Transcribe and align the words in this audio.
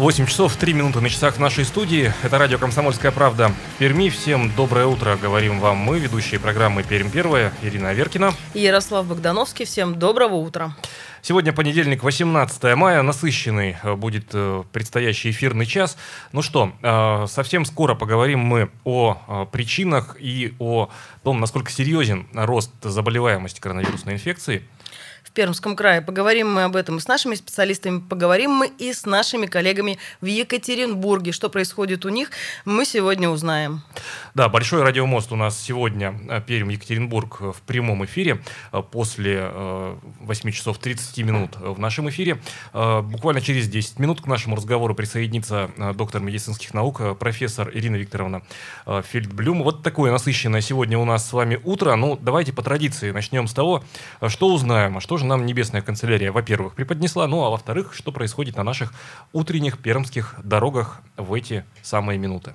8 0.00 0.24
часов 0.24 0.56
3 0.56 0.72
минуты 0.72 1.02
на 1.02 1.10
часах 1.10 1.34
в 1.34 1.40
нашей 1.40 1.66
студии. 1.66 2.10
Это 2.22 2.38
радио 2.38 2.56
«Комсомольская 2.56 3.12
правда» 3.12 3.48
в 3.48 3.78
Перми. 3.78 4.08
Всем 4.08 4.50
доброе 4.56 4.86
утро, 4.86 5.18
говорим 5.20 5.60
вам 5.60 5.76
мы, 5.76 5.98
ведущие 5.98 6.40
программы 6.40 6.82
«Пермь 6.82 7.10
первая» 7.10 7.52
Ирина 7.60 7.90
Аверкина. 7.90 8.32
И 8.54 8.60
Ярослав 8.60 9.06
Богдановский. 9.06 9.66
Всем 9.66 9.98
доброго 9.98 10.36
утра. 10.36 10.74
Сегодня 11.20 11.52
понедельник, 11.52 12.02
18 12.02 12.76
мая. 12.76 13.02
Насыщенный 13.02 13.76
э, 13.82 13.94
будет 13.94 14.28
э, 14.32 14.64
предстоящий 14.72 15.32
эфирный 15.32 15.66
час. 15.66 15.98
Ну 16.32 16.40
что, 16.40 16.72
э, 16.80 17.26
совсем 17.28 17.66
скоро 17.66 17.94
поговорим 17.94 18.38
мы 18.38 18.70
о 18.84 19.46
причинах 19.52 20.16
и 20.18 20.54
о 20.58 20.88
том, 21.22 21.40
насколько 21.40 21.70
серьезен 21.70 22.26
рост 22.32 22.72
заболеваемости 22.80 23.60
коронавирусной 23.60 24.14
инфекцией 24.14 24.62
в 25.30 25.32
Пермском 25.32 25.76
крае. 25.76 26.02
Поговорим 26.02 26.52
мы 26.52 26.64
об 26.64 26.74
этом 26.74 26.98
с 26.98 27.06
нашими 27.06 27.36
специалистами, 27.36 28.00
поговорим 28.00 28.50
мы 28.50 28.66
и 28.66 28.92
с 28.92 29.06
нашими 29.06 29.46
коллегами 29.46 29.98
в 30.20 30.26
Екатеринбурге. 30.26 31.30
Что 31.30 31.48
происходит 31.48 32.04
у 32.04 32.08
них, 32.08 32.30
мы 32.64 32.84
сегодня 32.84 33.28
узнаем. 33.30 33.82
Да, 34.34 34.48
большой 34.48 34.82
радиомост 34.82 35.30
у 35.30 35.36
нас 35.36 35.60
сегодня 35.60 36.18
э, 36.28 36.40
Пермь-Екатеринбург 36.44 37.40
в 37.54 37.62
прямом 37.64 38.04
эфире 38.06 38.42
э, 38.72 38.82
после 38.82 39.48
8 40.20 40.48
э, 40.48 40.52
часов 40.52 40.78
30 40.78 41.18
минут 41.18 41.56
в 41.60 41.78
нашем 41.78 42.08
эфире. 42.10 42.40
Буквально 42.72 43.40
через 43.40 43.68
10 43.68 44.00
минут 44.00 44.20
к 44.20 44.26
нашему 44.26 44.56
разговору 44.56 44.94
присоединится 44.96 45.70
доктор 45.94 46.22
медицинских 46.22 46.74
наук, 46.74 47.18
профессор 47.18 47.70
Ирина 47.72 47.96
Викторовна 47.96 48.42
Фельдблюм. 48.86 49.62
Вот 49.62 49.82
такое 49.82 50.10
насыщенное 50.10 50.60
сегодня 50.60 50.98
у 50.98 51.04
нас 51.04 51.28
с 51.28 51.32
вами 51.32 51.60
утро. 51.62 51.94
Ну, 51.94 52.18
давайте 52.20 52.52
по 52.52 52.62
традиции 52.62 53.12
начнем 53.12 53.46
с 53.46 53.52
того, 53.52 53.84
что 54.26 54.52
узнаем, 54.52 54.96
а 54.98 55.00
что 55.00 55.19
же 55.20 55.26
нам 55.26 55.46
небесная 55.46 55.82
канцелярия, 55.82 56.32
во-первых, 56.32 56.74
преподнесла, 56.74 57.26
ну 57.28 57.44
а 57.44 57.50
во-вторых, 57.50 57.94
что 57.94 58.10
происходит 58.10 58.56
на 58.56 58.64
наших 58.64 58.92
утренних 59.32 59.78
пермских 59.78 60.34
дорогах 60.42 61.00
в 61.16 61.32
эти 61.34 61.64
самые 61.82 62.18
минуты. 62.18 62.54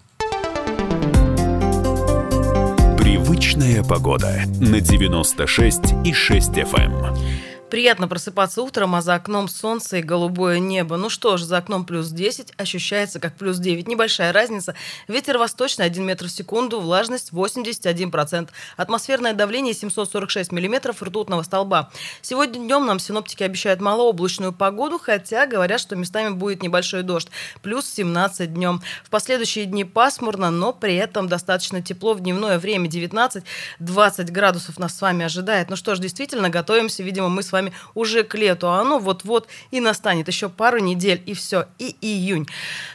Привычная 2.97 3.83
погода 3.83 4.41
на 4.59 4.81
96 4.81 5.93
и 6.03 6.13
6 6.13 6.49
FM. 6.49 7.55
Приятно 7.75 8.07
просыпаться 8.07 8.61
утром, 8.61 8.95
а 8.95 9.01
за 9.01 9.15
окном 9.15 9.49
солнце 9.49 9.97
и 9.97 10.01
голубое 10.01 10.59
небо. 10.59 10.95
Ну 10.95 11.09
что 11.09 11.35
ж, 11.35 11.41
за 11.41 11.57
окном 11.57 11.83
плюс 11.83 12.07
10, 12.07 12.53
ощущается 12.55 13.19
как 13.19 13.35
плюс 13.35 13.57
9. 13.57 13.89
Небольшая 13.89 14.31
разница. 14.31 14.75
Ветер 15.09 15.37
восточный 15.37 15.83
1 15.83 16.01
метр 16.05 16.27
в 16.27 16.31
секунду, 16.31 16.79
влажность 16.79 17.33
81%. 17.33 18.47
Атмосферное 18.77 19.33
давление 19.33 19.73
746 19.73 20.53
миллиметров 20.53 21.03
ртутного 21.03 21.43
столба. 21.43 21.91
Сегодня 22.21 22.59
днем 22.59 22.85
нам 22.85 22.97
синоптики 22.97 23.43
обещают 23.43 23.81
малооблачную 23.81 24.53
погоду, 24.53 24.97
хотя 24.97 25.45
говорят, 25.45 25.81
что 25.81 25.97
местами 25.97 26.29
будет 26.29 26.63
небольшой 26.63 27.03
дождь. 27.03 27.27
Плюс 27.61 27.89
17 27.89 28.53
днем. 28.53 28.81
В 29.03 29.09
последующие 29.09 29.65
дни 29.65 29.83
пасмурно, 29.83 30.49
но 30.49 30.71
при 30.71 30.95
этом 30.95 31.27
достаточно 31.27 31.81
тепло 31.81 32.13
в 32.13 32.21
дневное 32.21 32.57
время 32.57 32.87
19-20 32.87 33.43
градусов 34.31 34.79
нас 34.79 34.95
с 34.95 35.01
вами 35.01 35.25
ожидает. 35.25 35.69
Ну 35.69 35.75
что 35.75 35.93
ж, 35.95 35.99
действительно, 35.99 36.49
готовимся, 36.49 37.03
видимо, 37.03 37.27
мы 37.27 37.43
с 37.43 37.51
вами 37.51 37.64
уже 37.94 38.23
к 38.23 38.35
лету, 38.35 38.67
а 38.67 38.81
оно 38.81 38.99
вот-вот 38.99 39.47
и 39.71 39.80
настанет. 39.80 40.27
Еще 40.27 40.49
пару 40.49 40.80
недель, 40.80 41.21
и 41.26 41.33
все, 41.33 41.65
и 41.80 41.95
июнь. 42.02 42.48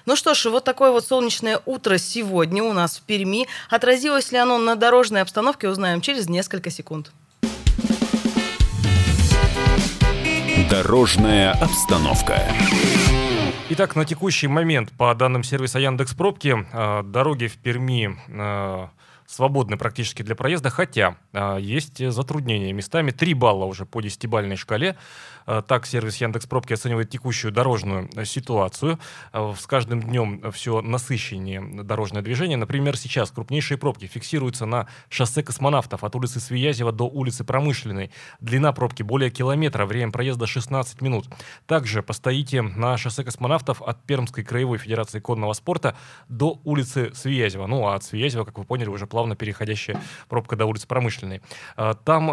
Ну 0.07 0.17
что 0.17 0.35
ж, 0.35 0.47
вот 0.47 0.65
такое 0.65 0.91
вот 0.91 1.07
солнечное 1.07 1.61
утро 1.67 1.99
сегодня 1.99 2.63
у 2.63 2.73
нас 2.73 2.99
в 2.99 3.03
Перми. 3.03 3.47
Отразилось 3.69 4.33
ли 4.33 4.39
оно 4.39 4.59
на 4.59 4.77
дорожной 4.77 5.23
обстановке, 5.23 5.69
узнаем 5.69 6.01
через 6.01 6.29
несколько 6.29 6.71
секунд. 6.71 7.13
Дорожная 10.71 11.53
обстановка. 11.53 12.45
Итак, 13.71 13.95
на 13.95 14.05
текущий 14.05 14.49
момент, 14.49 14.91
по 14.93 15.15
данным 15.15 15.45
сервиса 15.45 15.79
Яндекс 15.79 16.15
Пробки, 16.15 16.67
э, 16.73 17.03
дороги 17.05 17.47
в 17.47 17.57
Перми 17.57 18.17
э, 18.29 18.89
свободны 19.31 19.77
практически 19.77 20.23
для 20.23 20.35
проезда, 20.35 20.71
хотя 20.71 21.17
э, 21.33 21.59
есть 21.61 22.05
затруднения. 22.11 22.73
Местами 22.73 23.11
3 23.11 23.35
балла 23.35 23.65
уже 23.65 23.87
по 23.87 24.01
десятибальной 24.01 24.57
шкале. 24.57 24.97
Э, 25.51 25.63
так 25.67 25.85
сервис 25.85 26.17
Яндекс 26.19 26.47
Пробки 26.47 26.75
оценивает 26.75 27.11
текущую 27.11 27.51
дорожную 27.51 28.09
э, 28.15 28.25
ситуацию. 28.25 29.01
Э, 29.33 29.53
с 29.59 29.67
каждым 29.67 30.01
днем 30.01 30.53
все 30.53 30.81
насыщеннее 30.81 31.83
дорожное 31.83 32.23
движение. 32.23 32.57
Например, 32.57 32.97
сейчас 32.97 33.33
крупнейшие 33.33 33.77
пробки 33.77 34.07
фиксируются 34.07 34.65
на 34.65 34.87
шоссе 35.09 35.43
космонавтов 35.43 36.05
от 36.05 36.15
улицы 36.15 36.39
Свиязева 36.39 36.93
до 36.93 37.05
улицы 37.09 37.43
Промышленной. 37.43 38.13
Длина 38.41 38.73
пробки 38.73 39.03
более 39.03 39.31
километра, 39.31 39.87
время 39.87 40.13
проезда 40.13 40.47
16 40.47 41.03
минут. 41.03 41.27
Также 41.67 42.03
постоите 42.03 42.63
на 42.63 42.97
шоссе 42.97 43.25
космонавтов 43.25 43.83
от 43.83 44.05
Пермской 44.05 44.45
краевой 44.45 44.79
федерации 44.79 45.19
конного 45.19 45.53
спорта 45.55 45.97
до 46.29 46.61
улицы 46.63 47.13
Свиязева. 47.13 47.67
Ну, 47.67 47.89
а 47.89 47.97
от 47.97 48.05
Свиязева, 48.05 48.45
как 48.45 48.57
вы 48.59 48.65
поняли, 48.65 48.89
уже 48.89 49.09
плавно 49.09 49.35
переходящая 49.35 50.01
пробка 50.29 50.55
до 50.55 50.67
улицы 50.67 50.87
Промышленной. 50.87 51.43
Там 52.05 52.27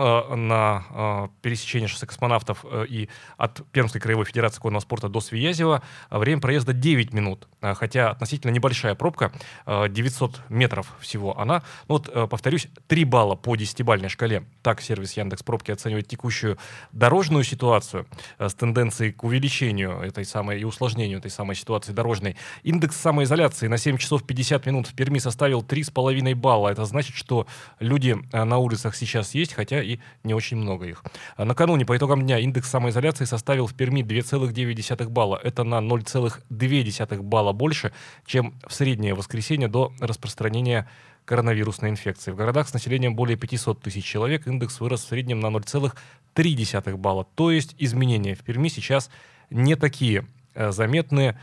на 0.47 1.29
пересечении 1.41 1.87
шоссе 1.87 2.05
космонавтов 2.05 2.63
и 2.87 3.06
от 3.37 3.61
Пермской 3.71 4.01
краевой 4.01 4.25
федерации 4.25 4.59
конного 4.59 4.81
спорта 4.81 5.09
до 5.09 5.19
Свиязева 5.21 5.81
время 6.09 6.41
проезда 6.41 6.73
9 6.73 7.13
минут, 7.13 7.47
а, 7.61 7.73
хотя 7.73 8.09
относительно 8.09 8.51
небольшая 8.51 8.95
пробка, 8.95 9.31
900 9.65 10.35
а, 10.35 10.53
метров 10.53 10.95
всего 10.99 11.39
она. 11.39 11.63
Ну 11.87 11.95
вот, 11.95 12.09
э, 12.13 12.27
повторюсь, 12.27 12.67
3 12.87 13.03
балла 13.05 13.35
по 13.35 13.55
10-бальной 13.55 14.09
шкале. 14.09 14.43
Так 14.61 14.81
сервис 14.81 15.13
Яндекс 15.13 15.43
Пробки 15.43 15.71
оценивает 15.71 16.07
текущую 16.07 16.57
дорожную 16.91 17.43
ситуацию 17.43 18.07
э, 18.37 18.49
с 18.49 18.53
тенденцией 18.53 19.11
к 19.11 19.23
увеличению 19.23 20.01
этой 20.01 20.25
самой 20.25 20.61
и 20.61 20.63
усложнению 20.63 21.19
этой 21.19 21.31
самой 21.31 21.55
ситуации 21.55 21.93
дорожной. 21.93 22.35
Индекс 22.63 22.97
самоизоляции 22.97 23.67
на 23.67 23.77
7 23.77 23.97
часов 23.97 24.23
50 24.23 24.65
минут 24.65 24.87
в 24.87 24.93
Перми 24.93 25.19
составил 25.19 25.61
3,5 25.61 26.35
балла. 26.35 26.69
Это 26.69 26.85
значит, 26.85 27.15
что 27.15 27.47
люди 27.79 28.17
э, 28.31 28.43
на 28.43 28.57
улицах 28.57 28.95
сейчас 28.95 29.33
есть, 29.35 29.53
хотя 29.53 29.81
и 29.81 29.99
не 30.23 30.33
очень 30.33 30.57
много 30.57 30.85
их. 30.85 31.03
Накануне 31.37 31.85
по 31.85 31.95
итогам 31.95 32.21
дня 32.21 32.39
индекс 32.39 32.69
самоизоляции 32.69 32.86
самоизоляции 32.87 33.25
составил 33.25 33.67
в 33.67 33.73
Перми 33.73 34.01
2,9 34.01 35.09
балла. 35.09 35.39
Это 35.43 35.63
на 35.63 35.79
0,2 35.79 37.21
балла 37.21 37.51
больше, 37.51 37.91
чем 38.25 38.53
в 38.65 38.73
среднее 38.73 39.13
воскресенье 39.13 39.67
до 39.67 39.91
распространения 39.99 40.87
коронавирусной 41.25 41.89
инфекции. 41.89 42.31
В 42.31 42.35
городах 42.35 42.69
с 42.69 42.73
населением 42.73 43.15
более 43.15 43.35
500 43.35 43.81
тысяч 43.81 44.05
человек 44.05 44.47
индекс 44.47 44.79
вырос 44.79 45.03
в 45.03 45.07
среднем 45.09 45.41
на 45.41 45.47
0,3 45.47 46.95
балла. 46.95 47.27
То 47.35 47.51
есть 47.51 47.75
изменения 47.77 48.35
в 48.35 48.39
Перми 48.39 48.69
сейчас 48.69 49.09
не 49.49 49.75
такие 49.75 50.25
э, 50.53 50.71
заметные 50.71 51.37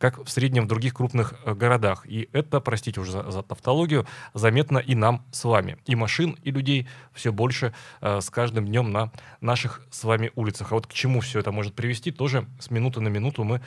как 0.00 0.24
в 0.24 0.30
среднем 0.30 0.64
в 0.64 0.66
других 0.66 0.94
крупных 0.94 1.34
э, 1.44 1.54
городах. 1.54 2.06
И 2.06 2.28
это, 2.32 2.58
простите 2.60 3.00
уже 3.00 3.12
за, 3.12 3.30
за 3.30 3.42
тавтологию, 3.42 4.06
заметно 4.32 4.78
и 4.78 4.94
нам 4.94 5.22
с 5.30 5.44
вами. 5.44 5.76
И 5.84 5.94
машин, 5.94 6.38
и 6.42 6.50
людей 6.50 6.88
все 7.12 7.32
больше 7.32 7.74
э, 8.00 8.20
с 8.20 8.30
каждым 8.30 8.66
днем 8.66 8.90
на 8.90 9.12
наших 9.42 9.82
с 9.90 10.02
вами 10.02 10.32
улицах. 10.34 10.72
А 10.72 10.74
вот 10.76 10.86
к 10.86 10.92
чему 10.94 11.20
все 11.20 11.38
это 11.38 11.52
может 11.52 11.74
привести, 11.74 12.10
тоже 12.10 12.46
с 12.58 12.70
минуты 12.70 13.00
на 13.00 13.08
минуту 13.08 13.44
мы 13.44 13.60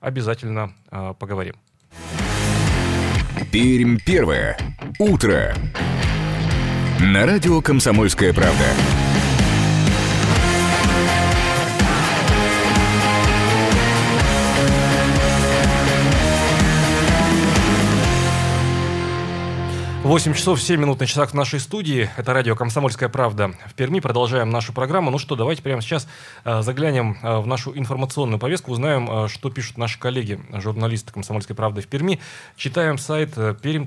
обязательно 0.00 0.72
э, 0.90 1.14
поговорим. 1.18 1.56
Пермь 3.50 3.98
первое. 3.98 4.56
Утро. 5.00 5.54
На 7.00 7.26
радио 7.26 7.60
«Комсомольская 7.60 8.32
правда». 8.32 8.91
8 20.04 20.34
часов 20.34 20.60
7 20.60 20.80
минут 20.80 20.98
на 20.98 21.06
часах 21.06 21.30
в 21.30 21.34
нашей 21.34 21.60
студии. 21.60 22.10
Это 22.16 22.32
радио 22.34 22.56
«Комсомольская 22.56 23.08
правда» 23.08 23.52
в 23.66 23.74
Перми. 23.74 24.00
Продолжаем 24.00 24.50
нашу 24.50 24.72
программу. 24.72 25.12
Ну 25.12 25.18
что, 25.18 25.36
давайте 25.36 25.62
прямо 25.62 25.80
сейчас 25.80 26.08
э, 26.44 26.62
заглянем 26.62 27.16
э, 27.22 27.38
в 27.38 27.46
нашу 27.46 27.78
информационную 27.78 28.40
повестку, 28.40 28.72
узнаем, 28.72 29.08
э, 29.08 29.28
что 29.28 29.48
пишут 29.48 29.78
наши 29.78 30.00
коллеги, 30.00 30.40
журналисты 30.54 31.12
«Комсомольской 31.12 31.54
правды» 31.54 31.82
в 31.82 31.86
Перми. 31.86 32.18
Читаем 32.56 32.98
сайт 32.98 33.36
perm.kp.ru. 33.36 33.84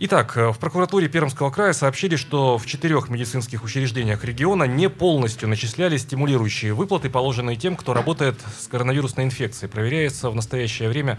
Итак, 0.00 0.36
в 0.36 0.56
прокуратуре 0.60 1.08
Пермского 1.08 1.50
края 1.50 1.72
сообщили, 1.72 2.14
что 2.14 2.56
в 2.56 2.66
четырех 2.66 3.08
медицинских 3.08 3.64
учреждениях 3.64 4.22
региона 4.24 4.62
не 4.62 4.88
полностью 4.88 5.48
начислялись 5.48 6.02
стимулирующие 6.02 6.72
выплаты, 6.72 7.10
положенные 7.10 7.56
тем, 7.56 7.74
кто 7.74 7.94
работает 7.94 8.36
с 8.60 8.68
коронавирусной 8.68 9.24
инфекцией. 9.24 9.68
Проверяется 9.68 10.30
в 10.30 10.36
настоящее 10.36 10.88
время 10.88 11.18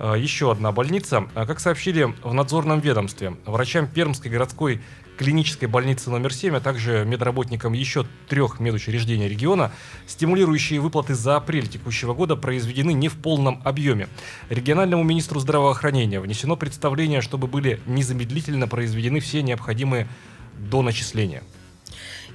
Еще 0.00 0.50
одна 0.50 0.72
больница. 0.72 1.28
Как 1.34 1.60
сообщили 1.60 2.14
в 2.22 2.32
надзорном 2.32 2.80
ведомстве, 2.80 3.36
врачам 3.44 3.86
Пермской 3.86 4.30
городской 4.30 4.80
клинической 5.18 5.68
больницы 5.68 6.08
номер 6.08 6.32
7, 6.32 6.56
а 6.56 6.60
также 6.60 7.04
медработникам 7.04 7.74
еще 7.74 8.06
трех 8.26 8.60
медучреждений 8.60 9.28
региона, 9.28 9.70
стимулирующие 10.06 10.80
выплаты 10.80 11.14
за 11.14 11.36
апрель 11.36 11.68
текущего 11.68 12.14
года 12.14 12.34
произведены 12.36 12.94
не 12.94 13.10
в 13.10 13.16
полном 13.18 13.60
объеме. 13.62 14.08
Региональному 14.48 15.02
министру 15.02 15.38
здравоохранения 15.38 16.20
внесено 16.20 16.56
представление, 16.56 17.20
чтобы 17.20 17.46
были 17.46 17.80
незамедлительно 17.84 18.68
произведены 18.68 19.20
все 19.20 19.42
необходимые 19.42 20.08
доначисления. 20.56 21.42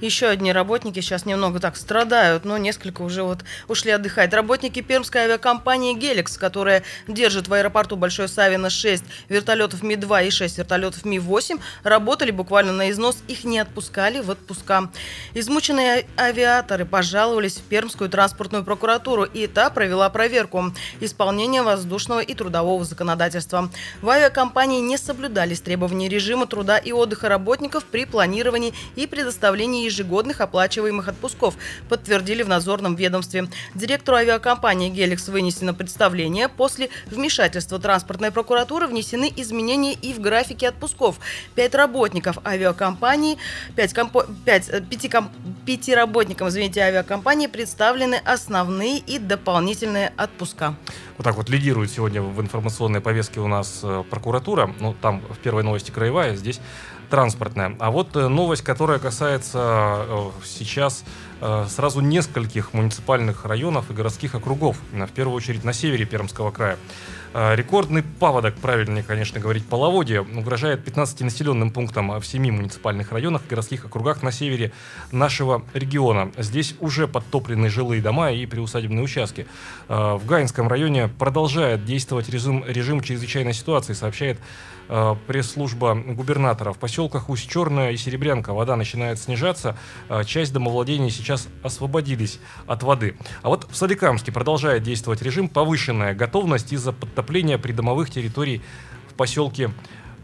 Еще 0.00 0.26
одни 0.26 0.52
работники 0.52 1.00
сейчас 1.00 1.24
немного 1.24 1.60
так 1.60 1.76
страдают, 1.76 2.44
но 2.44 2.58
несколько 2.58 3.02
уже 3.02 3.22
вот 3.22 3.44
ушли 3.68 3.90
отдыхать. 3.90 4.32
Работники 4.34 4.80
пермской 4.80 5.22
авиакомпании 5.22 5.94
«Геликс», 5.94 6.36
которая 6.36 6.82
держит 7.08 7.48
в 7.48 7.52
аэропорту 7.52 7.96
Большой 7.96 8.28
Савино 8.28 8.70
6 8.70 9.04
вертолетов 9.28 9.82
Ми-2 9.82 10.26
и 10.26 10.30
6 10.30 10.58
вертолетов 10.58 11.04
Ми-8, 11.04 11.60
работали 11.82 12.30
буквально 12.30 12.72
на 12.72 12.90
износ, 12.90 13.18
их 13.28 13.44
не 13.44 13.58
отпускали 13.58 14.20
в 14.20 14.30
отпуска. 14.30 14.90
Измученные 15.34 16.06
авиаторы 16.18 16.84
пожаловались 16.84 17.56
в 17.56 17.62
Пермскую 17.62 18.10
транспортную 18.10 18.64
прокуратуру, 18.64 19.24
и 19.24 19.46
та 19.46 19.70
провела 19.70 20.08
проверку 20.10 20.72
исполнения 21.00 21.62
воздушного 21.62 22.20
и 22.20 22.34
трудового 22.34 22.84
законодательства. 22.84 23.70
В 24.02 24.08
авиакомпании 24.08 24.80
не 24.80 24.98
соблюдались 24.98 25.60
требования 25.60 26.08
режима 26.08 26.46
труда 26.46 26.78
и 26.78 26.92
отдыха 26.92 27.28
работников 27.28 27.84
при 27.84 28.04
планировании 28.04 28.74
и 28.94 29.06
предоставлении 29.06 29.85
ежегодных 29.86 30.40
оплачиваемых 30.40 31.08
отпусков, 31.08 31.54
подтвердили 31.88 32.42
в 32.42 32.48
надзорном 32.48 32.96
ведомстве. 32.96 33.48
Директору 33.74 34.18
авиакомпании 34.18 34.90
«Геликс» 34.90 35.28
вынесено 35.28 35.74
представление. 35.74 36.48
После 36.48 36.90
вмешательства 37.06 37.78
транспортной 37.78 38.30
прокуратуры 38.30 38.86
внесены 38.86 39.32
изменения 39.36 39.94
и 39.94 40.12
в 40.12 40.20
графике 40.20 40.68
отпусков. 40.68 41.18
Пять 41.54 41.74
работников 41.74 42.38
авиакомпании, 42.44 43.38
пять, 43.74 43.94
компо, 43.94 44.26
пять, 44.44 44.68
э, 44.68 44.80
пяти, 44.80 45.08
ком, 45.08 45.30
пяти 45.64 45.94
работникам 45.94 46.48
извините, 46.48 46.80
авиакомпании 46.80 47.46
представлены 47.46 48.16
основные 48.24 48.98
и 48.98 49.18
дополнительные 49.18 50.12
отпуска. 50.16 50.74
Вот 51.16 51.24
так 51.24 51.36
вот 51.36 51.48
лидирует 51.48 51.90
сегодня 51.90 52.22
в 52.22 52.40
информационной 52.40 53.00
повестке 53.00 53.40
у 53.40 53.48
нас 53.48 53.80
э, 53.82 54.04
прокуратура. 54.10 54.74
Ну, 54.80 54.94
там 55.00 55.22
в 55.30 55.38
первой 55.38 55.62
новости 55.62 55.90
краевая, 55.90 56.36
здесь 56.36 56.60
транспортная. 57.08 57.76
А 57.78 57.90
вот 57.90 58.16
э, 58.16 58.28
новость, 58.28 58.62
которая 58.62 58.98
касается 58.98 60.04
э, 60.08 60.30
сейчас 60.44 61.04
э, 61.40 61.66
сразу 61.68 62.00
нескольких 62.00 62.72
муниципальных 62.72 63.44
районов 63.44 63.90
и 63.90 63.94
городских 63.94 64.34
округов, 64.34 64.76
в 64.92 65.12
первую 65.12 65.36
очередь 65.36 65.64
на 65.64 65.72
севере 65.72 66.04
Пермского 66.04 66.50
края. 66.50 66.76
Рекордный 67.36 68.02
паводок, 68.02 68.54
правильнее, 68.54 69.04
конечно, 69.04 69.38
говорить, 69.38 69.66
половодье, 69.66 70.22
угрожает 70.22 70.82
15 70.82 71.20
населенным 71.20 71.70
пунктам 71.70 72.18
в 72.18 72.26
7 72.26 72.50
муниципальных 72.50 73.12
районах 73.12 73.42
городских 73.46 73.84
округах 73.84 74.22
на 74.22 74.32
севере 74.32 74.72
нашего 75.12 75.62
региона. 75.74 76.32
Здесь 76.38 76.76
уже 76.80 77.06
подтоплены 77.06 77.68
жилые 77.68 78.00
дома 78.00 78.32
и 78.32 78.46
приусадебные 78.46 79.04
участки. 79.04 79.46
В 79.86 80.22
Гаинском 80.24 80.66
районе 80.66 81.08
продолжает 81.08 81.84
действовать 81.84 82.30
режим, 82.30 82.64
режим 82.66 83.02
чрезвычайной 83.02 83.52
ситуации, 83.52 83.92
сообщает 83.92 84.38
пресс-служба 85.26 85.94
губернатора. 85.94 86.72
В 86.72 86.78
поселках 86.78 87.28
Усть-Черная 87.28 87.90
и 87.90 87.96
Серебрянка 87.98 88.54
вода 88.54 88.76
начинает 88.76 89.18
снижаться. 89.18 89.76
Часть 90.24 90.54
домовладений 90.54 91.10
сейчас 91.10 91.48
освободились 91.62 92.38
от 92.66 92.82
воды. 92.84 93.16
А 93.42 93.48
вот 93.48 93.66
в 93.68 93.76
Соликамске 93.76 94.32
продолжает 94.32 94.84
действовать 94.84 95.20
режим 95.20 95.48
повышенная 95.48 96.14
готовность 96.14 96.72
из-за 96.72 96.92
подтопления 96.92 97.25
придомовых 97.26 98.10
территорий 98.10 98.62
в 99.08 99.14
поселке 99.14 99.70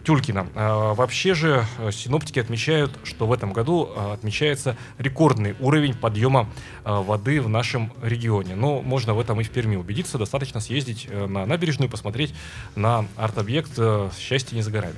Тюлькина. 0.04 0.48
А, 0.54 0.94
вообще 0.94 1.34
же 1.34 1.64
э, 1.78 1.90
синоптики 1.92 2.38
отмечают, 2.38 2.92
что 3.04 3.26
в 3.26 3.32
этом 3.32 3.52
году 3.52 3.88
э, 3.94 4.12
отмечается 4.12 4.76
рекордный 4.98 5.54
уровень 5.60 5.94
подъема 5.94 6.48
э, 6.84 6.92
воды 6.92 7.40
в 7.40 7.48
нашем 7.48 7.92
регионе. 8.02 8.54
Но 8.56 8.82
можно 8.82 9.14
в 9.14 9.20
этом 9.20 9.40
и 9.40 9.44
в 9.44 9.50
Перми 9.50 9.76
убедиться. 9.76 10.18
Достаточно 10.18 10.60
съездить 10.60 11.08
на 11.10 11.46
набережную, 11.46 11.88
посмотреть 11.88 12.34
на 12.74 13.06
арт-объект 13.16 13.78
«Счастье 14.18 14.56
не 14.56 14.62
за 14.62 14.70
горами». 14.70 14.96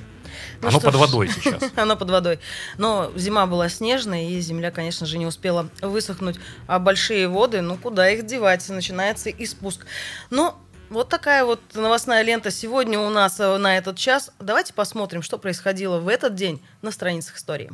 Ну 0.61 0.67
Оно 0.67 0.79
под 0.79 0.93
ж, 0.93 0.97
водой 0.97 1.29
сейчас. 1.35 1.71
Оно 1.75 1.95
под 1.95 2.09
водой. 2.09 2.39
Но 2.77 3.11
зима 3.15 3.45
была 3.45 3.69
снежная, 3.69 4.29
и 4.29 4.39
земля, 4.39 4.71
конечно 4.71 5.05
же, 5.05 5.17
не 5.17 5.25
успела 5.25 5.69
высохнуть. 5.81 6.37
А 6.67 6.79
большие 6.79 7.27
воды, 7.27 7.61
ну 7.61 7.77
куда 7.77 8.09
их 8.09 8.25
девать? 8.25 8.67
Начинается 8.69 9.29
и 9.29 9.45
спуск. 9.45 9.85
Но 10.29 10.59
вот 10.89 11.09
такая 11.09 11.45
вот 11.45 11.61
новостная 11.73 12.21
лента 12.21 12.51
сегодня 12.51 12.99
у 12.99 13.09
нас 13.09 13.39
э, 13.39 13.57
на 13.57 13.77
этот 13.77 13.97
час. 13.97 14.31
Давайте 14.39 14.73
посмотрим, 14.73 15.21
что 15.21 15.37
происходило 15.37 15.99
в 15.99 16.07
этот 16.07 16.35
день 16.35 16.61
на 16.81 16.91
страницах 16.91 17.37
истории. 17.37 17.71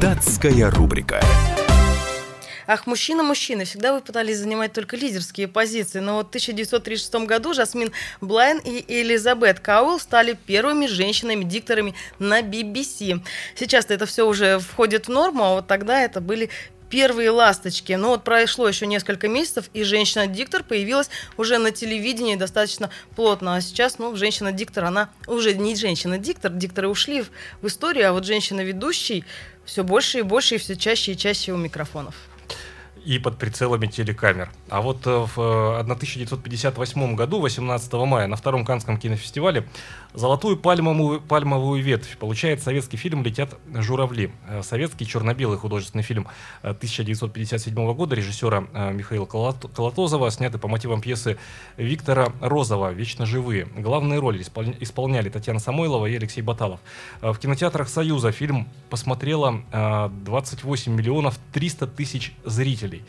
Датская 0.00 0.70
рубрика. 0.70 1.20
Ах, 2.66 2.86
мужчина-мужчины, 2.86 3.64
всегда 3.64 3.92
вы 3.92 4.00
пытались 4.00 4.38
занимать 4.38 4.72
только 4.72 4.96
лидерские 4.96 5.48
позиции. 5.48 6.00
Но 6.00 6.16
вот 6.16 6.26
в 6.26 6.28
1936 6.30 7.14
году 7.26 7.52
Жасмин 7.52 7.92
Блайн 8.20 8.58
и 8.58 8.84
Элизабет 8.88 9.60
Кауэлл 9.60 10.00
стали 10.00 10.32
первыми 10.46 10.86
женщинами-дикторами 10.86 11.94
на 12.18 12.40
BBC. 12.40 13.20
Сейчас 13.54 13.86
это 13.88 14.06
все 14.06 14.26
уже 14.26 14.58
входит 14.58 15.08
в 15.08 15.10
норму, 15.10 15.44
а 15.44 15.54
вот 15.56 15.66
тогда 15.66 16.00
это 16.00 16.20
были 16.22 16.48
первые 16.94 17.30
ласточки. 17.30 17.92
Но 17.94 18.10
вот 18.10 18.22
прошло 18.22 18.68
еще 18.68 18.86
несколько 18.86 19.26
месяцев, 19.26 19.68
и 19.74 19.82
женщина-диктор 19.82 20.62
появилась 20.62 21.10
уже 21.36 21.58
на 21.58 21.72
телевидении 21.72 22.36
достаточно 22.36 22.88
плотно. 23.16 23.56
А 23.56 23.60
сейчас, 23.60 23.98
ну, 23.98 24.14
женщина-диктор, 24.14 24.84
она 24.84 25.10
уже 25.26 25.54
не 25.54 25.74
женщина-диктор, 25.74 26.52
дикторы 26.52 26.86
ушли 26.86 27.22
в, 27.22 27.30
в 27.62 27.66
историю, 27.66 28.10
а 28.10 28.12
вот 28.12 28.24
женщина-ведущий 28.24 29.24
все 29.64 29.82
больше 29.82 30.20
и 30.20 30.22
больше, 30.22 30.54
и 30.54 30.58
все 30.58 30.76
чаще 30.76 31.12
и 31.12 31.16
чаще 31.16 31.50
у 31.50 31.56
микрофонов 31.56 32.14
и 33.04 33.18
под 33.18 33.38
прицелами 33.38 33.86
телекамер. 33.86 34.50
А 34.70 34.80
вот 34.80 35.06
э, 35.06 35.26
в 35.34 35.78
1958 35.80 37.02
э, 37.02 37.14
году, 37.14 37.40
18 37.40 37.92
мая, 37.92 38.26
на 38.26 38.36
втором 38.36 38.64
Канском 38.64 38.96
кинофестивале 38.96 39.68
золотую 40.14 40.56
пальмовую, 40.56 41.20
пальмовую 41.20 41.82
ветвь 41.82 42.16
получает 42.16 42.62
советский 42.62 42.96
фильм 42.96 43.22
«Летят 43.22 43.56
журавли». 43.74 44.32
Э, 44.48 44.62
советский 44.62 45.06
черно-белый 45.06 45.58
художественный 45.58 46.02
фильм 46.02 46.28
1957 46.62 47.94
года 47.94 48.14
режиссера 48.14 48.60
Михаила 48.92 49.26
Колотозова, 49.26 50.30
снятый 50.30 50.58
по 50.60 50.68
мотивам 50.68 51.00
пьесы 51.00 51.36
Виктора 51.76 52.28
Розова 52.40 52.92
«Вечно 52.92 53.26
живые». 53.26 53.66
Главные 53.76 54.18
роли 54.18 54.42
исполняли 54.80 55.28
Татьяна 55.28 55.58
Самойлова 55.58 56.06
и 56.06 56.16
Алексей 56.16 56.42
Баталов. 56.42 56.80
В 57.20 57.36
кинотеатрах 57.36 57.88
«Союза» 57.88 58.32
фильм 58.32 58.68
посмотрело 58.88 59.62
28 60.24 60.92
миллионов 60.92 61.38
300 61.52 61.86
тысяч 61.88 62.32
зрителей 62.44 62.93
зрителей. 62.94 63.04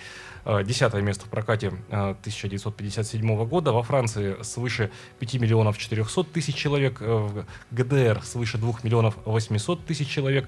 Э, 0.45 0.63
десятое 0.63 1.01
место 1.01 1.25
в 1.25 1.29
прокате 1.29 1.73
1957 1.89 3.31
э, 3.31 3.45
года. 3.45 3.71
Во 3.71 3.83
Франции 3.83 4.41
свыше 4.43 4.91
5 5.19 5.35
миллионов 5.35 5.77
400 5.77 6.23
тысяч 6.25 6.55
человек. 6.55 7.01
Э, 7.01 7.15
в 7.15 7.45
ГДР 7.71 8.21
свыше 8.23 8.57
2 8.57 8.73
миллионов 8.83 9.15
800 9.25 9.85
тысяч 9.85 10.07
человек. 10.07 10.47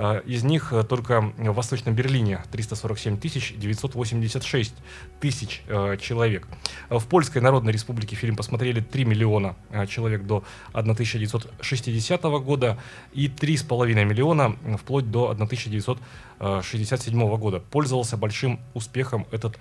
Э, 0.00 0.22
из 0.24 0.44
них 0.44 0.72
э, 0.72 0.84
только 0.84 1.20
в 1.20 1.52
Восточном 1.52 1.92
Берлине 1.94 2.44
347 2.52 3.18
тысяч 3.18 3.52
986 3.56 4.72
тысяч 5.20 5.62
э, 5.66 5.96
человек. 6.00 6.46
В 6.88 7.04
Польской 7.06 7.42
Народной 7.42 7.72
Республике 7.72 8.14
фильм 8.14 8.36
посмотрели 8.36 8.80
3 8.80 9.04
миллиона 9.04 9.56
человек 9.88 10.24
до 10.24 10.44
1960 10.72 12.22
года 12.22 12.78
и 13.12 13.26
3,5 13.26 14.04
миллиона 14.04 14.54
вплоть 14.78 15.10
до 15.10 15.30
1967 15.30 17.36
года. 17.36 17.58
Пользовался 17.58 18.16
большим 18.16 18.60
успехом 18.74 19.26
этот, 19.32 19.58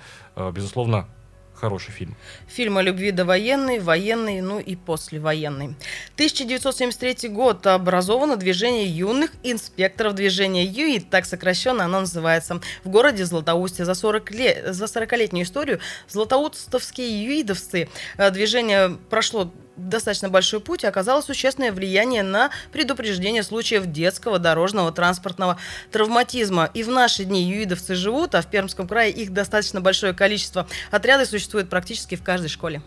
безусловно, 0.53 1.07
хороший 1.57 1.91
фильм. 1.91 2.15
Фильм 2.47 2.77
о 2.77 2.81
любви 2.81 3.11
довоенный, 3.11 3.79
военный, 3.79 4.41
ну 4.41 4.59
и 4.59 4.75
послевоенный. 4.75 5.75
1973 6.15 7.29
год 7.29 7.65
образовано 7.67 8.37
движение 8.37 8.85
юных 8.85 9.31
инспекторов 9.43 10.15
движения 10.15 10.65
ЮИ, 10.65 10.99
так 10.99 11.25
сокращенно 11.25 11.85
оно 11.85 12.01
называется, 12.01 12.61
в 12.83 12.89
городе 12.89 13.25
Златоусте. 13.25 13.85
За, 13.85 13.93
40 13.93 14.31
лет, 14.31 14.75
за 14.75 14.85
40-летнюю 14.85 15.43
историю 15.43 15.79
златоустовские 16.07 17.23
юидовцы 17.23 17.89
э, 18.17 18.31
движение 18.31 18.97
прошло 19.09 19.51
достаточно 19.77 20.29
большой 20.29 20.59
путь 20.59 20.83
и 20.83 20.87
оказало 20.87 21.21
существенное 21.21 21.71
влияние 21.71 22.23
на 22.23 22.49
предупреждение 22.71 23.43
случаев 23.43 23.85
детского 23.85 24.39
дорожного 24.39 24.91
транспортного 24.91 25.57
травматизма. 25.91 26.69
И 26.73 26.83
в 26.83 26.89
наши 26.89 27.23
дни 27.23 27.43
юидовцы 27.43 27.95
живут, 27.95 28.35
а 28.35 28.41
в 28.41 28.47
Пермском 28.47 28.87
крае 28.87 29.11
их 29.11 29.31
достаточно 29.31 29.79
большое 29.79 30.13
количество. 30.13 30.67
Отряды 30.91 31.25
существуют 31.25 31.69
практически 31.69 32.15
в 32.15 32.23
каждой 32.23 32.49
школе. 32.49 32.81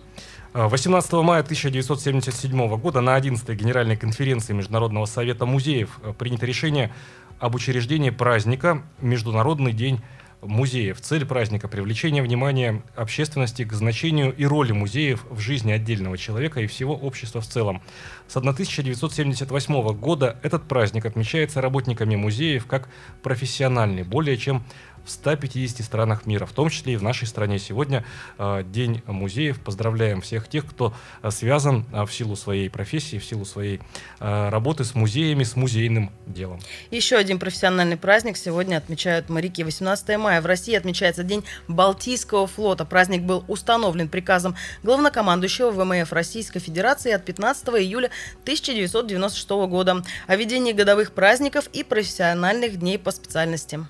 18 0.52 1.12
мая 1.12 1.42
1977 1.42 2.76
года 2.76 3.00
на 3.00 3.16
11-й 3.16 3.54
Генеральной 3.54 3.96
конференции 3.96 4.52
Международного 4.52 5.06
совета 5.06 5.46
музеев 5.46 6.00
принято 6.18 6.44
решение 6.44 6.92
об 7.38 7.54
учреждении 7.54 8.10
праздника 8.10 8.82
Международный 9.00 9.72
день 9.72 10.00
музеев. 10.42 11.00
Цель 11.00 11.24
праздника– 11.24 11.68
привлечение 11.68 12.22
внимания 12.22 12.82
общественности 12.96 13.64
к 13.64 13.72
значению 13.72 14.34
и 14.34 14.44
роли 14.44 14.72
музеев 14.72 15.24
в 15.28 15.38
жизни 15.38 15.72
отдельного 15.72 16.16
человека 16.16 16.60
и 16.60 16.66
всего 16.66 16.94
общества 16.94 17.40
в 17.40 17.46
целом. 17.46 17.82
С 18.28 18.36
1978 18.36 19.92
года 19.94 20.38
этот 20.42 20.64
праздник 20.64 21.06
отмечается 21.06 21.60
работниками 21.60 22.16
музеев 22.16 22.66
как 22.66 22.88
профессиональный, 23.22 24.02
более 24.02 24.36
чем 24.36 24.62
в 25.04 25.10
150 25.10 25.84
странах 25.84 26.26
мира, 26.26 26.46
в 26.46 26.52
том 26.52 26.68
числе 26.68 26.94
и 26.94 26.96
в 26.96 27.02
нашей 27.02 27.26
стране. 27.26 27.58
Сегодня 27.58 28.04
э, 28.38 28.62
День 28.64 29.02
музеев. 29.06 29.60
Поздравляем 29.60 30.20
всех 30.20 30.48
тех, 30.48 30.66
кто 30.66 30.94
э, 31.22 31.30
связан 31.30 31.84
э, 31.92 32.04
в 32.04 32.12
силу 32.12 32.36
своей 32.36 32.68
профессии, 32.70 33.18
в 33.18 33.24
силу 33.24 33.44
своей 33.44 33.80
работы 34.18 34.84
с 34.84 34.94
музеями, 34.94 35.44
с 35.44 35.56
музейным 35.56 36.10
делом. 36.26 36.60
Еще 36.90 37.16
один 37.16 37.38
профессиональный 37.38 37.96
праздник 37.96 38.36
сегодня 38.36 38.76
отмечают 38.76 39.28
моряки. 39.28 39.64
18 39.64 40.18
мая 40.18 40.40
в 40.40 40.46
России 40.46 40.74
отмечается 40.74 41.22
День 41.22 41.44
Балтийского 41.68 42.46
флота. 42.46 42.84
Праздник 42.84 43.22
был 43.22 43.44
установлен 43.48 44.08
приказом 44.08 44.56
главнокомандующего 44.82 45.70
ВМФ 45.70 46.12
Российской 46.12 46.60
Федерации 46.60 47.12
от 47.12 47.24
15 47.24 47.68
июля 47.68 48.10
1996 48.42 49.50
года 49.50 50.02
о 50.26 50.36
ведении 50.36 50.72
годовых 50.72 51.12
праздников 51.12 51.68
и 51.72 51.82
профессиональных 51.82 52.78
дней 52.78 52.98
по 52.98 53.10
специальности. 53.10 53.80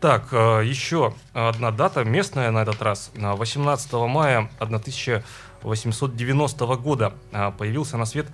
Так, 0.00 0.28
э, 0.32 0.62
еще 0.64 1.14
одна 1.34 1.70
дата, 1.70 2.04
местная 2.04 2.50
на 2.50 2.62
этот 2.62 2.80
раз. 2.80 3.12
18 3.14 3.92
мая 4.08 4.50
1890 4.58 6.76
года 6.76 7.12
э, 7.32 7.52
появился 7.58 7.98
на 7.98 8.06
свет 8.06 8.26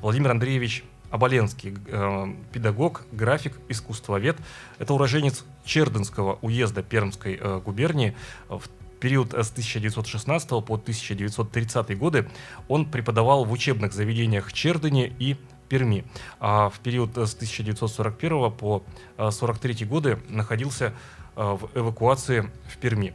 Владимир 0.00 0.32
Андреевич 0.32 0.82
Оболенский, 1.12 1.76
э, 1.86 2.26
педагог, 2.52 3.02
график, 3.12 3.56
искусствовед. 3.68 4.36
Это 4.80 4.94
уроженец 4.94 5.44
Чердынского 5.64 6.40
уезда 6.42 6.82
Пермской 6.82 7.38
губернии. 7.60 8.16
В 8.48 8.62
период 8.98 9.32
с 9.32 9.52
1916 9.52 10.48
по 10.48 10.74
1930 10.74 11.96
годы 11.96 12.28
он 12.66 12.86
преподавал 12.86 13.44
в 13.44 13.52
учебных 13.52 13.92
заведениях 13.92 14.52
Чердыни 14.52 15.14
и 15.20 15.36
Перми. 15.72 16.04
А 16.38 16.68
в 16.68 16.80
период 16.80 17.16
с 17.16 17.32
1941 17.34 18.50
по 18.52 18.82
1943 19.16 19.86
годы 19.86 20.18
находился 20.28 20.92
в 21.34 21.70
эвакуации 21.74 22.50
в 22.70 22.76
Перми. 22.76 23.14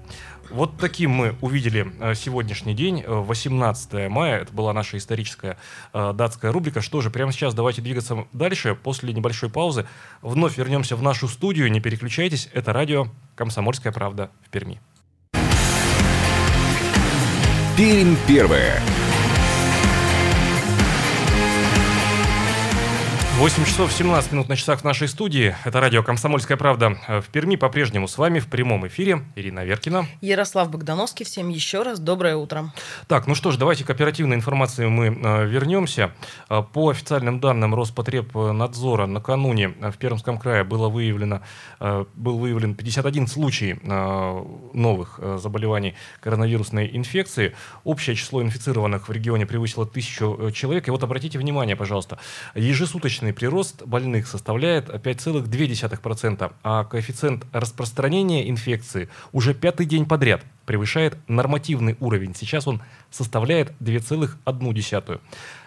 Вот 0.50 0.76
таким 0.80 1.12
мы 1.12 1.36
увидели 1.42 1.86
сегодняшний 2.16 2.74
день, 2.74 3.04
18 3.06 4.10
мая. 4.10 4.40
Это 4.42 4.52
была 4.54 4.74
наша 4.74 4.98
историческая 4.98 5.60
датская 5.94 6.52
рубрика. 6.52 6.82
Что 6.82 7.02
же, 7.02 7.12
прямо 7.12 7.32
сейчас 7.32 7.54
давайте 7.54 7.84
двигаться 7.84 8.26
дальше. 8.34 8.74
После 8.74 9.14
небольшой 9.14 9.52
паузы 9.52 9.86
вновь 10.24 10.58
вернемся 10.58 10.96
в 10.96 11.04
нашу 11.04 11.28
студию. 11.28 11.72
Не 11.72 11.80
переключайтесь. 11.80 12.50
Это 12.54 12.74
радио 12.74 13.06
«Комсомольская 13.36 13.94
правда» 13.94 14.32
в 14.44 14.50
Перми. 14.50 14.82
Пермь 17.78 18.16
первая. 18.28 18.82
8 23.38 23.66
часов 23.66 23.94
17 23.94 24.32
минут 24.32 24.50
на 24.50 24.56
часах 24.56 24.82
в 24.82 24.84
нашей 24.84 25.08
студии. 25.08 25.56
Это 25.64 25.80
радио 25.80 26.02
«Комсомольская 26.02 26.58
правда» 26.58 26.98
в 27.08 27.30
Перми. 27.32 27.56
По-прежнему 27.56 28.08
с 28.08 28.18
вами 28.18 28.40
в 28.40 28.48
прямом 28.48 28.88
эфире 28.88 29.26
Ирина 29.36 29.64
Веркина. 29.64 30.08
Ярослав 30.22 30.72
Богдановский. 30.72 31.24
Всем 31.24 31.50
еще 31.50 31.84
раз 31.84 32.00
доброе 32.00 32.36
утро. 32.36 32.74
Так, 33.06 33.28
ну 33.28 33.36
что 33.36 33.52
ж, 33.52 33.58
давайте 33.58 33.84
к 33.84 33.92
оперативной 33.92 34.38
информации 34.38 34.88
мы 34.88 35.10
э, 35.10 35.46
вернемся. 35.46 36.14
Э, 36.50 36.64
по 36.64 36.90
официальным 36.90 37.40
данным 37.40 37.76
Роспотребнадзора 37.76 39.06
накануне 39.06 39.68
в 39.68 39.98
Пермском 40.00 40.40
крае 40.40 40.64
было 40.64 40.90
выявлено, 40.90 41.42
э, 41.80 42.06
был 42.16 42.40
выявлен 42.40 42.74
51 42.74 43.28
случай 43.28 43.80
э, 43.80 44.46
новых 44.74 45.20
э, 45.22 45.38
заболеваний 45.40 45.94
коронавирусной 46.22 46.90
инфекции. 46.92 47.56
Общее 47.84 48.16
число 48.16 48.42
инфицированных 48.42 49.10
в 49.10 49.12
регионе 49.12 49.46
превысило 49.46 49.86
тысячу 49.86 50.36
э, 50.40 50.52
человек. 50.52 50.88
И 50.88 50.92
вот 50.92 51.04
обратите 51.04 51.38
внимание, 51.38 51.76
пожалуйста, 51.76 52.18
ежесуточно 52.56 53.27
Ежемесячный 53.28 53.34
прирост 53.34 53.84
больных 53.84 54.28
составляет 54.28 54.90
5,2%, 54.90 56.52
а 56.64 56.84
коэффициент 56.86 57.46
распространения 57.52 58.50
инфекции 58.50 59.10
уже 59.32 59.54
пятый 59.54 59.86
день 59.86 60.06
подряд 60.06 60.42
превышает 60.66 61.18
нормативный 61.28 61.96
уровень. 62.00 62.36
Сейчас 62.36 62.68
он 62.68 62.82
составляет 63.12 63.72
2,1. 63.82 65.20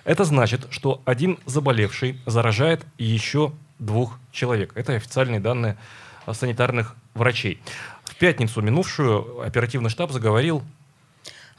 Это 0.05 0.25
значит, 0.25 0.67
что 0.71 1.03
один 1.05 1.39
заболевший 1.47 2.19
заражает 2.27 2.87
еще 2.99 3.53
двух 3.79 4.19
человек. 4.33 4.73
Это 4.75 4.95
официальные 4.95 5.41
данные 5.41 5.77
санитарных 6.31 6.97
врачей. 7.15 7.61
В 8.05 8.17
пятницу 8.17 8.63
минувшую 8.63 9.41
оперативный 9.41 9.91
штаб 9.91 10.13
заговорил 10.13 10.63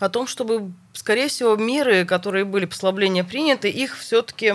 о 0.02 0.10
том, 0.10 0.26
чтобы, 0.26 0.72
скорее 0.94 1.28
всего, 1.28 1.56
меры, 1.56 2.06
которые 2.06 2.44
были 2.44 2.66
послабления 2.66 3.24
приняты, 3.24 3.70
их 3.70 3.98
все-таки, 3.98 4.54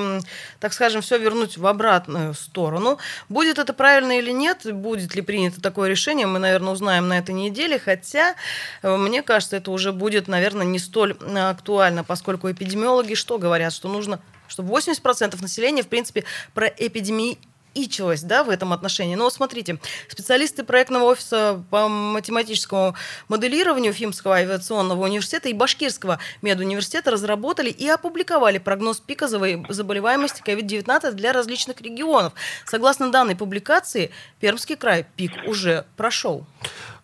так 0.58 0.72
скажем, 0.72 1.02
все 1.02 1.18
вернуть 1.18 1.56
в 1.56 1.66
обратную 1.66 2.34
сторону. 2.34 2.98
Будет 3.28 3.58
это 3.58 3.72
правильно 3.72 4.18
или 4.18 4.32
нет, 4.32 4.66
будет 4.74 5.14
ли 5.14 5.22
принято 5.22 5.60
такое 5.60 5.88
решение, 5.88 6.26
мы, 6.26 6.40
наверное, 6.40 6.72
узнаем 6.72 7.06
на 7.06 7.18
этой 7.18 7.34
неделе, 7.34 7.78
хотя, 7.78 8.34
э, 8.82 8.96
мне 8.96 9.22
кажется, 9.22 9.56
это 9.56 9.70
уже 9.70 9.92
будет, 9.92 10.26
наверное, 10.26 10.66
не 10.66 10.80
столь 10.80 11.16
э, 11.20 11.38
актуально, 11.38 12.02
поскольку 12.02 12.50
эпидемиологи 12.50 13.14
что 13.14 13.38
говорят, 13.38 13.72
что 13.72 13.88
нужно 13.88 14.20
чтобы 14.48 14.72
80% 14.78 15.42
населения, 15.42 15.82
в 15.82 15.88
принципе, 15.88 16.24
про 16.54 16.68
эпидемии 16.68 17.38
ичилось 17.84 18.22
да, 18.22 18.44
в 18.44 18.50
этом 18.50 18.72
отношении. 18.72 19.14
Но 19.14 19.30
смотрите, 19.30 19.78
специалисты 20.08 20.64
проектного 20.64 21.04
офиса 21.04 21.62
по 21.70 21.88
математическому 21.88 22.94
моделированию 23.28 23.92
Фимского 23.92 24.36
авиационного 24.36 25.04
университета 25.04 25.48
и 25.48 25.52
Башкирского 25.52 26.18
медуниверситета 26.42 27.10
разработали 27.10 27.70
и 27.70 27.88
опубликовали 27.88 28.58
прогноз 28.58 29.00
пика 29.00 29.28
заболеваемости 29.28 30.42
COVID-19 30.42 31.12
для 31.12 31.32
различных 31.32 31.80
регионов. 31.80 32.32
Согласно 32.64 33.10
данной 33.10 33.36
публикации, 33.36 34.10
Пермский 34.40 34.76
край 34.76 35.06
пик 35.16 35.32
уже 35.46 35.84
прошел. 35.96 36.46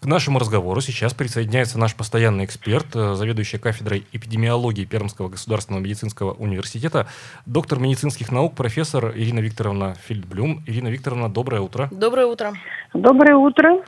К 0.03 0.07
нашему 0.07 0.41
разговору 0.41 0.81
сейчас 0.81 1.15
присоединяется 1.15 1.79
наш 1.79 1.95
постоянный 1.95 2.45
эксперт, 2.45 2.89
э, 2.97 3.15
заведующий 3.15 3.59
кафедрой 3.59 4.05
эпидемиологии 4.11 4.85
Пермского 4.85 5.29
государственного 5.29 5.81
медицинского 5.81 6.33
университета, 6.33 7.07
доктор 7.47 7.79
медицинских 7.79 8.33
наук, 8.33 8.57
профессор 8.57 9.13
Ирина 9.15 9.39
Викторовна 9.39 9.95
Фельдблюм. 10.09 10.65
Ирина 10.67 10.89
Викторовна, 10.89 11.29
доброе 11.29 11.61
утро. 11.61 11.89
Доброе 11.93 12.27
утро. 12.27 12.53
Доброе 12.93 13.37
утро. 13.37 13.85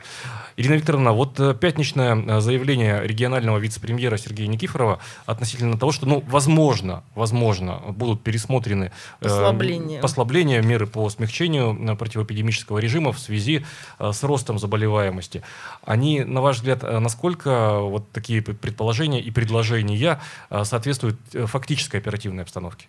Ирина 0.57 0.75
Викторовна, 0.75 1.11
вот 1.11 1.37
э, 1.39 1.53
пятничное 1.53 2.15
э, 2.15 2.39
заявление 2.39 3.05
регионального 3.05 3.57
вице-премьера 3.57 4.15
Сергея 4.15 4.47
Никифорова 4.47 4.99
относительно 5.25 5.77
того, 5.77 5.91
что, 5.91 6.05
ну, 6.05 6.23
возможно, 6.27 7.03
возможно, 7.13 7.81
будут 7.89 8.21
пересмотрены 8.21 8.91
послабления, 9.19 9.99
э, 9.99 10.01
послабления 10.01 10.61
меры 10.61 10.87
по 10.87 11.09
смягчению 11.09 11.97
противоэпидемического 11.97 12.79
режима 12.79 13.11
в 13.11 13.19
связи 13.19 13.65
э, 13.99 14.11
с 14.13 14.23
ростом 14.23 14.57
заболеваемости. 14.57 15.43
Они, 15.83 16.23
на 16.23 16.41
ваш 16.41 16.57
взгляд, 16.57 16.83
насколько 16.83 17.79
вот 17.79 18.09
такие 18.11 18.41
предположения 18.41 19.19
и 19.19 19.31
предложения 19.31 20.19
соответствуют 20.63 21.17
фактической 21.33 21.97
оперативной 21.97 22.43
обстановке? 22.43 22.87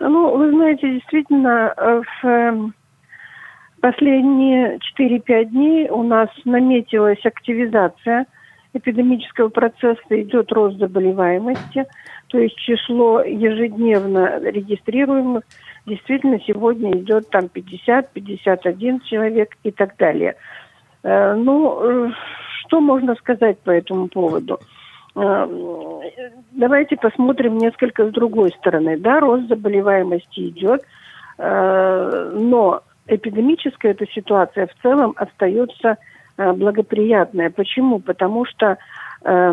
Ну, 0.00 0.36
вы 0.36 0.50
знаете, 0.50 0.94
действительно, 0.94 1.74
в 1.76 2.26
эм, 2.26 2.74
Последние 3.82 4.78
4-5 4.96 5.44
дней 5.46 5.90
у 5.90 6.04
нас 6.04 6.28
наметилась 6.44 7.18
активизация 7.26 8.26
эпидемического 8.74 9.48
процесса, 9.48 10.00
идет 10.10 10.52
рост 10.52 10.78
заболеваемости, 10.78 11.86
то 12.28 12.38
есть 12.38 12.56
число 12.58 13.22
ежедневно 13.22 14.38
регистрируемых 14.38 15.42
действительно 15.84 16.38
сегодня 16.46 16.92
идет 16.92 17.28
там 17.30 17.46
50-51 17.52 19.00
человек 19.04 19.56
и 19.64 19.72
так 19.72 19.96
далее. 19.96 20.36
Э, 21.02 21.34
ну, 21.34 21.80
э, 21.82 22.10
что 22.60 22.80
можно 22.80 23.16
сказать 23.16 23.58
по 23.58 23.70
этому 23.72 24.06
поводу? 24.06 24.60
Э, 25.16 25.48
давайте 26.52 26.96
посмотрим 26.96 27.58
несколько 27.58 28.06
с 28.06 28.12
другой 28.12 28.50
стороны. 28.50 28.96
Да, 28.96 29.18
рост 29.18 29.48
заболеваемости 29.48 30.50
идет, 30.50 30.82
но 31.38 32.82
эпидемическая 33.06 33.92
эта 33.92 34.06
ситуация 34.06 34.66
в 34.66 34.82
целом 34.82 35.14
остается 35.16 35.96
э, 36.36 36.52
благоприятная. 36.52 37.50
Почему? 37.50 37.98
Потому 37.98 38.44
что 38.44 38.78
э, 39.24 39.52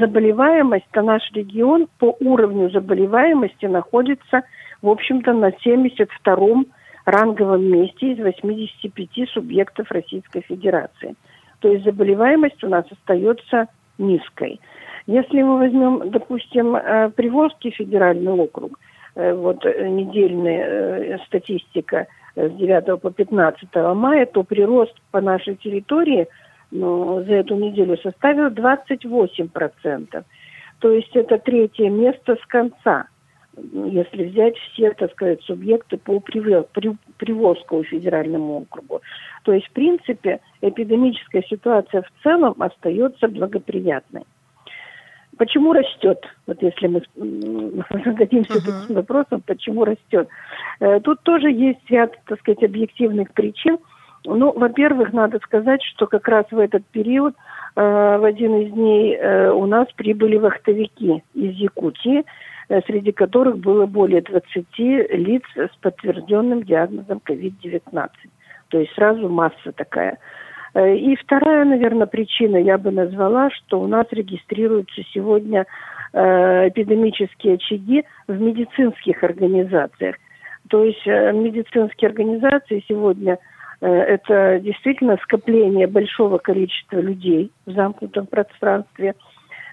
заболеваемость, 0.00 0.86
то 0.92 1.02
наш 1.02 1.22
регион 1.32 1.88
по 1.98 2.16
уровню 2.20 2.70
заболеваемости 2.70 3.66
находится, 3.66 4.42
в 4.82 4.88
общем-то, 4.88 5.32
на 5.32 5.50
72-м 5.50 6.66
ранговом 7.04 7.64
месте 7.64 8.12
из 8.12 8.18
85 8.18 9.28
субъектов 9.30 9.90
Российской 9.90 10.40
Федерации. 10.42 11.14
То 11.60 11.68
есть 11.68 11.84
заболеваемость 11.84 12.62
у 12.64 12.68
нас 12.68 12.84
остается 12.90 13.68
низкой. 13.98 14.60
Если 15.06 15.42
мы 15.42 15.58
возьмем, 15.58 16.10
допустим, 16.10 16.74
э, 16.74 17.10
Приволжский 17.10 17.70
федеральный 17.70 18.32
округ, 18.32 18.78
э, 19.14 19.32
вот 19.32 19.64
недельная 19.64 21.18
статистика– 21.26 22.08
с 22.36 22.50
9 22.50 23.00
по 23.00 23.10
15 23.10 23.68
мая, 23.94 24.26
то 24.26 24.42
прирост 24.42 24.94
по 25.10 25.20
нашей 25.20 25.56
территории 25.56 26.26
ну, 26.70 27.22
за 27.24 27.34
эту 27.34 27.54
неделю 27.54 27.96
составил 27.98 28.48
28%. 28.48 30.24
То 30.80 30.90
есть 30.90 31.14
это 31.14 31.38
третье 31.38 31.88
место 31.88 32.36
с 32.42 32.46
конца 32.46 33.06
если 33.56 34.24
взять 34.24 34.56
все, 34.58 34.92
так 34.92 35.12
сказать, 35.12 35.42
субъекты 35.42 35.96
по 35.96 36.20
Приволжскому 36.20 37.84
федеральному 37.84 38.58
округу. 38.58 39.00
То 39.44 39.52
есть, 39.52 39.66
в 39.68 39.72
принципе, 39.72 40.40
эпидемическая 40.60 41.42
ситуация 41.42 42.02
в 42.02 42.22
целом 42.22 42.54
остается 42.58 43.28
благоприятной. 43.28 44.24
Почему 45.38 45.72
растет? 45.72 46.24
Вот 46.46 46.62
если 46.62 46.86
мы 46.86 47.02
зададимся 48.04 48.54
uh-huh. 48.54 48.80
таким 48.80 48.96
вопросом, 48.96 49.42
почему 49.46 49.84
растет? 49.84 50.28
Э, 50.80 51.00
тут 51.00 51.22
тоже 51.22 51.50
есть 51.50 51.88
ряд, 51.90 52.12
так 52.26 52.40
сказать, 52.40 52.62
объективных 52.62 53.32
причин. 53.32 53.78
Ну, 54.24 54.52
во-первых, 54.52 55.12
надо 55.12 55.38
сказать, 55.38 55.82
что 55.82 56.06
как 56.06 56.28
раз 56.28 56.46
в 56.50 56.58
этот 56.58 56.84
период 56.86 57.34
э, 57.76 57.80
в 57.80 58.24
один 58.24 58.56
из 58.62 58.72
дней 58.72 59.16
э, 59.16 59.50
у 59.50 59.66
нас 59.66 59.86
прибыли 59.96 60.36
вахтовики 60.36 61.22
из 61.34 61.54
Якутии, 61.54 62.24
Э, 62.68 62.80
среди 62.86 63.12
которых 63.12 63.58
было 63.58 63.86
более 63.86 64.22
20 64.22 64.66
лиц 64.78 65.42
с 65.54 65.76
подтвержденным 65.80 66.62
диагнозом 66.62 67.20
COVID-19. 67.24 68.08
То 68.68 68.78
есть 68.78 68.92
сразу 68.94 69.28
масса 69.28 69.72
такая. 69.76 70.18
Э, 70.74 70.96
и 70.96 71.16
вторая, 71.16 71.64
наверное, 71.64 72.06
причина 72.06 72.56
я 72.56 72.78
бы 72.78 72.90
назвала, 72.90 73.50
что 73.50 73.80
у 73.80 73.86
нас 73.86 74.06
регистрируются 74.10 75.02
сегодня 75.12 75.66
э, 76.12 76.68
эпидемические 76.68 77.54
очаги 77.54 78.04
в 78.28 78.40
медицинских 78.40 79.22
организациях. 79.22 80.16
То 80.70 80.84
есть 80.84 81.04
медицинские 81.04 82.08
организации 82.08 82.82
сегодня 82.88 83.38
это 83.80 84.60
действительно 84.60 85.18
скопление 85.22 85.86
большого 85.86 86.38
количества 86.38 87.00
людей 87.00 87.52
в 87.66 87.72
замкнутом 87.72 88.26
пространстве– 88.26 89.14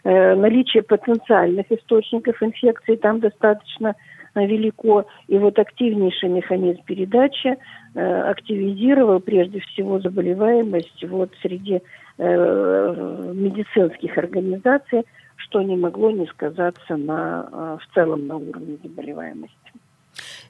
Э, 0.03 0.33
наличие 0.33 0.81
потенциальных 0.81 1.71
источников 1.71 2.41
инфекции 2.41 2.95
там 2.95 3.19
достаточно 3.19 3.89
э, 3.89 3.93
велико. 4.35 5.05
И 5.27 5.37
вот 5.37 5.59
активнейший 5.59 6.29
механизм 6.29 6.81
передачи 6.85 7.57
э, 7.93 8.21
активизировал 8.29 9.19
прежде 9.19 9.59
всего 9.59 9.99
заболеваемость 9.99 11.03
вот 11.05 11.31
среди 11.41 11.81
медицинских 12.17 14.17
организаций, 14.17 15.03
что 15.37 15.61
не 15.63 15.75
могло 15.75 16.11
не 16.11 16.27
сказаться 16.27 16.95
на, 16.95 17.79
в 17.81 17.93
целом 17.95 18.27
на 18.27 18.37
уровне 18.37 18.77
заболеваемости. 18.83 19.71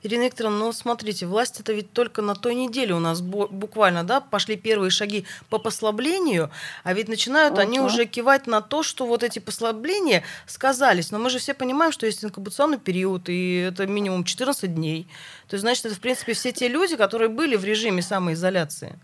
Ирина 0.03 0.23
Викторовна, 0.23 0.57
ну 0.57 0.71
смотрите, 0.71 1.27
власть 1.27 1.59
это 1.59 1.73
ведь 1.73 1.93
только 1.93 2.21
на 2.21 2.33
той 2.33 2.55
неделе 2.55 2.93
у 2.95 2.99
нас 2.99 3.21
буквально, 3.21 4.03
да, 4.03 4.19
пошли 4.19 4.57
первые 4.57 4.89
шаги 4.89 5.25
по 5.49 5.59
послаблению, 5.59 6.49
а 6.83 6.93
ведь 6.93 7.07
начинают 7.07 7.57
uh-huh. 7.57 7.61
они 7.61 7.79
уже 7.79 8.05
кивать 8.05 8.47
на 8.47 8.61
то, 8.61 8.81
что 8.81 9.05
вот 9.05 9.21
эти 9.21 9.37
послабления 9.39 10.23
сказались. 10.47 11.11
Но 11.11 11.19
мы 11.19 11.29
же 11.29 11.37
все 11.37 11.53
понимаем, 11.53 11.91
что 11.91 12.07
есть 12.07 12.25
инкубационный 12.25 12.79
период, 12.79 13.29
и 13.29 13.67
это 13.69 13.85
минимум 13.85 14.23
14 14.23 14.73
дней. 14.73 15.07
То 15.47 15.55
есть, 15.55 15.61
значит, 15.61 15.85
это, 15.85 15.95
в 15.95 15.99
принципе, 16.01 16.33
все 16.33 16.51
те 16.51 16.67
люди, 16.67 16.95
которые 16.95 17.29
были 17.29 17.55
в 17.55 17.63
режиме 17.63 18.01
самоизоляции. 18.01 18.97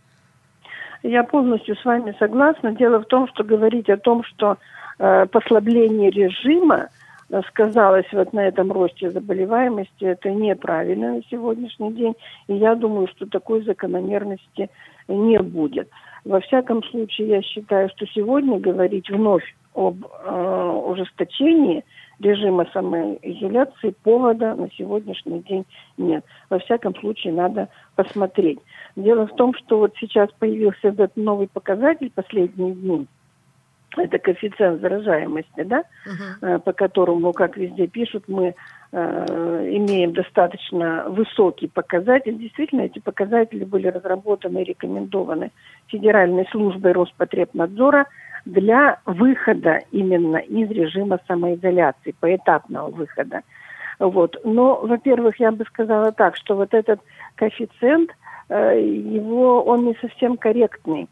Я 1.04 1.24
полностью 1.24 1.76
с 1.76 1.86
вами 1.86 2.16
согласна. 2.18 2.72
Дело 2.72 3.00
в 3.00 3.06
том, 3.06 3.28
что 3.28 3.44
говорить 3.44 3.90
о 3.90 3.98
том, 3.98 4.24
что 4.24 4.58
э, 4.98 5.28
послабление 5.28 6.10
режима 6.10 6.90
сказалось 7.50 8.08
вот 8.14 8.34
на 8.34 8.48
этом 8.48 8.72
росте 8.72 9.12
заболеваемости, 9.12 10.06
это 10.06 10.32
неправильно 10.32 11.16
на 11.16 11.24
сегодняшний 11.30 11.92
день. 11.94 12.16
И 12.48 12.56
я 12.56 12.76
думаю, 12.76 13.08
что 13.08 13.26
такой 13.26 13.64
закономерности 13.64 14.70
не 15.08 15.40
будет. 15.40 15.90
Во 16.24 16.40
всяком 16.40 16.84
случае, 16.84 17.28
я 17.30 17.42
считаю, 17.42 17.90
что 17.90 18.06
сегодня 18.08 18.60
говорить 18.60 19.10
вновь 19.10 19.44
об 19.74 20.06
э, 20.06 20.82
ужесточении 20.86 21.84
режима 22.20 22.66
самоизоляции 22.74 23.94
повода 24.04 24.56
на 24.56 24.70
сегодняшний 24.72 25.40
день 25.42 25.66
нет. 25.98 26.26
Во 26.50 26.60
всяком 26.60 26.96
случае, 26.96 27.34
надо 27.34 27.70
посмотреть. 27.96 28.60
Дело 28.96 29.28
в 29.28 29.36
том, 29.36 29.54
что 29.54 29.80
вот 29.80 29.94
сейчас 30.00 30.30
появился 30.40 30.88
этот 30.88 31.16
новый 31.16 31.48
показатель 31.48 32.12
последние 32.14 32.74
дни– 32.74 33.08
это 33.96 34.20
коэффициент 34.20 34.82
заражаемости, 34.82 35.64
да, 35.64 35.84
uh-huh. 36.06 36.60
по 36.60 36.74
которому, 36.74 37.32
как 37.34 37.58
везде 37.58 37.88
пишут, 37.88 38.26
мы 38.28 38.54
э, 38.92 39.26
имеем 39.72 40.14
достаточно 40.14 41.06
высокий 41.08 41.68
показатель. 41.68 42.38
Действительно, 42.38 42.82
эти 42.82 43.00
показатели 43.00 43.64
были 43.64 43.88
разработаны 43.88 44.62
и 44.62 44.66
рекомендованы 44.66 45.52
Федеральной 45.88 46.48
службой 46.52 46.92
Роспотребнадзора 46.92 48.08
для 48.46 49.00
выхода 49.06 49.80
именно 49.92 50.38
из 50.38 50.70
режима 50.70 51.20
самоизоляции, 51.28 52.16
поэтапного 52.20 52.90
выхода. 52.90 53.42
Вот. 54.00 54.40
Но, 54.44 54.80
во-первых, 54.82 55.40
я 55.40 55.52
бы 55.52 55.66
сказала 55.66 56.12
так, 56.12 56.36
что 56.36 56.56
вот 56.56 56.74
этот 56.74 57.00
коэффициент, 57.36 58.12
э, 58.50 58.80
его, 58.80 59.64
он 59.64 59.86
не 59.86 59.96
совсем 60.02 60.38
корректный. 60.38 61.08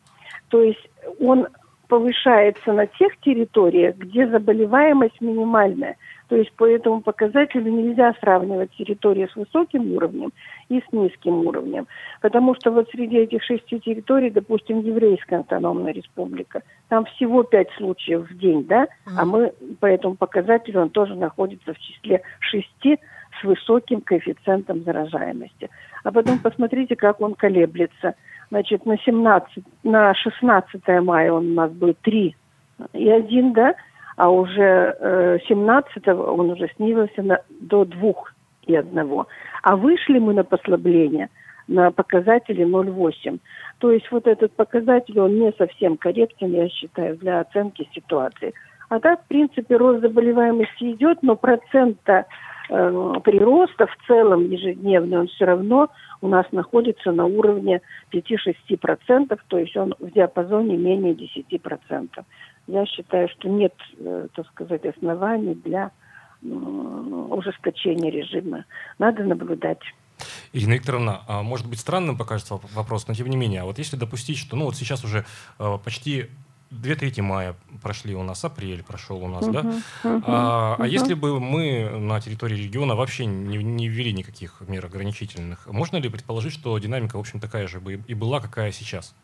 То 0.49 0.61
есть 0.61 0.89
он 1.19 1.47
повышается 1.88 2.74
на 2.74 2.88
тех 2.88 3.17
территориях, 3.21 3.95
где 3.95 4.28
заболеваемость 4.28 5.21
минимальная. 5.21 5.98
То 6.28 6.36
есть 6.36 6.52
по 6.54 6.65
этому 6.65 7.02
показателю 7.02 7.71
нельзя 7.71 8.13
сравнивать 8.19 8.71
территории 8.71 9.28
с 9.32 9.36
высоким 9.36 9.93
уровнем 9.93 10.32
и 10.69 10.80
с 10.80 10.91
низким 10.91 11.45
уровнем. 11.45 11.88
Потому 12.21 12.56
что 12.56 12.71
вот 12.71 12.89
среди 12.89 13.17
этих 13.17 13.43
шести 13.43 13.80
территорий, 13.80 14.32
допустим, 14.32 14.80
Еврейская 14.80 15.38
автономная 15.38 15.93
республика, 15.93 16.63
там 16.89 17.06
всего 17.06 17.43
пять 17.43 17.69
случаев 17.78 18.30
в 18.30 18.38
день, 18.38 18.65
да, 18.65 18.88
а 19.17 19.26
мы 19.26 19.54
по 19.80 19.86
этому 19.86 20.15
показателю, 20.15 20.82
он 20.82 20.89
тоже 20.89 21.15
находится 21.15 21.74
в 21.74 21.80
числе 21.80 22.21
шести 22.39 22.98
с 23.39 23.43
высоким 23.43 24.02
коэффициентом 24.02 24.84
заражаемости. 24.84 25.69
А 26.04 26.12
потом 26.12 26.39
посмотрите, 26.39 26.95
как 26.95 27.21
он 27.21 27.36
колеблется– 27.36 28.15
Значит, 28.49 28.86
на 28.86 28.97
17, 28.97 29.63
на 29.84 30.13
16 30.13 30.81
мая 31.01 31.31
он 31.31 31.51
у 31.51 31.53
нас 31.53 31.71
был 31.71 31.95
3 32.01 32.36
и 32.93 33.10
1, 33.10 33.53
да, 33.53 33.75
а 34.17 34.29
уже 34.29 34.95
э, 34.99 35.39
17 35.47 36.08
он 36.08 36.51
уже 36.51 36.69
снизился 36.75 37.21
на, 37.21 37.39
до 37.49 37.86
2 37.86 38.13
и 38.67 38.75
1. 38.75 39.25
А 39.63 39.75
вышли 39.75 40.19
мы 40.19 40.34
на 40.34 40.43
послабление 40.43 41.29
на 41.67 41.91
показателе 41.91 42.65
0,8. 42.65 43.39
То 43.79 43.91
есть 43.91 44.10
вот 44.12 44.27
этот 44.27 44.53
показатель, 44.53 45.19
он 45.19 45.39
не 45.39 45.51
совсем 45.53 45.97
корректен, 45.97 46.51
я 46.51 46.69
считаю, 46.69 47.17
для 47.17 47.39
оценки 47.39 47.89
ситуации. 47.93 48.53
А 48.89 48.99
так, 48.99 49.23
в 49.23 49.27
принципе, 49.27 49.77
рост 49.77 50.01
заболеваемости 50.01 50.91
идет, 50.91 51.23
но 51.23 51.36
процента 51.36 52.13
э, 52.13 52.23
прироста 52.67 53.88
в 53.88 54.08
целом 54.08 54.49
ежедневный, 54.49 55.19
он 55.19 55.28
все 55.28 55.45
равно 55.45 55.89
у 56.21 56.28
нас 56.28 56.45
находится 56.51 57.12
на 57.12 57.25
уровне 57.25 57.82
5-6%, 58.12 59.39
то 59.47 59.58
есть 59.58 59.78
он 59.78 59.93
в 59.99 60.12
диапазоне 60.12 60.78
менее 60.78 61.13
10%. 61.13 62.10
Я 62.67 62.86
считаю, 62.86 63.30
что 63.30 63.47
нет, 63.47 63.73
э, 63.99 64.28
так 64.34 64.47
сказать, 64.47 64.86
оснований 64.86 65.56
для 65.56 65.91
ужесточения 66.41 68.12
режима. 68.12 68.65
Надо 68.99 69.23
наблюдать. 69.23 69.82
Ирина 70.54 70.73
Викторовна, 70.73 71.21
а 71.28 71.43
может 71.43 71.67
быть 71.67 71.80
странным 71.80 72.17
покажется 72.17 72.60
вопрос, 72.73 73.08
но 73.08 73.13
тем 73.13 73.28
не 73.28 73.36
менее, 73.36 73.62
а 73.62 73.65
вот 73.65 73.78
если 73.78 73.97
допустить, 73.97 74.38
что 74.38 74.56
ну 74.56 74.65
вот 74.65 74.75
сейчас 74.75 75.04
уже 75.04 75.25
э, 75.60 75.78
почти 75.84 76.28
две 76.71 76.95
трети 76.95 77.21
мая 77.21 77.56
прошли 77.82 78.15
у 78.15 78.23
нас, 78.23 78.43
апрель 78.43 78.84
прошел 78.84 79.23
у 79.23 79.28
нас, 79.28 79.47
uh-huh, 79.47 79.51
да? 79.51 79.60
Uh-huh, 79.60 80.23
а, 80.25 80.75
uh-huh. 80.78 80.84
а 80.84 80.88
если 80.88 81.13
бы 81.13 81.39
мы 81.39 81.89
на 81.89 82.19
территории 82.19 82.56
региона 82.56 82.95
вообще 82.95 83.25
не, 83.25 83.58
не 83.58 83.88
ввели 83.88 84.13
никаких 84.13 84.62
мер 84.67 84.86
ограничительных, 84.86 85.67
можно 85.67 85.97
ли 85.97 86.10
предположить, 86.10 86.54
что 86.54 86.78
динамика, 86.80 87.17
в 87.17 87.19
общем, 87.19 87.39
такая 87.39 87.67
же 87.67 87.80
бы 87.80 87.93
и 88.08 88.13
была, 88.13 88.39
какая 88.39 88.71
сейчас? 88.71 89.15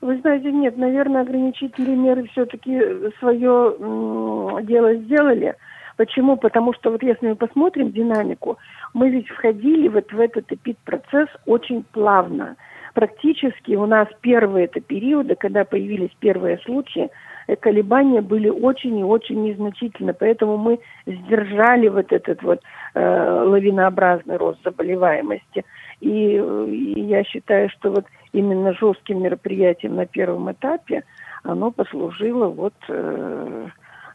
Вы 0.00 0.20
знаете, 0.20 0.52
нет, 0.52 0.76
наверное, 0.76 1.22
ограничительные 1.22 1.96
меры 1.96 2.28
все-таки 2.28 2.78
свое 3.18 3.74
м- 3.80 4.66
дело 4.66 4.94
сделали. 4.96 5.54
Почему? 5.96 6.36
Потому 6.36 6.74
что 6.74 6.90
вот 6.90 7.02
если 7.02 7.28
мы 7.28 7.36
посмотрим 7.36 7.90
динамику, 7.90 8.58
мы 8.92 9.08
ведь 9.08 9.28
входили 9.28 9.88
вот 9.88 10.12
в 10.12 10.20
этот 10.20 10.52
эпид-процесс 10.52 11.28
очень 11.46 11.84
плавно 11.84 12.56
практически 12.94 13.72
у 13.72 13.86
нас 13.86 14.08
первые 14.22 14.66
это 14.66 14.80
периоды, 14.80 15.34
когда 15.34 15.64
появились 15.64 16.10
первые 16.20 16.58
случаи, 16.58 17.10
э, 17.46 17.56
колебания 17.56 18.22
были 18.22 18.48
очень 18.48 18.98
и 18.98 19.04
очень 19.04 19.42
незначительны, 19.42 20.14
поэтому 20.14 20.56
мы 20.56 20.78
сдержали 21.06 21.88
вот 21.88 22.12
этот 22.12 22.42
вот 22.42 22.60
э, 22.94 23.42
лавинообразный 23.44 24.36
рост 24.36 24.62
заболеваемости. 24.64 25.64
И, 26.00 26.08
и 26.08 27.00
я 27.00 27.24
считаю, 27.24 27.68
что 27.70 27.90
вот 27.90 28.06
именно 28.32 28.72
жестким 28.72 29.22
мероприятием 29.22 29.96
на 29.96 30.06
первом 30.06 30.50
этапе 30.52 31.02
оно 31.42 31.70
послужило 31.70 32.48
вот 32.48 32.74
э, 32.88 33.68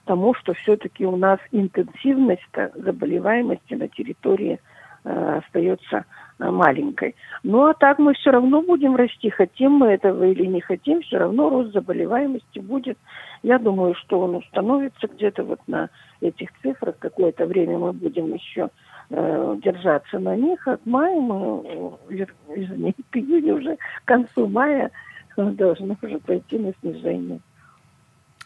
тому, 0.06 0.34
что 0.34 0.54
все-таки 0.54 1.06
у 1.06 1.16
нас 1.16 1.40
интенсивность 1.52 2.42
заболеваемости 2.74 3.76
на 3.76 3.88
территории 3.88 4.60
э, 5.04 5.42
остается 5.44 6.06
маленькой. 6.40 7.16
Ну 7.44 7.66
а 7.66 7.74
так 7.74 8.00
мы 8.00 8.14
все 8.14 8.32
равно 8.32 8.62
будем 8.62 8.96
расти, 8.96 9.30
хотим 9.30 9.74
мы 9.74 9.88
этого 9.88 10.24
или 10.24 10.46
не 10.46 10.62
хотим, 10.62 11.02
все 11.02 11.18
равно 11.18 11.50
рост 11.50 11.74
заболеваемости 11.74 12.60
будет. 12.60 12.98
Я 13.44 13.60
думаю, 13.60 13.96
что 13.96 14.22
он 14.22 14.36
установится 14.36 15.08
где-то 15.08 15.44
вот 15.44 15.60
на 15.68 15.90
этих 16.22 16.50
цифрах. 16.62 16.96
Какое-то 17.00 17.46
время 17.46 17.78
мы 17.78 17.94
будем 17.94 18.34
еще 18.34 18.70
э, 19.10 19.58
держаться 19.64 20.20
на 20.20 20.36
них. 20.36 20.68
От 20.68 20.86
мая 20.86 21.20
мы, 21.20 21.98
э, 22.10 22.26
извините, 22.56 23.04
к 23.10 23.18
июню 23.18 23.58
уже, 23.58 23.76
к 23.76 24.06
концу 24.06 24.48
мая 24.48 24.92
должны 25.38 25.98
уже 26.02 26.20
пойти 26.20 26.58
на 26.58 26.74
снижение. 26.82 27.40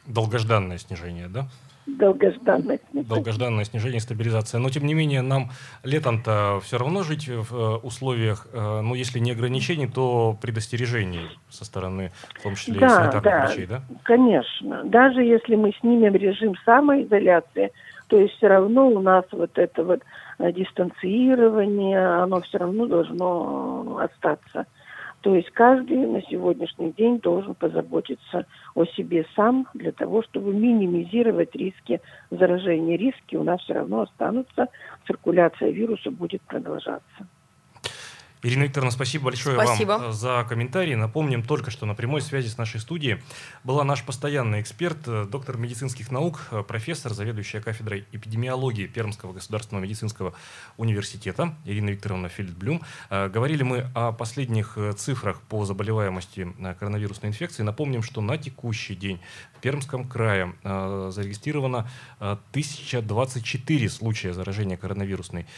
Долгожданное 0.06 0.78
снижение, 0.78 1.28
да? 1.28 1.48
Долгожданное 1.86 2.80
снижение. 2.80 3.10
Долгожданное 3.10 3.64
снижение, 3.66 4.00
стабилизация. 4.00 4.60
Но, 4.60 4.70
тем 4.70 4.86
не 4.86 4.94
менее, 4.94 5.22
нам 5.22 5.52
летом-то 5.84 6.62
все 6.64 6.78
равно 6.78 7.04
жить 7.04 7.28
в 7.28 7.56
э, 7.56 7.76
условиях, 7.78 8.48
э, 8.54 8.82
ну, 8.82 8.96
если 8.96 9.20
не 9.20 9.32
ограничений, 9.32 9.88
то 9.88 10.38
предостережений 10.42 11.30
со 11.50 11.66
стороны, 11.66 12.12
в 12.40 12.44
том 12.44 12.56
числе, 12.56 12.80
да, 12.80 12.90
санитарных 12.90 13.24
да, 13.24 13.46
врачей, 13.46 13.66
да? 13.66 13.82
конечно. 14.04 14.84
Даже 14.86 15.24
если 15.24 15.56
мы 15.56 15.74
снимем 15.80 16.16
режим 16.16 16.56
самоизоляции, 16.64 17.72
то 18.08 18.18
есть 18.18 18.36
все 18.36 18.48
равно 18.48 18.88
у 18.88 19.02
нас 19.02 19.26
вот 19.32 19.58
это 19.58 19.84
вот 19.84 20.02
э, 20.40 20.52
дистанцирование, 20.54 22.00
оно 22.00 22.42
все 22.42 22.60
равно 22.60 22.86
должно 22.86 24.00
остаться. 24.00 24.66
То 25.24 25.36
есть 25.36 25.50
каждый 25.52 26.06
на 26.06 26.22
сегодняшний 26.24 26.92
день 26.92 27.18
должен 27.20 27.56
позаботиться 27.56 28.46
о 28.76 28.84
себе 28.84 29.26
сам 29.38 29.66
для 29.74 29.94
того, 29.94 30.22
чтобы 30.22 30.54
минимизировать 30.54 31.56
риски 31.56 32.02
заражения. 32.30 32.98
Риски 32.98 33.38
у 33.38 33.44
нас 33.44 33.62
все 33.62 33.74
равно 33.74 34.02
останутся, 34.02 34.68
циркуляция 35.08 35.72
вируса 35.72 36.12
будет 36.12 36.42
продолжаться. 36.42 37.28
Ирина 38.44 38.64
Викторовна, 38.64 38.92
спасибо 38.92 39.26
большое 39.26 39.56
спасибо. 39.56 39.92
вам 39.92 40.12
за 40.12 40.46
комментарии. 40.48 40.96
Напомним 40.96 41.44
только, 41.44 41.72
что 41.72 41.86
на 41.86 41.96
прямой 41.96 42.22
связи 42.22 42.50
с 42.50 42.58
нашей 42.58 42.82
студией 42.82 43.22
была 43.64 43.86
наш 43.86 44.04
постоянный 44.04 44.60
эксперт, 44.60 44.98
э, 45.08 45.26
доктор 45.32 45.56
медицинских 45.56 46.12
наук, 46.12 46.42
э, 46.52 46.62
профессор, 46.62 47.14
заведующая 47.14 47.62
кафедрой 47.62 48.06
эпидемиологии 48.12 48.86
Пермского 48.88 49.32
государственного 49.32 49.86
медицинского 49.86 50.34
университета 50.76 51.56
Ирина 51.64 51.92
Викторовна 51.92 52.28
Фельдблюм. 52.28 52.82
Э, 53.10 53.30
говорили 53.30 53.64
мы 53.64 53.90
о 53.96 54.12
последних 54.12 54.78
цифрах 54.98 55.42
по 55.44 55.64
заболеваемости 55.64 56.54
коронавирусной 56.80 57.30
инфекции. 57.30 57.64
Напомним, 57.64 58.04
что 58.04 58.20
на 58.20 58.38
текущий 58.38 58.96
день 58.96 59.22
в 59.58 59.62
Пермском 59.62 60.08
крае 60.08 60.54
зарегистрировано 60.64 61.90
1024 62.20 63.90
случая 63.90 64.34
заражения 64.34 64.76
коронавирусной 64.76 65.42
инфекцией 65.42 65.54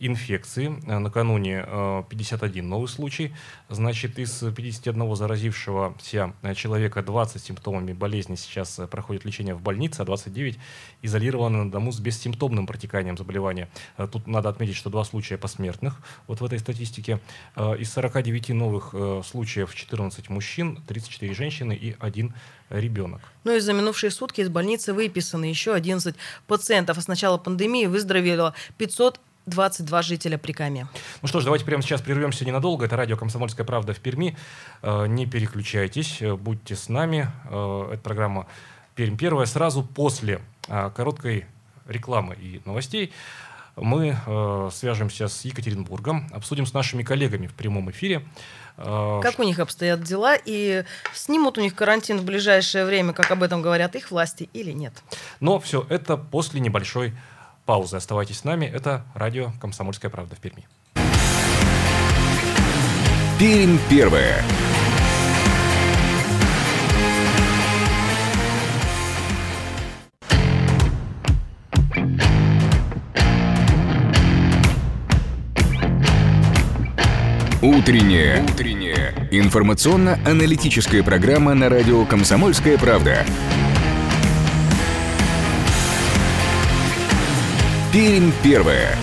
инфекции. 0.00 0.80
Э, 0.86 0.98
накануне 0.98 1.64
51 2.08 2.64
э, 2.64 2.68
новый 2.68 2.88
случай. 2.88 3.34
Значит, 3.68 4.18
из 4.18 4.38
51 4.38 5.16
заразившегося 5.16 6.34
э, 6.42 6.54
человека 6.54 7.02
20 7.02 7.42
симптомами 7.42 7.92
болезни 7.92 8.36
сейчас 8.36 8.80
проходит 8.90 9.24
лечение 9.24 9.54
в 9.54 9.60
больнице, 9.60 10.02
а 10.02 10.04
29 10.04 10.58
изолированы 11.02 11.64
на 11.64 11.70
дому 11.70 11.92
с 11.92 12.00
бессимптомным 12.00 12.66
протеканием 12.66 13.16
заболевания. 13.16 13.68
Тут 14.12 14.26
надо 14.26 14.48
отметить, 14.48 14.76
что 14.76 14.90
два 14.90 15.04
случая 15.04 15.38
посмертных 15.38 16.00
вот 16.26 16.40
в 16.40 16.44
этой 16.44 16.58
статистике. 16.58 17.20
Из 17.56 17.92
49 17.92 18.50
новых 18.50 18.94
случаев 19.24 19.74
14 19.74 20.28
мужчин, 20.30 20.82
34 20.86 21.34
женщины 21.34 21.72
и 21.72 21.96
один 21.98 22.34
ребенок. 22.70 23.20
Ну 23.44 23.54
и 23.54 23.60
за 23.60 23.72
минувшие 23.72 24.10
сутки 24.10 24.40
из 24.40 24.48
больницы 24.48 24.92
выписаны 24.92 25.46
еще 25.46 25.74
11 25.74 26.14
пациентов. 26.46 26.98
А 26.98 27.00
с 27.00 27.08
начала 27.08 27.38
пандемии 27.38 27.86
выздоровело 27.86 28.54
500 28.76 29.20
22 29.48 30.02
жителя 30.02 30.38
Прикамья. 30.38 30.88
Ну 31.22 31.28
что 31.28 31.40
ж, 31.40 31.44
давайте 31.44 31.64
прямо 31.64 31.82
сейчас 31.82 32.00
прервемся 32.00 32.44
ненадолго. 32.44 32.84
Это 32.84 32.96
радио 32.96 33.16
«Комсомольская 33.16 33.66
правда» 33.66 33.94
в 33.94 34.00
Перми. 34.00 34.36
Э, 34.82 35.06
не 35.06 35.26
переключайтесь, 35.26 36.18
э, 36.20 36.34
будьте 36.34 36.76
с 36.76 36.88
нами. 36.88 37.30
Э, 37.50 37.90
это 37.92 38.02
программа 38.02 38.46
«Пермь 38.94 39.16
первая». 39.16 39.46
Сразу 39.46 39.82
после 39.82 40.40
короткой 40.68 41.46
рекламы 41.86 42.34
и 42.34 42.60
новостей 42.66 43.12
мы 43.74 44.18
свяжемся 44.70 45.28
с 45.28 45.44
Екатеринбургом, 45.46 46.28
обсудим 46.32 46.66
с 46.66 46.74
нашими 46.74 47.02
коллегами 47.02 47.46
в 47.46 47.54
прямом 47.54 47.90
эфире. 47.90 48.22
Как 48.76 49.38
у 49.38 49.44
них 49.44 49.60
обстоят 49.60 50.02
дела 50.02 50.36
и 50.44 50.84
снимут 51.14 51.56
у 51.56 51.62
них 51.62 51.74
карантин 51.74 52.18
в 52.18 52.24
ближайшее 52.24 52.84
время, 52.84 53.14
как 53.14 53.30
об 53.30 53.42
этом 53.42 53.62
говорят 53.62 53.96
их 53.96 54.10
власти 54.10 54.50
или 54.52 54.72
нет. 54.72 54.92
Но 55.40 55.58
все 55.58 55.86
это 55.88 56.18
после 56.18 56.60
небольшой 56.60 57.14
паузы. 57.68 57.98
Оставайтесь 57.98 58.38
с 58.38 58.44
нами. 58.44 58.64
Это 58.64 59.04
радио 59.14 59.52
«Комсомольская 59.60 60.10
правда» 60.10 60.34
в 60.34 60.38
Перми. 60.38 60.66
Пермь 63.38 63.76
первая. 63.90 64.42
Утренняя. 77.60 78.42
Утренняя. 78.44 79.28
Информационно-аналитическая 79.30 81.02
программа 81.02 81.52
на 81.52 81.68
радио 81.68 82.06
«Комсомольская 82.06 82.78
правда». 82.78 83.26
Пермь 87.98 88.30
первая. 88.44 88.96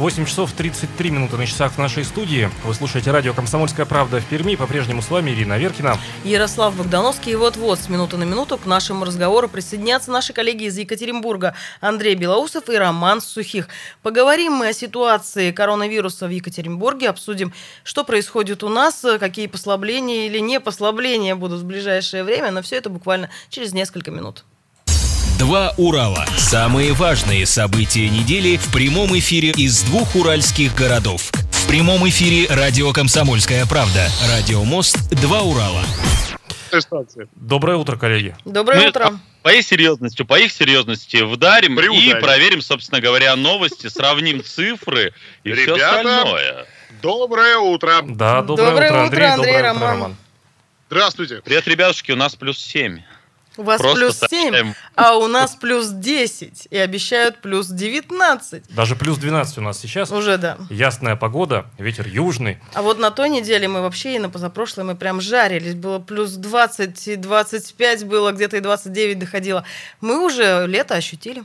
8 0.00 0.24
часов 0.24 0.52
33 0.52 1.10
минуты 1.10 1.36
на 1.36 1.46
часах 1.46 1.72
в 1.72 1.78
нашей 1.78 2.06
студии. 2.06 2.48
Вы 2.64 2.72
слушаете 2.72 3.10
радио 3.10 3.34
«Комсомольская 3.34 3.84
правда» 3.84 4.18
в 4.18 4.24
Перми. 4.24 4.54
По-прежнему 4.54 5.02
с 5.02 5.10
вами 5.10 5.30
Ирина 5.30 5.58
Веркина. 5.58 5.98
Ярослав 6.24 6.74
Богдановский. 6.74 7.32
И 7.32 7.36
вот-вот 7.36 7.78
с 7.78 7.90
минуты 7.90 8.16
на 8.16 8.24
минуту 8.24 8.56
к 8.56 8.64
нашему 8.64 9.04
разговору 9.04 9.46
присоединятся 9.46 10.10
наши 10.10 10.32
коллеги 10.32 10.64
из 10.64 10.78
Екатеринбурга 10.78 11.54
Андрей 11.82 12.14
Белоусов 12.14 12.70
и 12.70 12.76
Роман 12.76 13.20
Сухих. 13.20 13.68
Поговорим 14.02 14.54
мы 14.54 14.68
о 14.68 14.72
ситуации 14.72 15.52
коронавируса 15.52 16.26
в 16.26 16.30
Екатеринбурге, 16.30 17.10
обсудим, 17.10 17.52
что 17.84 18.02
происходит 18.02 18.64
у 18.64 18.70
нас, 18.70 19.04
какие 19.20 19.48
послабления 19.48 20.28
или 20.28 20.38
не 20.38 20.60
послабления 20.60 21.36
будут 21.36 21.60
в 21.60 21.66
ближайшее 21.66 22.24
время. 22.24 22.50
Но 22.52 22.62
все 22.62 22.76
это 22.76 22.88
буквально 22.88 23.28
через 23.50 23.74
несколько 23.74 24.10
минут. 24.10 24.46
Два 25.40 25.72
Урала. 25.78 26.26
Самые 26.36 26.92
важные 26.92 27.46
события 27.46 28.10
недели 28.10 28.58
в 28.58 28.70
прямом 28.70 29.18
эфире 29.18 29.52
из 29.52 29.80
двух 29.84 30.14
уральских 30.14 30.74
городов. 30.74 31.30
В 31.50 31.66
прямом 31.66 32.06
эфире 32.10 32.46
радио 32.54 32.92
«Комсомольская 32.92 33.64
правда». 33.64 34.06
Радио 34.28 34.62
«Мост». 34.64 34.98
Два 35.22 35.40
Урала. 35.40 35.82
Доброе 37.36 37.78
утро, 37.78 37.96
коллеги. 37.96 38.36
Доброе 38.44 38.80
Мы 38.80 38.88
утро. 38.88 39.18
По 39.42 39.48
их 39.48 39.64
серьезности, 39.64 40.24
по 40.24 40.38
их 40.38 40.52
серьезности 40.52 41.22
вдарим 41.22 41.74
Приударим. 41.74 42.18
и 42.18 42.20
проверим, 42.20 42.60
собственно 42.60 43.00
говоря, 43.00 43.34
новости, 43.34 43.86
сравним 43.86 44.44
цифры 44.44 45.14
и 45.42 45.52
Ребята, 45.52 45.74
все 45.74 45.86
остальное. 45.86 46.66
Доброе 47.00 47.56
утро. 47.56 48.02
Да, 48.02 48.42
доброе, 48.42 48.70
доброе 48.70 48.90
утро, 48.90 49.04
Андрей. 49.04 49.26
Андрей, 49.26 49.54
доброе 49.54 49.72
утро, 49.72 49.86
Роман. 49.88 50.16
Здравствуйте. 50.90 51.40
Привет, 51.42 51.66
ребятушки, 51.66 52.12
у 52.12 52.16
нас 52.16 52.36
плюс 52.36 52.58
семь. 52.58 53.00
У 53.56 53.62
вас 53.62 53.80
Просто 53.80 53.98
плюс 53.98 54.20
7, 54.30 54.74
а 54.94 55.16
у 55.16 55.26
нас 55.26 55.56
плюс 55.56 55.88
10. 55.88 56.68
И 56.70 56.76
обещают 56.78 57.38
плюс 57.38 57.66
19. 57.66 58.74
Даже 58.74 58.96
плюс 58.96 59.18
12 59.18 59.58
у 59.58 59.60
нас 59.60 59.78
сейчас. 59.78 60.10
Уже, 60.12 60.38
да. 60.38 60.56
Ясная 60.70 61.16
погода, 61.16 61.66
ветер 61.76 62.06
южный. 62.06 62.58
А 62.74 62.82
вот 62.82 62.98
на 62.98 63.10
той 63.10 63.28
неделе 63.28 63.66
мы 63.66 63.82
вообще, 63.82 64.16
и 64.16 64.18
на 64.18 64.30
позапрошлой 64.30 64.84
мы 64.84 64.94
прям 64.94 65.20
жарились. 65.20 65.74
Было 65.74 65.98
плюс 65.98 66.32
20, 66.32 67.08
и 67.08 67.16
25 67.16 68.04
было, 68.04 68.30
где-то 68.32 68.56
и 68.56 68.60
29 68.60 69.18
доходило. 69.18 69.64
Мы 70.00 70.24
уже 70.24 70.66
лето 70.66 70.94
ощутили. 70.94 71.44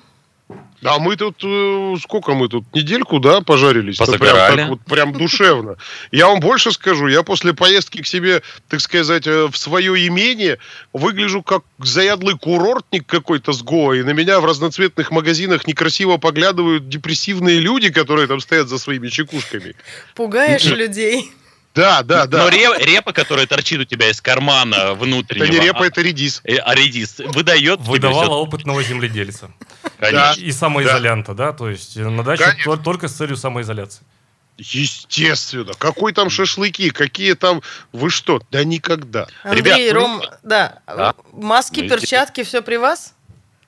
А 0.84 1.00
мы 1.00 1.16
тут, 1.16 1.38
э, 1.44 1.96
сколько 2.02 2.34
мы 2.36 2.48
тут, 2.48 2.66
недельку, 2.74 3.20
да, 3.20 3.42
пожарились? 3.42 3.98
Прям, 3.98 4.20
так 4.20 4.70
вот, 4.70 4.82
прям 4.82 5.14
душевно. 5.14 5.78
Я 6.12 6.28
вам 6.28 6.40
больше 6.40 6.72
скажу, 6.72 7.08
я 7.08 7.24
после 7.24 7.54
поездки 7.54 8.04
к 8.04 8.08
себе, 8.08 8.44
так 8.70 8.82
сказать, 8.82 9.26
э, 9.26 9.48
в 9.48 9.58
свое 9.58 10.08
имение 10.08 10.60
выгляжу 10.94 11.42
как 11.42 11.64
заядлый 11.80 12.38
курортник 12.38 13.08
какой-то 13.08 13.52
с 13.52 13.64
Гоа, 13.64 13.94
и 13.94 14.04
на 14.04 14.12
меня 14.12 14.40
в 14.40 14.46
разноцветных 14.46 15.10
магазинах 15.10 15.66
некрасиво 15.66 16.18
поглядывают 16.18 16.88
депрессивные 16.88 17.60
люди, 17.60 17.92
которые 17.92 18.28
там 18.28 18.40
стоят 18.40 18.68
за 18.68 18.78
своими 18.78 19.08
чекушками. 19.08 19.76
Пугаешь 20.14 20.66
людей. 20.66 21.32
Да, 21.76 22.04
да, 22.04 22.26
да. 22.26 22.44
Но 22.44 22.50
репа, 22.50 22.80
репа, 22.80 23.14
которая 23.14 23.46
торчит 23.48 23.82
у 23.82 23.84
тебя 23.84 24.10
из 24.10 24.22
кармана 24.22 24.94
внутреннего... 24.94 25.44
Это 25.46 25.54
не 25.54 25.60
репа, 25.60 25.84
а, 25.84 25.88
это 25.88 26.02
редис. 26.02 26.42
Э, 26.46 26.56
а 26.58 26.74
редис 26.74 27.20
выдает 27.20 27.82
Выдавала 27.82 28.36
опытного 28.36 28.82
земледельца. 28.82 29.52
Конечно. 30.00 30.42
И 30.42 30.52
самоизолянта, 30.52 31.34
да. 31.34 31.52
То 31.52 31.70
есть 31.70 31.98
на 31.98 32.24
даче 32.24 32.56
только 32.84 33.08
с 33.08 33.14
целью 33.14 33.36
самоизоляции. 33.36 34.04
Естественно. 34.58 35.74
Какой 35.78 36.14
там 36.14 36.30
шашлыки? 36.30 36.90
Какие 36.90 37.34
там... 37.34 37.62
Вы 37.92 38.10
что? 38.10 38.42
Да 38.52 38.64
никогда. 38.64 39.28
Андрей, 39.44 39.62
Ребят, 39.62 39.94
Ром, 39.94 40.22
да. 40.44 40.80
да. 40.88 41.14
Маски, 41.34 41.88
перчатки, 41.88 42.44
все 42.44 42.62
при 42.62 42.78
вас? 42.78 43.15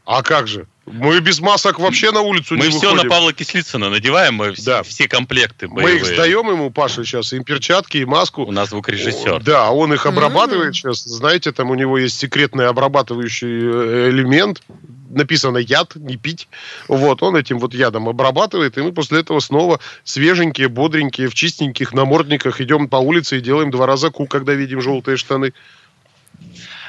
А 0.07 0.23
как 0.23 0.47
же? 0.47 0.67
Мы 0.85 1.19
без 1.19 1.41
масок 1.41 1.79
вообще 1.79 2.11
на 2.13 2.21
улицу 2.21 2.55
мы 2.55 2.67
не 2.67 2.69
все 2.71 2.91
выходим. 2.91 3.03
на 3.03 3.09
Павла 3.09 3.33
Кислицына 3.33 3.89
надеваем, 3.89 4.35
мы 4.35 4.53
все, 4.53 4.63
Да. 4.63 4.83
все 4.83 5.09
комплекты 5.09 5.67
Мы 5.67 5.83
боевые. 5.83 5.97
их 5.97 6.05
сдаем 6.05 6.49
ему, 6.49 6.71
Паша, 6.71 7.03
сейчас, 7.03 7.33
и 7.33 7.43
перчатки, 7.43 7.97
и 7.97 8.05
маску. 8.05 8.43
У 8.45 8.51
нас 8.53 8.69
звукорежиссер. 8.69 9.43
Да, 9.43 9.69
он 9.71 9.93
их 9.93 10.05
обрабатывает 10.05 10.69
М. 10.69 10.73
сейчас. 10.73 11.03
Знаете, 11.03 11.51
там 11.51 11.71
у 11.71 11.75
него 11.75 11.97
есть 11.97 12.17
секретный 12.17 12.67
обрабатывающий 12.69 13.47
э, 13.49 14.09
элемент. 14.11 14.61
Написано 15.09 15.57
яд, 15.57 15.95
не 15.97 16.15
пить. 16.15 16.47
Вот, 16.87 17.21
он 17.21 17.35
этим 17.35 17.59
вот 17.59 17.73
ядом 17.73 18.07
обрабатывает, 18.07 18.77
и 18.77 18.81
мы 18.81 18.93
после 18.93 19.19
этого 19.19 19.41
снова 19.41 19.81
свеженькие, 20.05 20.69
бодренькие, 20.69 21.27
в 21.27 21.33
чистеньких 21.33 21.91
намордниках 21.93 22.61
идем 22.61 22.87
по 22.87 22.95
улице 22.95 23.39
и 23.39 23.41
делаем 23.41 23.71
два 23.71 23.85
раза 23.87 24.09
ку, 24.09 24.25
когда 24.25 24.53
видим 24.53 24.79
желтые 24.81 25.17
штаны. 25.17 25.51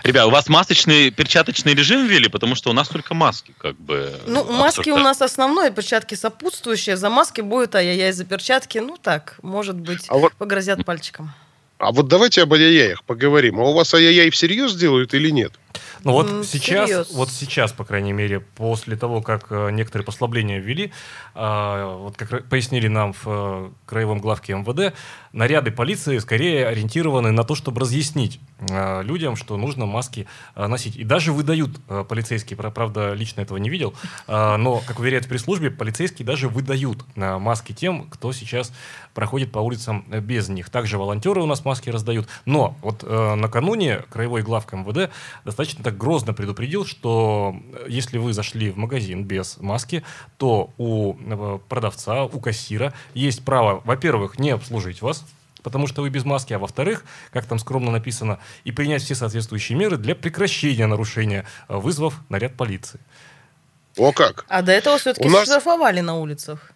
Ребят, 0.09 0.25
у 0.25 0.31
вас 0.31 0.49
масочный, 0.49 1.11
перчаточный 1.11 1.75
режим 1.75 2.07
ввели, 2.07 2.29
потому 2.29 2.55
что 2.55 2.71
у 2.71 2.73
нас 2.73 2.88
только 2.88 3.12
маски, 3.12 3.53
как 3.59 3.79
бы. 3.79 4.18
Ну, 4.27 4.42
маски 4.51 4.88
у 4.88 4.97
нас 4.97 5.21
основное, 5.21 5.71
перчатки 5.71 6.14
сопутствующие. 6.14 6.97
За 6.97 7.11
маски 7.11 7.42
будет 7.42 7.75
ай-яй-яй, 7.75 8.12
за 8.12 8.25
перчатки, 8.25 8.79
ну 8.79 8.97
так, 8.97 9.37
может 9.42 9.77
быть, 9.77 10.07
А 10.09 10.16
вот, 10.16 10.33
погрозят 10.33 10.83
пальчиком. 10.87 11.35
а 11.77 11.92
вот 11.92 12.09
давайте 12.09 12.40
об 12.44 12.55
ай-яях 12.55 13.05
поговорим. 13.05 13.61
А 13.61 13.64
у 13.64 13.75
вас 13.75 13.92
ай-яй 13.92 14.31
всерьез 14.31 14.75
делают 14.75 15.12
или 15.12 15.29
нет? 15.29 15.53
Ну 16.05 16.13
вот 16.13 16.31
М, 16.31 16.45
сейчас, 16.45 16.89
всерьез. 16.89 17.11
вот 17.13 17.31
сейчас, 17.31 17.73
по 17.73 17.85
крайней 17.85 18.13
мере, 18.13 18.41
после 18.41 18.97
того, 18.97 19.21
как 19.21 19.47
э, 19.51 19.71
некоторые 19.71 20.05
послабления 20.05 20.59
ввели, 20.59 20.93
а, 21.35 21.97
вот 21.97 22.17
как 22.17 22.49
пояснили 22.49 22.89
нам 22.89 23.13
в 23.13 23.23
э, 23.27 23.71
краевом 23.87 24.21
главке 24.21 24.53
МВД, 24.55 24.95
наряды 25.33 25.71
полиции 25.71 26.19
скорее 26.19 26.67
ориентированы 26.67 27.33
на 27.33 27.45
то, 27.45 27.55
чтобы 27.55 27.81
разъяснить 27.81 28.41
э, 28.61 29.03
людям, 29.03 29.37
что 29.37 29.57
нужно 29.57 29.87
маски 29.87 30.27
носить. 30.57 30.97
И 30.97 31.05
даже 31.05 31.33
выдают 31.33 31.71
полицейские, 32.09 32.57
пра- 32.57 32.71
правда, 32.71 33.13
лично 33.15 33.41
этого 33.41 33.59
не 33.59 33.69
видел, 33.69 33.95
но, 34.27 34.83
как 34.87 34.99
уверяют 34.99 35.27
в 35.27 35.29
пресс-службе, 35.29 35.71
полицейские 35.71 36.27
даже 36.27 36.49
выдают 36.49 37.05
маски 37.17 37.73
тем, 37.73 38.09
кто 38.09 38.33
сейчас 38.33 38.73
проходит 39.18 39.50
по 39.50 39.59
улицам 39.59 40.04
э, 40.12 40.20
без 40.20 40.48
них. 40.48 40.70
Также 40.70 40.96
волонтеры 40.96 41.42
у 41.42 41.46
нас 41.46 41.64
маски 41.64 41.90
раздают. 41.90 42.28
Но 42.44 42.76
вот 42.83 43.02
э, 43.02 43.35
накануне 43.35 44.04
краевой 44.11 44.42
главка 44.42 44.76
МВД 44.76 45.11
достаточно 45.44 45.83
так 45.83 45.96
грозно 45.96 46.35
предупредил, 46.35 46.87
что 46.87 47.57
э, 47.72 47.87
если 47.88 48.18
вы 48.18 48.33
зашли 48.33 48.70
в 48.70 48.76
магазин 48.76 49.24
без 49.24 49.57
маски, 49.59 50.04
то 50.37 50.70
у 50.78 51.16
э, 51.18 51.59
продавца, 51.68 52.26
у 52.26 52.38
кассира 52.38 52.94
есть 53.12 53.44
право, 53.44 53.83
во-первых, 53.85 54.38
не 54.38 54.50
обслужить 54.50 55.02
вас, 55.02 55.24
потому 55.64 55.88
что 55.88 56.02
вы 56.02 56.11
без 56.11 56.24
маски, 56.24 56.52
а 56.52 56.61
во-вторых, 56.61 57.04
как 57.33 57.44
там 57.46 57.59
скромно 57.59 57.90
написано, 57.90 58.38
и 58.62 58.70
принять 58.70 59.02
все 59.02 59.16
соответствующие 59.16 59.76
меры 59.76 59.96
для 59.96 60.14
прекращения 60.14 60.87
нарушения, 60.87 61.44
вызвав 61.66 62.14
наряд 62.28 62.54
полиции. 62.54 63.00
О 63.96 64.12
как! 64.12 64.44
А 64.48 64.62
до 64.62 64.70
этого 64.70 64.96
все-таки 64.96 65.28
нас- 65.28 65.42
штрафовали 65.42 66.02
на 66.02 66.14
улицах. 66.14 66.70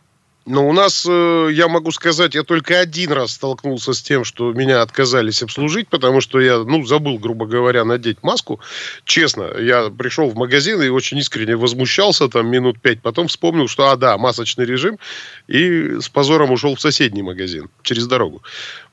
Но 0.45 0.69
у 0.69 0.73
нас, 0.73 1.07
э, 1.09 1.49
я 1.53 1.69
могу 1.69 1.93
сказать, 1.93 2.35
я 2.35 2.43
только 2.43 2.81
один 2.81 3.13
раз 3.13 3.33
столкнулся 3.33 3.93
с 3.93 4.03
тем, 4.03 4.25
что 4.25 4.53
меня 4.53 4.83
отказались 4.83 5.43
обслужить, 5.43 5.89
потому 5.89 6.21
что 6.21 6.41
я, 6.41 6.59
ну, 6.59 6.85
забыл, 6.85 7.19
грубо 7.19 7.47
говоря, 7.47 7.85
надеть 7.85 8.23
маску. 8.23 8.59
Честно, 9.05 9.51
я 9.59 9.89
пришел 9.91 10.29
в 10.29 10.35
магазин 10.35 10.83
и 10.83 10.89
очень 10.89 11.19
искренне 11.19 11.55
возмущался 11.55 12.29
там 12.29 12.49
минут 12.49 12.81
пять, 12.81 13.01
потом 13.01 13.29
вспомнил, 13.29 13.69
что, 13.69 13.91
а, 13.91 13.97
да, 13.97 14.19
масочный 14.19 14.65
режим, 14.65 14.99
и 15.47 16.01
с 16.01 16.09
позором 16.09 16.51
ушел 16.51 16.75
в 16.75 16.81
соседний 16.81 17.23
магазин 17.23 17.71
через 17.83 18.09
дорогу. 18.09 18.43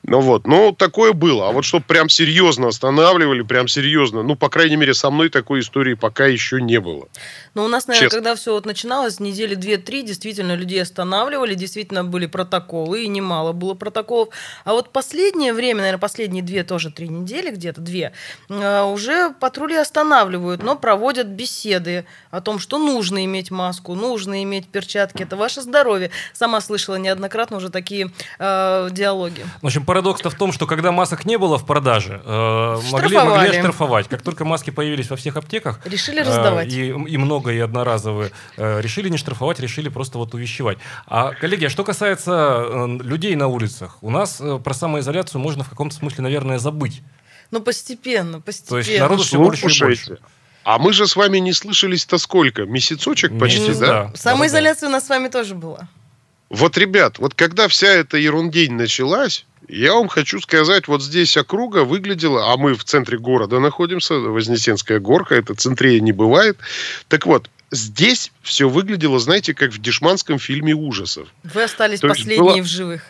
Ну 0.02 0.20
вот, 0.20 0.46
ну, 0.46 0.72
такое 0.72 1.12
было. 1.12 1.48
А 1.48 1.52
вот 1.52 1.64
чтобы 1.64 1.84
прям 1.84 2.08
серьезно 2.08 2.68
останавливали, 2.68 3.42
прям 3.42 3.68
серьезно, 3.68 4.22
ну, 4.22 4.34
по 4.34 4.48
крайней 4.48 4.76
мере, 4.76 4.94
со 4.94 5.10
мной 5.10 5.28
такой 5.28 5.60
истории 5.60 5.94
пока 5.94 6.26
еще 6.26 6.60
не 6.60 6.80
было. 6.80 7.06
Но 7.54 7.64
у 7.64 7.68
нас, 7.68 7.86
наверное, 7.86 8.06
Честно. 8.06 8.18
когда 8.18 8.34
все 8.34 8.52
вот 8.54 8.64
начиналось, 8.64 9.20
недели 9.20 9.54
две-три, 9.54 10.02
действительно 10.02 10.54
людей 10.54 10.80
останавливали, 10.82 11.54
действительно 11.54 12.02
были 12.02 12.26
протоколы, 12.26 13.04
и 13.04 13.08
немало 13.08 13.52
было 13.52 13.74
протоколов. 13.74 14.30
А 14.64 14.72
вот 14.72 14.90
последнее 14.90 15.52
время, 15.52 15.80
наверное, 15.80 16.00
последние 16.00 16.42
две, 16.42 16.64
тоже 16.64 16.90
три 16.90 17.08
недели, 17.08 17.50
где-то 17.50 17.80
две, 17.82 18.12
э, 18.48 18.82
уже 18.82 19.30
патрули 19.38 19.76
останавливают, 19.76 20.62
но 20.62 20.76
проводят 20.76 21.26
беседы 21.26 22.06
о 22.30 22.40
том, 22.40 22.58
что 22.58 22.78
нужно 22.78 23.24
иметь 23.26 23.50
маску, 23.50 23.94
нужно 23.94 24.42
иметь 24.44 24.66
перчатки, 24.68 25.24
это 25.24 25.36
ваше 25.36 25.60
здоровье. 25.60 26.10
Сама 26.32 26.60
слышала 26.60 26.96
неоднократно 26.96 27.58
уже 27.58 27.68
такие 27.68 28.10
э, 28.38 28.88
диалоги. 28.90 29.44
В 29.60 29.66
общем, 29.66 29.84
парадокс-то 29.90 30.30
в 30.30 30.36
том, 30.36 30.52
что 30.52 30.68
когда 30.68 30.92
масок 30.92 31.24
не 31.24 31.36
было 31.36 31.58
в 31.58 31.66
продаже, 31.66 32.22
э, 32.24 32.78
могли, 32.92 33.16
могли 33.16 33.48
оштрафовать. 33.48 34.06
Как 34.06 34.22
только 34.22 34.44
маски 34.44 34.70
появились 34.70 35.10
во 35.10 35.16
всех 35.16 35.36
аптеках, 35.36 35.80
Решили 35.84 36.20
э, 36.20 36.22
раздавать. 36.22 36.72
и, 36.72 36.90
и 36.90 37.16
много, 37.16 37.50
и 37.50 37.58
одноразовые, 37.58 38.30
э, 38.56 38.80
решили 38.80 39.08
не 39.08 39.18
штрафовать, 39.18 39.58
решили 39.58 39.88
просто 39.88 40.18
вот 40.18 40.32
увещевать. 40.32 40.78
А, 41.08 41.32
коллеги, 41.32 41.64
а 41.64 41.70
что 41.70 41.82
касается 41.82 42.66
э, 42.68 42.86
людей 43.02 43.34
на 43.34 43.48
улицах, 43.48 43.98
у 44.00 44.10
нас 44.10 44.40
э, 44.40 44.60
про 44.62 44.74
самоизоляцию 44.74 45.40
можно 45.40 45.64
в 45.64 45.68
каком-то 45.68 45.96
смысле, 45.96 46.22
наверное, 46.22 46.60
забыть. 46.60 47.02
Ну, 47.50 47.60
постепенно, 47.60 48.40
постепенно. 48.40 48.84
То 48.84 48.88
есть 48.88 49.00
народу 49.00 49.24
все 49.24 49.38
больше 49.38 49.66
и 49.66 49.80
больше. 49.80 50.18
А 50.62 50.78
мы 50.78 50.92
же 50.92 51.08
с 51.08 51.16
вами 51.16 51.38
не 51.38 51.52
слышались-то 51.52 52.18
сколько? 52.18 52.62
Месяцочек 52.62 53.36
почти, 53.40 53.60
Месяц, 53.60 53.78
да? 53.78 53.86
да. 53.86 54.10
Самоизоляция 54.14 54.88
у 54.88 54.92
нас 54.92 55.06
с 55.06 55.08
вами 55.08 55.26
тоже 55.26 55.56
была. 55.56 55.88
Вот, 56.50 56.76
ребят, 56.76 57.18
вот 57.18 57.34
когда 57.34 57.68
вся 57.68 57.86
эта 57.88 58.16
ерундень 58.16 58.72
началась, 58.74 59.46
я 59.68 59.94
вам 59.94 60.08
хочу 60.08 60.40
сказать, 60.40 60.88
вот 60.88 61.00
здесь 61.02 61.36
округа 61.36 61.84
выглядела, 61.84 62.52
а 62.52 62.56
мы 62.56 62.74
в 62.74 62.82
центре 62.82 63.18
города 63.18 63.60
находимся, 63.60 64.14
Вознесенская 64.14 64.98
горка, 64.98 65.36
это 65.36 65.54
центрее 65.54 66.00
не 66.00 66.10
бывает. 66.12 66.58
Так 67.06 67.24
вот, 67.26 67.48
здесь 67.70 68.32
все 68.42 68.68
выглядело, 68.68 69.20
знаете, 69.20 69.54
как 69.54 69.70
в 69.70 69.80
дешманском 69.80 70.40
фильме 70.40 70.74
ужасов. 70.74 71.28
Вы 71.44 71.62
остались 71.62 72.00
То 72.00 72.08
последние 72.08 72.40
была- 72.40 72.62
в 72.62 72.66
живых. 72.66 73.02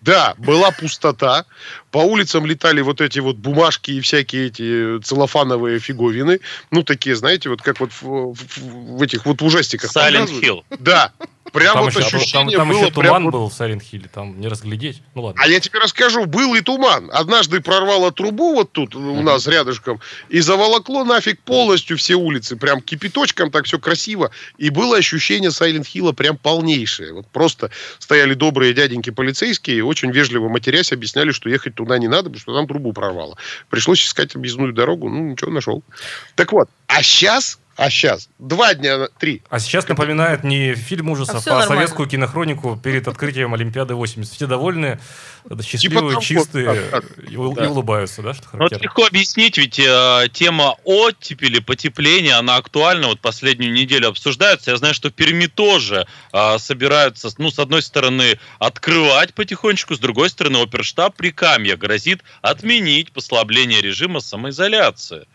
Да, 0.00 0.34
была 0.38 0.70
пустота, 0.70 1.44
по 1.90 1.98
улицам 1.98 2.46
летали 2.46 2.80
вот 2.82 3.00
эти 3.00 3.18
вот 3.18 3.34
бумажки 3.36 3.90
и 3.90 4.00
всякие 4.00 4.46
эти 4.46 5.00
целлофановые 5.02 5.80
фиговины, 5.80 6.38
ну, 6.70 6.84
такие, 6.84 7.16
знаете, 7.16 7.48
вот 7.48 7.62
как 7.62 7.80
вот 7.80 7.90
в, 8.00 8.32
в- 8.32 8.96
в 8.98 9.02
этих 9.02 9.26
вот 9.26 9.42
ужастиках. 9.42 9.90
Silent. 9.90 10.40
Hill. 10.40 10.62
Да, 10.78 11.12
прям 11.52 11.74
Там 11.74 11.84
вот 11.84 11.92
еще, 11.92 12.10
там- 12.10 12.20
ощущение 12.20 12.56
там 12.56 12.68
было 12.68 12.78
еще 12.78 12.92
прям 12.92 13.06
туман 13.06 13.24
вот 13.24 13.32
был 13.32 13.48
в 13.48 13.52
Silent 13.52 13.82
Hill, 13.90 14.08
там 14.12 14.40
не 14.40 14.48
разглядеть. 14.48 15.02
Ну 15.14 15.22
ладно. 15.22 15.42
А 15.42 15.48
я 15.48 15.60
тебе 15.60 15.78
расскажу, 15.78 16.26
был 16.26 16.54
и 16.54 16.60
туман. 16.60 17.10
Однажды 17.12 17.60
прорвало 17.60 18.12
трубу 18.12 18.54
вот 18.54 18.72
тут 18.72 18.94
у 18.94 19.22
нас 19.22 19.46
рядышком 19.46 20.00
и 20.28 20.40
заволокло 20.40 21.04
нафиг 21.04 21.40
полностью 21.40 21.96
все 21.96 22.14
улицы. 22.14 22.56
Прям 22.56 22.80
кипяточком, 22.80 23.50
так 23.50 23.64
все 23.64 23.78
красиво. 23.78 24.30
И 24.56 24.70
было 24.70 24.96
ощущение 24.96 25.50
Сайлент 25.50 25.86
Хилла 25.86 26.12
прям 26.12 26.36
полнейшее. 26.36 27.12
Вот 27.12 27.26
просто 27.28 27.70
стояли 27.98 28.34
добрые 28.34 28.74
дяденьки 28.74 29.10
полицейские 29.10 29.78
и 29.78 29.80
очень 29.80 30.10
вежливо 30.10 30.48
матерясь 30.48 30.92
объясняли, 30.92 31.32
что 31.32 31.48
ехать 31.48 31.74
туда 31.74 31.98
не 31.98 32.08
надо, 32.08 32.24
потому 32.24 32.40
что 32.40 32.54
там 32.54 32.66
трубу 32.66 32.92
прорвало. 32.92 33.36
Пришлось 33.70 34.04
искать 34.04 34.34
объездную 34.34 34.72
дорогу. 34.72 35.08
Ну, 35.08 35.30
ничего, 35.30 35.50
нашел. 35.50 35.82
Так 36.34 36.52
вот, 36.52 36.68
а 36.86 37.02
сейчас, 37.02 37.58
а 37.78 37.90
сейчас, 37.90 38.28
два 38.40 38.74
дня, 38.74 39.06
три, 39.20 39.40
А 39.48 39.60
сейчас 39.60 39.86
напоминает 39.86 40.42
не 40.42 40.74
фильм 40.74 41.10
А 41.10 41.12
ужасов, 41.12 41.46
а, 41.46 41.50
нормально. 41.50 41.74
советскую 41.76 42.08
кинохронику 42.08 42.76
перед 42.76 43.06
открытием 43.06 43.54
Олимпиады 43.54 43.94
80. 43.94 44.34
Все 44.34 44.48
довольны, 44.48 44.98
счастливые, 45.62 46.10
Типа 46.10 46.20
чистые 46.20 46.66
да, 46.66 46.74
и, 46.74 47.30
да. 47.30 47.32
и 47.32 47.36
улыбаются, 47.36 48.20
да, 48.22 48.34
что 48.34 48.42
Ну, 48.46 48.50
характерно. 48.58 48.82
легко 48.82 49.06
объяснить, 49.06 49.58
ведь 49.58 49.78
э, 49.78 50.28
тема 50.32 50.74
оттепели, 50.82 51.60
потепления, 51.60 52.34
она 52.34 52.56
актуальна, 52.56 53.06
вот 53.06 53.20
последнюю 53.20 53.72
неделю 53.72 54.08
обсуждается. 54.08 54.72
Я 54.72 54.76
знаю, 54.76 54.92
что 54.92 55.10
в 55.10 55.12
Перми 55.12 55.46
тоже 55.46 56.08
э, 56.32 56.58
собираются, 56.58 57.30
ну, 57.38 57.52
с 57.52 57.60
одной 57.60 57.82
стороны, 57.82 58.40
открывать 58.58 59.34
потихонечку, 59.34 59.94
с 59.94 60.00
другой 60.00 60.30
стороны, 60.30 60.56
оперштаб 60.60 61.14
Прикамья 61.14 61.76
грозит 61.76 62.24
отменить 62.42 63.12
послабление 63.12 63.80
режима 63.80 64.18
самоизоляции. 64.18 65.26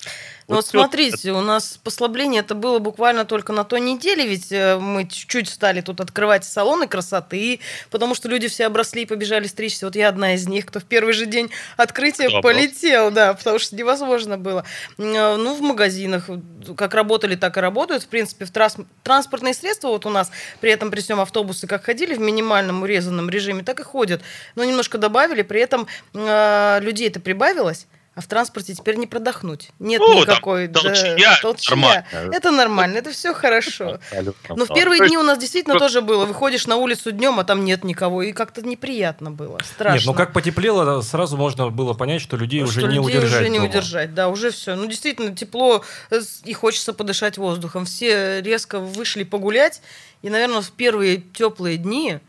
Ну 0.48 0.56
вот 0.56 0.66
смотрите, 0.66 1.32
у 1.32 1.42
нас 1.42 1.80
послабление 1.84 2.42
это 2.42 2.54
было 2.54 2.80
буквально 2.80 3.24
только 3.26 3.54
на 3.54 3.64
той 3.64 3.80
неделе, 3.80 4.28
ведь 4.28 4.52
э, 4.52 4.78
мы 4.78 5.08
чуть-чуть 5.08 5.48
стали 5.48 5.80
тут 5.82 6.02
открывать 6.02 6.44
салоны 6.44 6.88
красоты, 6.88 7.60
потому 7.90 8.14
что 8.14 8.28
люди 8.28 8.48
все 8.50 8.66
обросли 8.66 9.04
и 9.04 9.06
побежали 9.06 9.48
стричься. 9.48 9.86
Вот 9.86 9.96
я 9.96 10.10
одна 10.10 10.34
из 10.36 10.48
них, 10.48 10.66
кто 10.66 10.80
в 10.80 10.84
первый 10.84 11.14
же 11.14 11.26
день 11.26 11.50
открытия 11.78 12.28
Кто 12.28 12.42
полетел, 12.42 13.10
да, 13.12 13.34
потому 13.34 13.58
что 13.60 13.76
невозможно 13.76 14.38
было. 14.38 14.66
Э, 14.98 15.36
Ну, 15.38 15.56
в 15.56 15.62
магазинах 15.62 16.30
как 16.76 16.94
работали, 16.94 17.36
так 17.36 17.58
и 17.58 17.60
работают. 17.62 18.04
В 18.04 18.08
принципе, 18.08 18.46
в 18.46 18.52
трас- 18.52 18.86
транспортные 19.04 19.54
средства 19.54 19.88
вот 19.90 20.06
у 20.06 20.10
нас, 20.10 20.30
при 20.60 20.72
этом 20.72 20.92
при 20.92 21.02
всем 21.02 21.20
автобусы 21.22 21.68
как 21.68 21.84
ходили 21.86 22.14
в 22.16 22.20
минимальном 22.20 22.84
урезанном 22.84 23.30
режиме, 23.30 23.64
так 23.64 23.80
и 23.80 23.84
ходят. 23.84 24.22
Но 24.56 24.64
немножко 24.64 24.98
добавили, 24.98 25.42
при 25.42 25.62
этом 25.62 25.88
э, 26.14 26.80
людей-то 26.82 27.20
прибавилось. 27.20 27.88
А 28.15 28.21
в 28.21 28.28
транспорте 28.28 28.76
теперь 28.76 28.97
не 28.97 29.08
продохнуть. 29.08 29.71
Нет 29.80 29.99
Ну, 29.99 30.08
там 30.08 30.17
никакой 30.21 30.67
да, 30.67 30.82
толчья, 30.82 31.39
нормально. 31.71 32.06
Это 32.32 32.52
нормально, 32.52 32.97
это 32.97 33.12
все 33.12 33.34
хорошо. 33.34 33.93
Абсолютно. 33.95 34.56
Но 34.56 34.65
в 34.65 34.73
первые 34.73 34.99
есть- 34.99 35.08
дни 35.10 35.17
у 35.17 35.23
нас 35.23 35.39
действительно 35.39 35.80
тоже 35.80 36.02
было. 36.02 36.26
Выходишь 36.26 36.67
на 36.67 36.76
улицу 36.76 37.12
днем, 37.12 37.39
а 37.39 37.43
там 37.43 37.65
нет 37.65 37.84
никого. 37.84 38.21
И 38.21 38.32
как-то 38.32 38.62
неприятно 38.62 39.32
было. 39.32 39.58
Страшно. 39.65 39.97
Нет, 39.97 40.06
ну 40.06 40.13
как 40.13 40.32
потеплело, 40.32 41.02
сразу 41.02 41.38
можно 41.38 41.71
было 41.71 41.93
понять, 41.95 42.21
что 42.21 42.38
людей 42.38 42.60
Что 42.62 42.69
уже 42.69 42.82
не 42.84 42.88
людей 42.97 43.17
удержать 43.17 43.41
уже 43.41 43.49
не 43.49 43.58
дома. 43.58 43.69
удержать, 43.69 44.13
да, 44.13 44.28
уже 44.28 44.52
все. 44.52 44.76
Ну, 44.76 44.86
действительно, 44.86 45.36
тепло, 45.36 45.84
э, 46.12 46.19
и 46.43 46.54
хочется 46.54 46.93
подышать 46.93 47.39
воздухом. 47.39 47.86
Все 47.86 48.41
резко 48.41 48.78
вышли 48.80 49.23
погулять, 49.23 49.82
и, 50.21 50.30
наверное, 50.30 50.62
в 50.62 50.69
первые 50.71 51.17
теплые 51.17 51.78
дни 51.78 52.19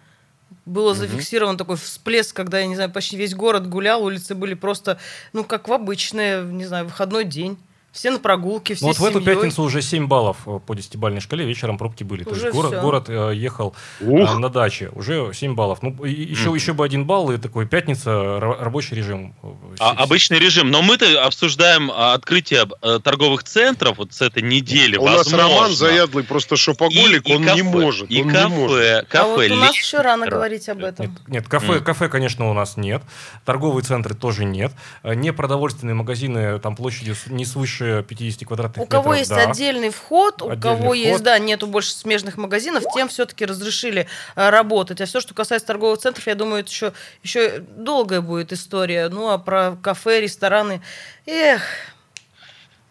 было 0.67 0.95
зафиксирован 0.95 1.57
такой 1.57 1.77
всплеск, 1.77 2.35
когда, 2.35 2.59
я 2.59 2.67
не 2.67 2.75
знаю, 2.75 2.91
почти 2.91 3.17
весь 3.17 3.35
город 3.35 3.69
гулял, 3.69 4.03
улицы 4.05 4.35
были 4.35 4.55
просто, 4.55 4.99
ну, 5.33 5.45
как 5.45 5.69
в 5.69 5.73
обычный, 5.73 6.45
не 6.45 6.65
знаю, 6.65 6.87
выходной 6.87 7.25
день. 7.25 7.59
Все 7.95 8.11
на 8.11 8.19
прогулке, 8.19 8.75
все 8.75 8.85
Ну 8.85 8.89
вот 8.89 8.99
в 8.99 9.05
эту 9.05 9.21
семьей. 9.21 9.37
пятницу 9.37 9.63
уже 9.63 9.81
7 9.81 10.09
баллов 10.09 10.37
э, 10.47 10.59
по 10.67 10.75
десятибалльной 10.75 11.21
шкале, 11.21 11.47
вечером 11.47 11.79
пробки 11.79 12.03
были. 12.03 12.25
То 12.25 12.31
Уже 12.31 12.47
есть 12.47 12.53
город, 12.55 12.73
всё. 12.73 12.81
город 12.83 13.05
э, 13.09 13.33
ехал 13.37 13.73
э, 14.01 14.05
Ух, 14.05 14.37
на 14.39 14.49
даче, 14.49 14.91
уже 14.97 15.31
7 15.33 15.55
баллов. 15.55 15.79
Ну, 15.81 16.05
и 16.05 16.11
еще, 16.13 16.53
еще 16.53 16.73
бы 16.73 16.85
один 16.85 17.05
балл, 17.07 17.31
и 17.31 17.39
такой 17.39 17.67
пятница, 17.69 18.11
ра- 18.11 18.61
рабочий 18.65 18.97
режим. 18.97 19.37
э, 19.45 19.47
А, 19.79 19.95
Все- 19.95 20.03
обычный 20.03 20.39
режим. 20.41 20.73
Но 20.73 20.83
мы-то 20.83 21.25
обсуждаем 21.25 21.93
а, 21.95 22.15
открытие 22.15 22.67
э, 22.83 22.99
торговых 23.03 23.45
центров 23.45 23.99
вот 23.99 24.13
с 24.13 24.21
этой 24.23 24.43
недели. 24.43 24.97
у 24.97 25.05
нас 25.05 25.19
Возможно. 25.19 25.49
Роман 25.49 25.71
заядлый, 25.73 26.25
просто 26.25 26.57
шопоголик, 26.57 27.29
И- 27.29 27.33
и 27.33 27.37
он 27.37 27.45
кафе, 27.45 27.57
не 27.57 27.63
может. 27.63 28.11
И 28.11 28.23
он 28.23 28.29
кафе, 28.31 28.49
не 28.49 28.55
может. 28.57 29.09
кафе 29.09 29.19
а 29.19 29.27
вот 29.37 29.51
у 29.53 29.55
нас 29.55 29.77
еще 29.77 30.01
рано 30.01 30.25
Ра- 30.25 30.31
говорить 30.31 30.69
об 30.69 30.79
Нет, 30.79 30.95
этом. 31.01 31.17
нет, 31.29 31.47
кафе, 31.49 31.75
М. 31.75 31.85
кафе, 31.85 32.09
конечно, 32.09 32.51
у 32.51 32.55
нас 32.55 32.77
нет. 32.77 33.03
Торговые 33.45 33.85
центры 33.85 34.15
тоже 34.15 34.45
нет. 34.45 34.73
Э, 35.05 35.15
Непродовольственные 35.15 35.95
магазины 35.95 36.59
там 36.59 36.75
площадью 36.75 37.15
не 37.27 37.45
свыше 37.45 37.84
50 38.03 38.47
квадратных 38.47 38.79
У 38.79 38.85
метров. 38.85 39.03
кого 39.03 39.15
есть 39.15 39.31
да. 39.31 39.51
отдельный 39.51 39.91
вход, 39.91 40.43
у 40.43 40.51
Отдельный 40.51 40.61
кого 40.79 40.95
есть, 40.95 41.11
вход. 41.11 41.23
да, 41.23 41.39
нету 41.39 41.67
больше 41.67 41.93
смежных 41.93 42.37
магазинов, 42.37 42.85
тем 42.95 43.09
все-таки 43.09 43.45
разрешили 43.45 44.07
а, 44.35 44.51
работать. 44.51 45.01
А 45.01 45.07
все, 45.07 45.21
что 45.21 45.35
касается 45.35 45.67
торговых 45.69 45.99
центров, 46.01 46.27
я 46.27 46.35
думаю, 46.35 46.61
это 46.61 46.71
еще, 46.71 46.93
еще 47.23 47.59
долгая 47.59 48.21
будет 48.21 48.53
история. 48.53 49.09
Ну, 49.09 49.31
а 49.31 49.39
про 49.39 49.77
кафе, 49.83 50.21
рестораны, 50.21 50.83
эх, 51.27 51.63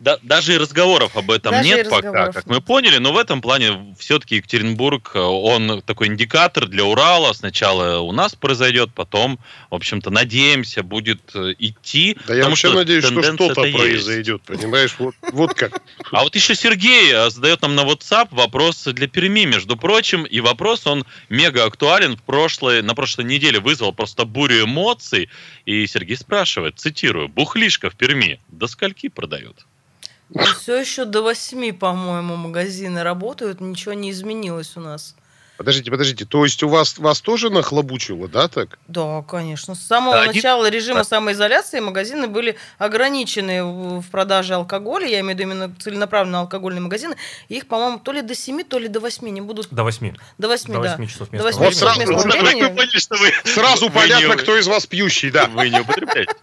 Да- 0.04 0.20
даже 0.22 0.56
и 0.56 0.58
разговоров 0.58 1.16
об 1.16 1.32
этом 1.32 1.54
Даже 1.54 1.64
нет 1.64 1.90
пока, 1.90 2.34
как 2.34 2.46
мы 2.48 2.60
поняли, 2.60 2.98
но 2.98 3.14
в 3.14 3.18
этом 3.18 3.42
плане 3.42 3.96
все-таки 3.98 4.36
Екатеринбург, 4.36 5.12
э, 5.14 5.20
он 5.20 5.82
такой 5.82 6.08
индикатор 6.08 6.68
для 6.68 6.84
Урала. 6.84 7.32
Сначала 7.32 8.00
у 8.00 8.12
нас 8.12 8.36
произойдет, 8.36 8.90
потом, 8.94 9.40
в 9.72 9.76
общем-то, 9.76 10.10
надеемся, 10.10 10.84
будет 10.84 11.22
э, 11.36 11.54
идти. 11.58 12.18
Да 12.28 12.36
я 12.36 12.50
вообще 12.50 12.74
надеюсь, 12.74 13.06
что 13.06 13.24
что-то 13.24 13.64
есть. 13.64 13.78
произойдет, 13.78 14.42
понимаешь? 14.42 14.94
Вот, 15.00 15.16
вот 15.32 15.54
как. 15.54 15.82
А 16.12 16.24
вот 16.24 16.36
еще 16.36 16.54
Сергей 16.54 17.14
э, 17.14 17.30
задает 17.30 17.62
нам 17.62 17.74
на 17.76 17.86
WhatsApp 17.86 18.28
вопрос 18.32 18.84
для 18.84 19.08
Перми, 19.08 19.46
между 19.46 19.78
прочим, 19.78 20.26
и 20.26 20.42
вопрос, 20.42 20.86
он 20.86 21.06
мега 21.30 21.64
актуален. 21.64 22.18
В 22.18 22.24
прошлой, 22.24 22.82
на 22.82 22.94
прошлой 22.94 23.24
неделе 23.24 23.62
вызвал 23.62 23.94
просто 23.94 24.26
бурю 24.26 24.66
эмоций, 24.66 25.30
и 25.66 25.88
Сергей 25.88 26.18
спрашивает, 26.18 26.78
цитирую, 26.78 27.30
«Бухлишка 27.30 27.90
в 27.90 27.96
Перми 27.96 28.42
до 28.50 28.68
скольки 28.68 29.08
продают?» 29.08 29.66
Все 30.36 30.80
еще 30.80 31.06
до 31.06 31.22
восьми, 31.22 31.72
по-моему, 31.72 32.36
магазины 32.36 33.04
работают, 33.04 33.62
ничего 33.62 33.94
не 33.94 34.12
изменилось 34.12 34.78
у 34.78 34.80
нас. 34.80 35.16
Подождите, 35.58 35.92
подождите. 35.92 36.26
То 36.26 36.44
есть 36.44 36.64
у 36.64 36.68
вас 36.68 36.98
вас 36.98 37.22
тоже 37.22 37.50
нахлобучило, 37.52 38.28
да, 38.28 38.48
так? 38.48 38.80
Да, 38.88 39.22
конечно. 39.22 39.76
С 39.76 39.82
самого 39.86 40.14
Да, 40.16 40.22
один- 40.24 40.36
начала 40.36 40.70
режима 40.70 41.04
самоизоляции 41.04 41.80
магазины 41.80 42.28
были 42.28 42.58
ограничены 42.80 43.64
в 43.64 44.04
продаже 44.10 44.56
алкоголя, 44.56 45.08
я 45.08 45.20
имею 45.20 45.36
в 45.38 45.40
виду 45.40 45.52
именно 45.52 45.76
целенаправленно 45.80 46.40
алкогольные 46.42 46.82
магазины. 46.82 47.16
И 47.50 47.56
их, 47.58 47.68
по-моему, 47.68 48.00
то 48.00 48.12
ли 48.12 48.22
до 48.22 48.34
7, 48.36 48.64
то 48.64 48.80
ли 48.80 48.88
до 48.88 49.00
8, 49.00 49.28
не 49.30 49.42
буду... 49.42 49.64
До 49.70 49.84
8. 49.84 50.16
До 50.38 50.48
8, 50.48 50.74
До 50.74 50.82
да. 50.82 50.92
8 50.98 51.08
часов 51.08 51.30
До 51.30 51.38
местного 51.38 51.46
8 51.46 51.60
Вот 51.60 51.74
времени. 51.76 51.80
сразу- 51.80 52.00
местного 52.12 52.44
времени. 52.44 52.62
Вы 52.64 52.70
поняли, 52.76 52.98
что 52.98 53.16
вы... 53.16 53.32
Сразу 53.46 53.86
вы 53.88 53.92
понятно, 53.92 54.28
не- 54.34 54.36
кто 54.38 54.58
из 54.58 54.68
вас 54.68 54.86
пьющий, 54.88 55.30
да. 55.32 55.46
Вы 55.48 55.70
не 55.70 55.80
употребляете. 55.80 56.34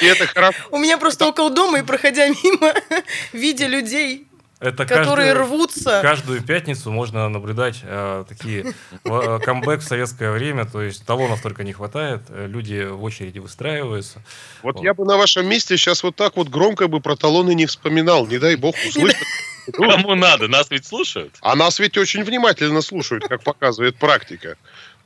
И 0.00 0.06
это 0.06 0.26
хорошо. 0.26 0.58
У 0.70 0.78
меня 0.78 0.96
просто 0.96 1.26
около 1.26 1.50
дома, 1.50 1.80
и 1.80 1.82
проходя 1.82 2.28
мимо, 2.28 2.72
видя 3.32 3.66
людей, 3.66 4.28
Это 4.60 4.84
которые 4.84 5.32
каждый- 5.32 5.42
рвутся. 5.46 6.00
Каждую 6.02 6.42
пятницу 6.42 6.90
можно 6.90 7.28
наблюдать 7.30 7.80
э, 7.82 8.24
такие 8.28 8.74
э, 9.04 9.38
камбэк 9.42 9.80
в 9.80 9.84
советское 9.84 10.30
время, 10.30 10.66
то 10.66 10.82
есть 10.82 11.04
талонов 11.06 11.40
только 11.42 11.64
не 11.64 11.72
хватает, 11.72 12.20
э, 12.28 12.46
люди 12.46 12.86
в 12.86 13.02
очереди 13.02 13.38
выстраиваются. 13.38 14.22
Вот 14.62 14.76
Вот. 14.76 14.84
я 14.84 14.92
бы 14.92 15.06
на 15.06 15.16
вашем 15.16 15.46
месте 15.48 15.76
сейчас 15.78 16.02
вот 16.02 16.14
так 16.14 16.36
вот 16.36 16.48
громко 16.48 16.88
бы 16.88 17.00
про 17.00 17.16
талоны 17.16 17.54
не 17.54 17.64
вспоминал. 17.66 18.26
Не 18.26 18.38
дай 18.38 18.56
бог 18.56 18.74
услышать. 18.86 19.16
Кому 19.72 20.14
надо, 20.14 20.48
нас 20.48 20.70
ведь 20.70 20.84
слушают. 20.86 21.34
А 21.40 21.54
нас 21.56 21.78
ведь 21.78 21.96
очень 21.96 22.22
внимательно 22.22 22.82
слушают, 22.82 23.26
как 23.28 23.42
показывает 23.42 23.96
практика. 23.96 24.56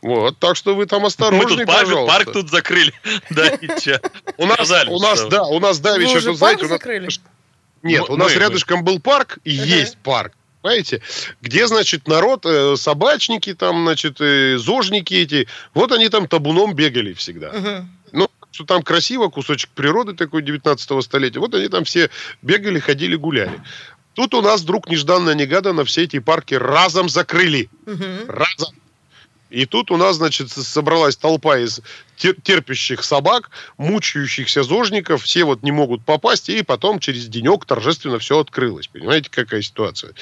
Вот, 0.02 0.38
так 0.38 0.56
что 0.56 0.74
вы 0.74 0.86
там 0.86 1.02
Мы 1.02 1.06
осторожнее, 1.08 1.58
тут 1.58 1.66
парк, 1.66 1.80
пожалуйста. 1.88 2.14
парк 2.18 2.32
тут 2.32 2.50
закрыли. 2.50 2.92
Да? 3.30 3.50
У 4.36 4.46
нас, 4.46 4.70
у 4.88 4.98
нас, 5.00 5.18
что- 5.20 5.28
да, 5.28 5.44
у 5.44 5.60
нас 5.60 5.78
давеча, 5.78 6.16
уже 6.18 6.28
тут, 6.30 6.38
знаете, 6.38 6.68
парк 6.68 6.84
у 6.86 7.00
нас-? 7.00 7.20
Нет, 7.84 8.08
у 8.08 8.16
нас 8.16 8.34
мы- 8.34 8.40
рядышком 8.40 8.82
был 8.82 8.98
парк, 8.98 9.38
и 9.44 9.52
есть 9.52 9.98
парк. 9.98 10.32
Понимаете? 10.62 11.02
Где, 11.42 11.66
значит, 11.66 12.08
народ, 12.08 12.46
э, 12.46 12.76
собачники 12.76 13.52
там, 13.52 13.84
значит, 13.84 14.16
э, 14.20 14.56
зожники 14.56 15.12
эти, 15.12 15.46
вот 15.74 15.92
они 15.92 16.08
там 16.08 16.26
табуном 16.26 16.74
бегали 16.74 17.12
всегда. 17.12 17.52
Мгм. 17.52 17.90
Ну, 18.12 18.28
что 18.50 18.64
там 18.64 18.82
красиво, 18.82 19.28
кусочек 19.28 19.68
природы 19.74 20.14
такой 20.14 20.40
19 20.42 21.02
столетия. 21.02 21.38
Вот 21.38 21.54
они 21.54 21.68
там 21.68 21.84
все 21.84 22.08
бегали, 22.40 22.78
ходили, 22.78 23.14
гуляли. 23.14 23.60
Тут 24.14 24.32
у 24.32 24.40
нас 24.40 24.62
вдруг 24.62 24.88
нежданно-негаданно 24.88 25.84
все 25.84 26.04
эти 26.04 26.18
парки 26.18 26.54
разом 26.54 27.10
закрыли. 27.10 27.68
Мгм. 27.84 28.20
Разом. 28.28 28.74
И 29.54 29.66
тут 29.66 29.92
у 29.92 29.96
нас, 29.96 30.16
значит, 30.16 30.50
собралась 30.50 31.16
толпа 31.16 31.58
из 31.58 31.80
тер- 32.18 32.36
терпящих 32.42 33.04
собак, 33.04 33.50
мучающихся 33.78 34.64
зожников, 34.64 35.22
все 35.22 35.44
вот 35.44 35.62
не 35.62 35.70
могут 35.70 36.04
попасть, 36.04 36.48
и 36.48 36.64
потом 36.64 36.98
через 36.98 37.28
денек 37.28 37.64
торжественно 37.64 38.18
все 38.18 38.40
открылось. 38.40 38.88
Понимаете, 38.88 39.30
какая 39.30 39.62
ситуация? 39.62 40.12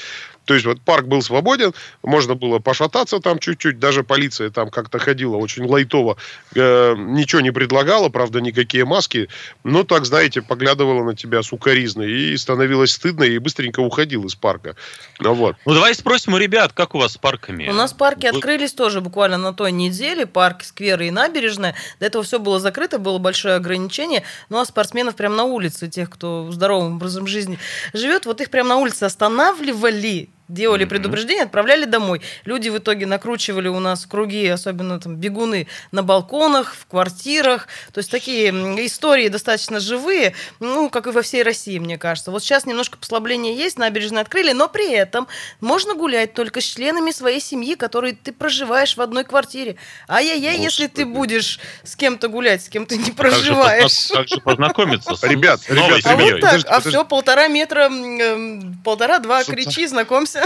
То 0.44 0.54
есть 0.54 0.66
вот 0.66 0.80
парк 0.80 1.06
был 1.06 1.22
свободен, 1.22 1.72
можно 2.02 2.34
было 2.34 2.58
пошататься 2.58 3.20
там 3.20 3.38
чуть-чуть, 3.38 3.78
даже 3.78 4.02
полиция 4.02 4.50
там 4.50 4.70
как-то 4.70 4.98
ходила 4.98 5.36
очень 5.36 5.64
лайтово, 5.64 6.16
э, 6.54 6.94
ничего 6.96 7.40
не 7.40 7.50
предлагала, 7.50 8.08
правда, 8.08 8.40
никакие 8.40 8.84
маски, 8.84 9.28
но 9.64 9.84
так, 9.84 10.04
знаете, 10.04 10.42
поглядывала 10.42 11.04
на 11.04 11.14
тебя 11.14 11.42
сукоризно, 11.42 12.02
и 12.02 12.36
становилось 12.36 12.92
стыдно, 12.92 13.24
и 13.24 13.38
быстренько 13.38 13.80
уходил 13.80 14.24
из 14.24 14.34
парка. 14.34 14.76
Ну 15.20 15.34
вот. 15.34 15.56
Ну, 15.64 15.74
давай 15.74 15.94
спросим 15.94 16.34
у 16.34 16.38
ребят, 16.38 16.72
как 16.72 16.94
у 16.94 16.98
вас 16.98 17.12
с 17.12 17.16
парками? 17.16 17.68
У 17.68 17.72
нас 17.72 17.92
парки 17.92 18.26
Вы- 18.26 18.36
открылись 18.36 18.72
тоже 18.72 19.00
буквально 19.00 19.38
на 19.38 19.52
той 19.52 19.72
неделе. 19.72 20.26
Парки, 20.26 20.64
скверы 20.64 21.08
и 21.08 21.10
набережная. 21.10 21.74
До 22.00 22.06
этого 22.06 22.24
все 22.24 22.38
было 22.38 22.58
закрыто, 22.58 22.98
было 22.98 23.18
большое 23.18 23.54
ограничение. 23.54 24.22
Ну 24.48 24.58
а 24.58 24.64
спортсменов 24.64 25.14
прямо 25.14 25.36
на 25.36 25.44
улице, 25.44 25.88
тех, 25.88 26.10
кто 26.10 26.50
здоровым 26.50 26.96
образом 26.96 27.26
жизни 27.26 27.58
живет, 27.92 28.26
вот 28.26 28.40
их 28.40 28.50
прямо 28.50 28.70
на 28.70 28.76
улице 28.76 29.04
останавливали 29.04 30.30
делали 30.52 30.84
Мгм. 30.84 30.90
предупреждение, 30.90 31.44
отправляли 31.44 31.84
домой. 31.84 32.20
Люди 32.44 32.68
в 32.68 32.78
итоге 32.78 33.06
накручивали 33.06 33.68
у 33.68 33.80
нас 33.80 34.06
круги, 34.06 34.46
особенно 34.46 35.00
там 35.00 35.16
бегуны 35.16 35.66
на 35.90 36.02
балконах, 36.02 36.74
в 36.74 36.86
квартирах. 36.86 37.68
То 37.92 37.98
есть 37.98 38.10
такие 38.10 38.50
истории 38.86 39.28
достаточно 39.28 39.80
живые, 39.80 40.34
ну, 40.60 40.90
как 40.90 41.06
и 41.06 41.10
во 41.10 41.22
всей 41.22 41.42
России, 41.42 41.78
мне 41.78 41.98
кажется. 41.98 42.30
Вот 42.30 42.42
сейчас 42.42 42.66
немножко 42.66 42.98
послабление 42.98 43.56
есть, 43.56 43.78
набережные 43.78 44.22
открыли, 44.22 44.52
но 44.52 44.68
при 44.68 44.92
этом 44.92 45.26
можно 45.60 45.94
гулять 45.94 46.34
только 46.34 46.60
с 46.60 46.64
членами 46.64 47.10
своей 47.10 47.40
семьи, 47.40 47.74
которые 47.74 48.14
ты 48.14 48.32
проживаешь 48.32 48.96
в 48.96 49.00
одной 49.00 49.24
квартире. 49.24 49.76
Ай-яй-яй, 50.08 50.58
если 50.58 50.86
ты 50.86 51.04
Господи. 51.04 51.16
будешь 51.18 51.60
с 51.82 51.96
кем-то 51.96 52.28
гулять, 52.28 52.64
с 52.64 52.68
кем 52.68 52.86
ты 52.86 52.98
не 52.98 53.10
проживаешь. 53.12 54.08
Как 54.12 54.28
же 54.28 54.36
познакомиться 54.40 55.14
с 55.16 55.22
Ребят, 55.22 55.60
ребят, 55.68 56.00
А 56.04 56.16
вот 56.16 56.40
так, 56.40 56.60
а 56.66 56.80
все, 56.80 57.04
полтора 57.04 57.48
метра, 57.48 57.88
эм, 57.88 58.78
полтора-два, 58.84 59.44
кричи, 59.44 59.86
знакомься. 59.86 60.41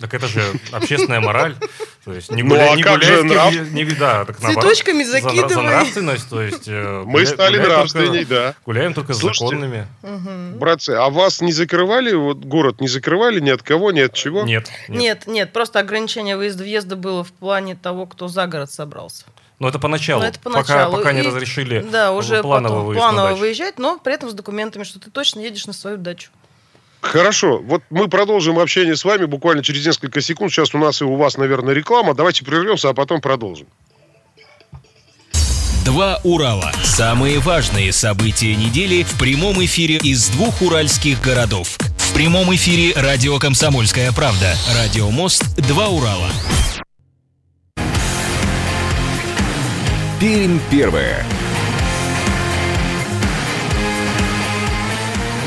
Так 0.00 0.14
это 0.14 0.28
же 0.28 0.40
общественная 0.70 1.18
мораль. 1.20 1.56
То 2.04 2.12
есть 2.12 2.30
не 2.30 2.44
Ну, 2.44 2.50
гуляй, 2.50 2.72
а 2.72 2.76
не 2.76 2.84
как 2.84 3.02
же 3.02 3.24
нрав? 3.24 3.52
не- 3.52 3.82
не 3.82 3.84
да, 3.84 4.24
так 4.24 4.40
наоборот. 4.40 4.62
Цветочками 4.62 5.02
За, 5.02 5.10
закидывай. 5.10 5.48
за 5.54 5.60
нравственность, 5.62 6.30
то 6.30 6.40
есть 6.40 6.68
э, 6.68 7.02
Мы 7.04 7.26
стали 7.26 7.58
нравственней, 7.58 8.24
да. 8.24 8.54
Гуляем 8.64 8.94
только 8.94 9.12
с 9.12 9.18
законными. 9.20 9.88
Братцы, 10.54 10.90
а 10.90 11.10
вас 11.10 11.40
не 11.40 11.50
закрывали, 11.50 12.12
вот 12.14 12.38
город 12.38 12.80
не 12.80 12.86
закрывали 12.86 13.40
ни 13.40 13.50
от 13.50 13.64
кого, 13.64 13.90
ни 13.90 13.98
от 13.98 14.14
чего? 14.14 14.44
Нет, 14.44 14.70
нет. 14.88 14.98
Нет, 15.00 15.26
нет, 15.26 15.52
просто 15.52 15.80
ограничение 15.80 16.36
выезда-въезда 16.36 16.94
было 16.94 17.24
в 17.24 17.32
плане 17.32 17.74
того, 17.74 18.06
кто 18.06 18.28
за 18.28 18.46
город 18.46 18.70
собрался. 18.70 19.24
Но 19.58 19.68
это 19.68 19.80
поначалу. 19.80 20.22
Но 20.22 20.28
это 20.28 20.38
пока, 20.38 20.62
поначалу. 20.62 20.96
пока 20.96 21.12
не 21.12 21.22
И- 21.22 21.26
разрешили 21.26 21.84
Да, 21.90 22.12
уже 22.12 22.40
планово 22.42 22.68
потом 22.74 22.86
выезд 22.86 23.00
на 23.00 23.08
планово 23.08 23.28
дачу. 23.30 23.40
выезжать, 23.40 23.78
но 23.80 23.98
при 23.98 24.14
этом 24.14 24.30
с 24.30 24.34
документами, 24.34 24.84
что 24.84 25.00
ты 25.00 25.10
точно 25.10 25.40
едешь 25.40 25.66
на 25.66 25.72
свою 25.72 25.96
дачу. 25.96 26.30
Хорошо, 27.00 27.58
вот 27.58 27.82
мы 27.90 28.08
продолжим 28.08 28.58
общение 28.58 28.96
с 28.96 29.04
вами 29.04 29.24
буквально 29.24 29.62
через 29.62 29.86
несколько 29.86 30.20
секунд. 30.20 30.50
Сейчас 30.50 30.74
у 30.74 30.78
нас 30.78 31.00
и 31.00 31.04
у 31.04 31.16
вас, 31.16 31.36
наверное, 31.36 31.74
реклама. 31.74 32.14
Давайте 32.14 32.44
прервемся, 32.44 32.90
а 32.90 32.94
потом 32.94 33.20
продолжим. 33.20 33.66
Два 35.84 36.20
Урала. 36.22 36.70
Самые 36.82 37.38
важные 37.38 37.92
события 37.92 38.54
недели 38.54 39.04
в 39.04 39.18
прямом 39.18 39.64
эфире 39.64 39.96
из 39.96 40.28
двух 40.28 40.60
уральских 40.60 41.20
городов. 41.22 41.78
В 41.96 42.12
прямом 42.12 42.54
эфире 42.54 42.92
радио 42.94 43.38
«Комсомольская 43.38 44.12
правда». 44.12 44.54
Радио 44.74 45.10
«Мост». 45.10 45.44
Два 45.66 45.88
Урала. 45.88 46.30
Пермь 50.20 50.58
первая. 50.70 51.24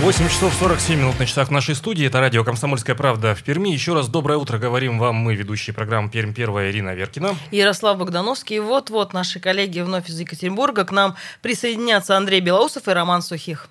8 0.01 0.29
часов 0.29 0.51
47 0.59 0.99
минут 0.99 1.19
на 1.19 1.27
часах 1.27 1.49
в 1.49 1.51
нашей 1.51 1.75
студии. 1.75 2.07
Это 2.07 2.19
радио 2.19 2.43
«Комсомольская 2.43 2.95
правда» 2.95 3.35
в 3.35 3.43
Перми. 3.43 3.69
Еще 3.69 3.93
раз 3.93 4.07
доброе 4.07 4.39
утро 4.39 4.57
говорим 4.57 4.97
вам 4.97 5.13
мы, 5.15 5.35
ведущие 5.35 5.75
программы 5.75 6.09
«Пермь 6.09 6.33
первая» 6.33 6.71
Ирина 6.71 6.95
Веркина. 6.95 7.35
Ярослав 7.51 7.99
Богдановский. 7.99 8.55
И 8.55 8.59
вот-вот 8.59 9.13
наши 9.13 9.39
коллеги 9.39 9.81
вновь 9.81 10.09
из 10.09 10.19
Екатеринбурга. 10.19 10.85
К 10.85 10.91
нам 10.91 11.15
присоединятся 11.43 12.17
Андрей 12.17 12.39
Белоусов 12.39 12.87
и 12.87 12.91
Роман 12.91 13.21
Сухих. 13.21 13.69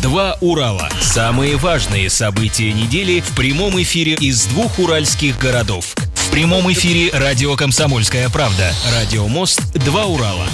Два 0.00 0.38
Урала. 0.40 0.88
Самые 1.02 1.56
важные 1.56 2.08
события 2.08 2.72
недели 2.72 3.20
в 3.20 3.36
прямом 3.36 3.78
эфире 3.82 4.14
из 4.14 4.46
двух 4.46 4.78
уральских 4.78 5.38
городов. 5.38 5.94
В 6.14 6.30
прямом 6.30 6.72
эфире 6.72 7.10
радио 7.12 7.56
«Комсомольская 7.56 8.30
правда». 8.30 8.72
Радио 8.90 9.28
«Мост». 9.28 9.60
Два 9.74 10.06
Урала. 10.06 10.46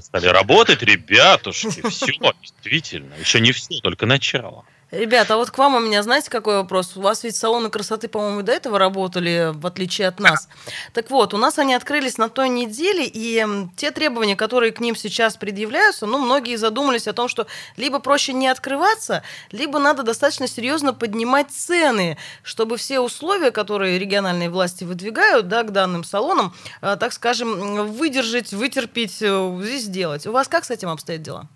Стали 0.00 0.26
работать, 0.26 0.82
ребятушки. 0.82 1.88
Все, 1.88 2.12
действительно. 2.40 3.14
Еще 3.14 3.40
не 3.40 3.52
все, 3.52 3.80
только 3.80 4.06
начало. 4.06 4.64
Ребята, 4.92 5.34
а 5.34 5.36
вот 5.36 5.50
к 5.50 5.58
вам 5.58 5.74
у 5.74 5.80
меня, 5.80 6.00
знаете, 6.04 6.30
какой 6.30 6.58
вопрос? 6.58 6.96
У 6.96 7.00
вас 7.00 7.24
ведь 7.24 7.34
салоны 7.34 7.70
красоты, 7.70 8.06
по-моему, 8.06 8.42
до 8.42 8.52
этого 8.52 8.78
работали, 8.78 9.50
в 9.52 9.66
отличие 9.66 10.06
от 10.06 10.20
нас. 10.20 10.48
Так 10.92 11.10
вот, 11.10 11.34
у 11.34 11.38
нас 11.38 11.58
они 11.58 11.74
открылись 11.74 12.18
на 12.18 12.28
той 12.28 12.48
неделе, 12.48 13.04
и 13.04 13.44
те 13.76 13.90
требования, 13.90 14.36
которые 14.36 14.70
к 14.70 14.78
ним 14.78 14.94
сейчас 14.94 15.36
предъявляются, 15.36 16.06
ну, 16.06 16.18
многие 16.18 16.54
задумались 16.54 17.08
о 17.08 17.12
том, 17.12 17.26
что 17.26 17.48
либо 17.76 17.98
проще 17.98 18.32
не 18.32 18.46
открываться, 18.46 19.24
либо 19.50 19.80
надо 19.80 20.04
достаточно 20.04 20.46
серьезно 20.46 20.94
поднимать 20.94 21.50
цены, 21.50 22.16
чтобы 22.44 22.76
все 22.76 23.00
условия, 23.00 23.50
которые 23.50 23.98
региональные 23.98 24.50
власти 24.50 24.84
выдвигают, 24.84 25.48
да, 25.48 25.64
к 25.64 25.72
данным 25.72 26.04
салонам, 26.04 26.54
э, 26.80 26.96
так 26.98 27.12
скажем, 27.12 27.88
выдержать, 27.90 28.52
вытерпеть, 28.52 29.20
э, 29.20 29.58
здесь 29.62 29.82
сделать. 29.82 30.28
У 30.28 30.32
вас 30.32 30.46
как 30.46 30.64
с 30.64 30.70
этим 30.70 30.90
обстоят 30.90 31.22
дела? 31.22 31.48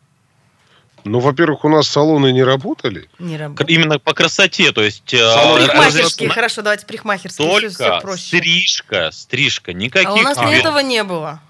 Ну, 1.04 1.18
во-первых, 1.20 1.64
у 1.64 1.68
нас 1.68 1.88
салоны 1.88 2.32
не 2.32 2.42
работали. 2.42 3.08
Не 3.18 3.36
работает. 3.36 3.70
Именно 3.70 3.98
по 3.98 4.12
красоте, 4.14 4.72
то 4.72 4.82
есть... 4.82 5.12
э, 5.14 5.18
Салон 5.18 5.58
Парикмахерские, 5.60 6.02
разрешена 6.04 6.34
хорошо, 6.34 6.62
давайте 6.62 6.86
всё 7.28 7.42
Только 7.44 7.98
проще. 8.00 8.36
стрижка, 8.38 9.10
стрижка, 9.12 9.72
никаких... 9.72 10.08
А 10.08 10.12
у 10.14 10.22
нас 10.22 10.36
вел- 10.38 10.50
этого 10.50 10.78
не 10.80 11.02
было. 11.04 11.40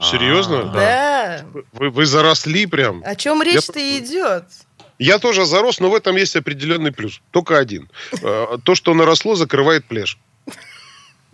Серьезно? 0.00 0.60
А, 0.60 1.44
Да. 1.44 1.44
Вы, 1.72 1.90
вы 1.90 2.06
заросли 2.06 2.66
прям. 2.66 3.02
О 3.04 3.14
чем 3.14 3.42
речь-то 3.42 3.78
идет? 3.98 4.44
Я 4.98 5.18
тоже 5.18 5.44
зарос, 5.44 5.80
но 5.80 5.90
в 5.90 5.94
этом 5.94 6.16
есть 6.16 6.36
определенный 6.36 6.92
плюс. 6.92 7.20
Только 7.30 7.58
один. 7.58 7.90
Э, 8.22 8.58
То, 8.64 8.74
что 8.74 8.94
наросло, 8.94 9.34
закрывает 9.34 9.84
плешь. 9.86 10.18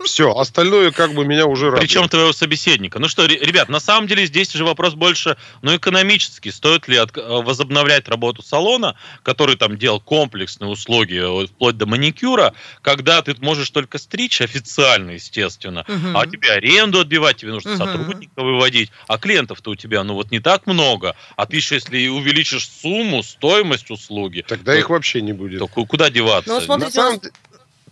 Все, 0.05 0.31
остальное 0.35 0.91
как 0.91 1.13
бы 1.13 1.25
меня 1.25 1.45
уже 1.45 1.65
радует. 1.65 1.81
Причем 1.81 2.07
твоего 2.09 2.33
собеседника. 2.33 2.99
Ну 2.99 3.07
что, 3.07 3.25
ре- 3.25 3.37
ребят, 3.39 3.69
на 3.69 3.79
самом 3.79 4.07
деле 4.07 4.25
здесь 4.25 4.51
же 4.51 4.63
вопрос 4.65 4.93
больше, 4.93 5.37
ну, 5.61 5.75
экономический. 5.75 6.51
Стоит 6.51 6.87
ли 6.87 6.97
от- 6.97 7.15
э, 7.17 7.21
возобновлять 7.21 8.07
работу 8.07 8.41
салона, 8.41 8.95
который 9.23 9.55
там 9.55 9.77
делал 9.77 9.99
комплексные 9.99 10.69
услуги, 10.69 11.43
э, 11.43 11.47
вплоть 11.47 11.77
до 11.77 11.85
маникюра, 11.85 12.53
когда 12.81 13.21
ты 13.21 13.35
можешь 13.39 13.69
только 13.69 13.97
стричь 13.97 14.41
официально, 14.41 15.11
естественно, 15.11 15.85
Мгм. 15.87 16.17
а 16.17 16.25
тебе 16.27 16.51
аренду 16.51 16.99
отбивать, 16.99 17.37
тебе 17.37 17.51
нужно 17.51 17.71
Мгм. 17.71 17.77
сотрудника 17.79 18.41
выводить, 18.43 18.91
а 19.07 19.17
клиентов-то 19.17 19.71
у 19.71 19.75
тебя, 19.75 20.03
ну, 20.03 20.13
вот 20.15 20.31
не 20.31 20.39
так 20.39 20.67
много. 20.67 21.15
А 21.35 21.45
ты 21.45 21.57
еще, 21.57 21.75
если 21.75 22.07
увеличишь 22.07 22.67
сумму, 22.69 23.23
стоимость 23.23 23.89
услуги, 23.91 24.43
Тогда 24.47 24.73
то- 24.73 24.77
их 24.79 24.89
вообще 24.89 25.21
не 25.21 25.33
будет. 25.33 25.59
то 25.59 25.67
ку- 25.67 25.85
куда 25.85 26.09
деваться? 26.09 26.49
Ну, 26.49 26.55
вот 26.55 26.61
На 26.61 26.65
смотрите, 26.65 26.99
у 26.99 27.01
самом 27.03 27.21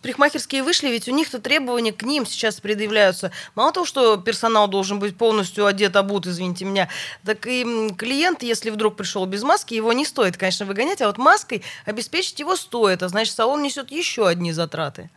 парикмахерские 0.02 0.64
вышли, 0.64 0.88
ведь 0.90 1.08
у 1.08 1.12
них-то 1.12 1.40
требования 1.40 1.92
к 1.92 2.04
ним 2.04 2.26
сейчас 2.26 2.60
предъявляются. 2.60 3.32
Мало 3.56 3.72
того, 3.74 3.86
что 3.86 4.18
персонал 4.18 4.68
должен 4.68 5.00
быть 5.00 5.18
полностью 5.18 5.66
одет, 5.66 5.96
обут, 5.96 6.26
извините 6.28 6.66
меня, 6.66 6.90
так 7.26 7.46
и 7.48 7.64
клиент, 7.98 8.44
если 8.44 8.70
вдруг 8.70 8.96
пришел 8.96 9.26
без 9.26 9.44
маски, 9.44 9.74
его 9.74 9.92
не 9.94 10.06
стоит, 10.06 10.38
конечно, 10.38 10.66
выгонять, 10.66 11.02
а 11.02 11.08
вот 11.08 11.18
маской 11.18 11.64
обеспечить 11.86 12.40
его 12.40 12.56
стоит, 12.56 13.04
а 13.04 13.10
значит, 13.10 13.36
салон 13.36 13.62
несет 13.62 13.92
еще 13.92 14.28
одни 14.28 14.52
затраты. 14.52 15.10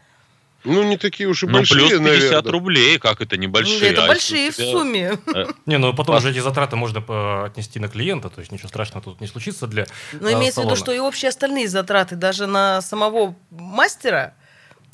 Ну, 0.64 0.84
не 0.84 0.96
такие 0.96 1.28
уж 1.28 1.42
и 1.42 1.46
Ну, 1.46 1.54
большие, 1.54 1.88
плюс 1.88 1.90
50 1.98 2.02
наверное. 2.04 2.52
рублей, 2.52 2.98
как 3.00 3.20
это 3.20 3.36
небольшие? 3.36 3.90
Это 3.90 4.04
а 4.04 4.06
большие 4.06 4.44
если 4.44 4.62
в 4.62 4.66
тебя- 4.66 4.78
сумме. 4.78 5.18
Не, 5.66 5.78
ну 5.78 5.92
потом 5.92 6.14
Пос- 6.16 6.20
же 6.20 6.30
эти 6.30 6.38
затраты 6.38 6.76
можно 6.76 7.04
э, 7.08 7.46
отнести 7.46 7.80
на 7.80 7.88
клиента, 7.88 8.28
то 8.30 8.38
есть 8.38 8.52
ничего 8.52 8.68
страшного 8.68 9.02
тут 9.02 9.20
не 9.20 9.26
случится 9.26 9.66
для 9.66 9.86
Но 10.12 10.28
э, 10.28 10.34
имеется 10.34 10.60
в 10.60 10.66
виду, 10.66 10.76
что 10.76 10.92
и 10.92 11.00
общие 11.00 11.30
остальные 11.30 11.68
затраты, 11.68 12.14
даже 12.14 12.46
на 12.46 12.80
самого 12.80 13.34
мастера, 13.50 14.34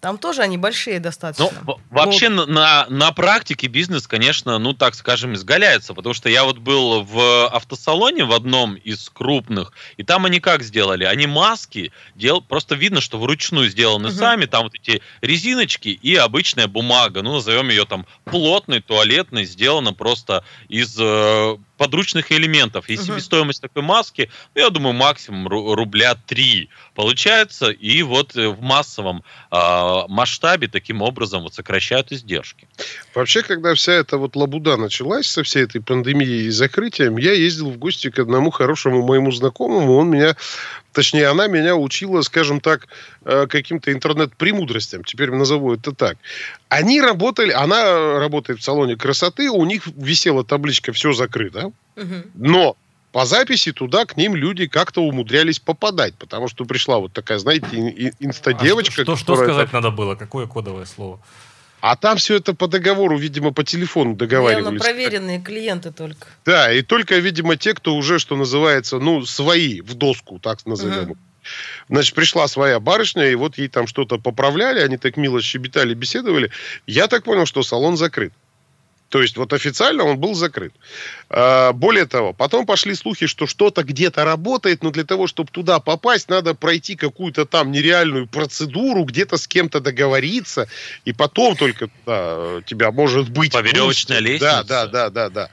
там 0.01 0.19
тоже 0.19 0.43
они 0.43 0.57
большие 0.59 0.97
Ну, 0.99 1.03
достаточно. 1.03 1.47
в- 1.63 1.81
вообще 1.91 2.29
на, 2.29 2.47
на, 2.47 2.87
на 2.89 3.13
практике 3.13 3.67
бизнес, 3.67 4.07
конечно, 4.07 4.59
ну, 4.59 4.73
так 4.73 4.95
скажем, 4.95 5.35
изгаляется, 5.35 5.95
потому 5.95 6.15
что 6.15 6.29
я 6.29 6.45
вот 6.45 6.59
был 6.59 7.03
в 7.03 7.47
автосалоне 7.49 8.25
в 8.25 8.33
одном 8.33 8.75
из 8.77 9.09
крупных, 9.11 9.73
и 9.97 10.03
там 10.05 10.25
они 10.25 10.41
как 10.41 10.63
сделали? 10.63 11.05
Они 11.05 11.27
маски 11.27 11.93
дел, 12.15 12.41
просто 12.41 12.75
видно, 12.75 13.01
что 13.01 13.19
вручную 13.19 13.69
сделаны 13.71 14.09
Мгм. 14.09 14.17
сами, 14.17 14.45
там 14.47 14.65
вот 14.65 14.75
эти 14.75 15.03
резиночки 15.21 15.89
и 15.89 16.15
обычная 16.15 16.69
бумага, 16.69 17.23
ну, 17.23 17.35
назовем 17.35 17.69
ее 17.69 17.85
там 17.85 18.07
плотной, 18.25 18.81
туалетной, 18.81 19.45
сделана 19.45 19.93
просто 19.93 20.45
из 20.69 20.97
э, 20.99 21.57
подручных 21.79 22.33
элементов. 22.33 22.89
И 22.91 22.97
себестоимость 22.97 23.62
такой 23.62 23.83
маски, 23.83 24.31
ну, 24.55 24.61
я 24.61 24.70
думаю, 24.70 24.93
максимум 24.93 25.49
ру- 25.49 25.74
рубля 25.74 26.16
3 26.26 26.68
получается, 26.95 27.70
и 27.70 28.03
вот 28.03 28.37
э, 28.37 28.49
в 28.49 28.61
массовом 28.61 29.22
а, 29.51 30.07
масштабе 30.09 30.68
таким 30.68 31.01
образом 31.01 31.43
вот 31.43 31.55
сокращают 31.55 32.12
издержки. 32.12 32.66
Вообще, 33.14 33.43
когда 33.43 33.74
вся 33.74 33.93
эта 33.93 34.18
вот 34.18 34.37
лабуда 34.37 34.76
началась 34.76 35.29
со 35.29 35.43
всей 35.43 35.64
этой 35.64 35.81
пандемией 35.81 36.47
и 36.47 36.51
закрытием, 36.51 37.16
я 37.16 37.33
ездил 37.33 37.70
в 37.70 37.79
гости 37.79 38.11
к 38.11 38.18
одному 38.18 38.51
хорошему 38.51 39.07
моему 39.07 39.31
знакомому. 39.31 39.97
Он 39.97 40.11
меня, 40.11 40.37
точнее, 40.93 41.29
она 41.29 41.47
меня 41.47 41.76
учила, 41.76 42.22
скажем 42.22 42.61
так, 42.61 42.89
э, 43.24 43.47
каким-то 43.47 43.93
интернет-премудростям. 43.93 45.05
Теперь 45.05 45.31
назову 45.31 45.74
это 45.74 45.93
так. 45.93 46.18
Они 46.68 47.01
работали, 47.01 47.53
она 47.53 48.18
работает 48.18 48.61
в 48.61 48.64
салоне 48.64 48.97
красоты, 48.97 49.49
у 49.51 49.64
них 49.64 49.87
висела 49.87 50.45
табличка 50.45 50.93
«Все 50.93 51.12
закрыто», 51.12 51.68
Мгм. 51.97 52.25
но 52.35 52.77
по 53.12 53.25
записи 53.25 53.73
туда 53.73 54.05
к 54.05 54.16
ним 54.16 54.37
люди 54.37 54.66
как-то 54.66 55.03
умудрялись 55.03 55.59
попадать, 55.59 56.14
потому 56.14 56.47
что 56.49 56.64
пришла 56.64 56.99
вот 56.99 57.12
такая, 57.12 57.39
знаете, 57.39 57.66
ин- 57.73 57.89
ин- 57.89 58.12
А 58.21 58.25
инстадевочка. 58.25 59.03
что, 59.03 59.16
что, 59.16 59.35
сказать 59.37 59.71
там- 59.71 59.83
надо 59.83 59.97
было? 59.97 60.14
Какое 60.14 60.47
кодовое 60.47 60.85
слово? 60.85 61.19
А 61.81 61.97
там 61.97 62.16
все 62.19 62.37
это 62.37 62.55
по 62.55 62.66
договору, 62.66 63.16
видимо, 63.16 63.53
по 63.53 63.62
телефону 63.64 64.11
Явно 64.11 64.19
договаривались. 64.19 64.81
проверенные 64.83 65.41
клиенты 65.41 65.91
только. 65.93 66.27
Да, 66.45 66.73
и 66.73 66.83
только, 66.83 67.16
видимо, 67.19 67.57
те, 67.57 67.73
кто 67.73 67.95
уже, 67.95 68.19
что 68.19 68.37
называется, 68.37 68.99
ну, 68.99 69.25
свои 69.25 69.81
в 69.81 69.95
доску, 69.95 70.39
так 70.39 70.66
назовем. 70.66 71.12
Их. 71.12 71.16
Значит, 71.89 72.14
пришла 72.14 72.47
своя 72.49 72.79
барышня, 72.81 73.31
и 73.31 73.35
вот 73.37 73.57
ей 73.59 73.69
там 73.69 73.87
что-то 73.87 74.19
поправляли, 74.19 74.81
они 74.81 74.97
так 74.99 75.16
мило 75.16 75.41
щебетали, 75.41 75.95
беседовали. 75.95 76.51
Я 76.87 77.07
так 77.07 77.23
понял, 77.25 77.47
что 77.47 77.62
салон 77.62 77.97
закрыт. 77.97 78.33
То 79.09 79.23
есть 79.23 79.37
вот 79.37 79.53
официально 79.53 80.05
он 80.05 80.19
был 80.19 80.35
закрыт. 80.35 80.75
А, 81.31 81.73
более 81.73 82.07
того, 82.07 82.33
потом 82.33 82.67
пошли 82.67 82.95
слухи, 82.95 83.27
что 83.27 83.47
что-то 83.47 83.83
где-то 83.83 84.25
работает, 84.25 84.83
но 84.83 84.91
для 84.91 85.05
того, 85.05 85.27
чтобы 85.27 85.51
туда 85.51 85.79
попасть, 85.81 86.29
надо 86.29 86.55
пройти 86.55 86.95
какую-то 86.95 87.47
там 87.47 87.71
нереальную 87.71 88.27
процедуру, 88.27 89.05
где-то 89.05 89.39
с 89.39 89.47
кем-то 89.49 89.81
договориться, 89.81 90.69
и 91.05 91.13
потом 91.13 91.57
только 91.57 91.89
туда 91.89 92.61
тебя 92.67 92.93
может 92.93 93.31
быть... 93.31 93.53
По 93.53 93.63
веревочной 93.63 94.21
лестнице. 94.21 94.45
Да, 94.45 94.63
да, 94.63 94.87
да, 94.87 95.11
да, 95.11 95.31
да. 95.31 95.51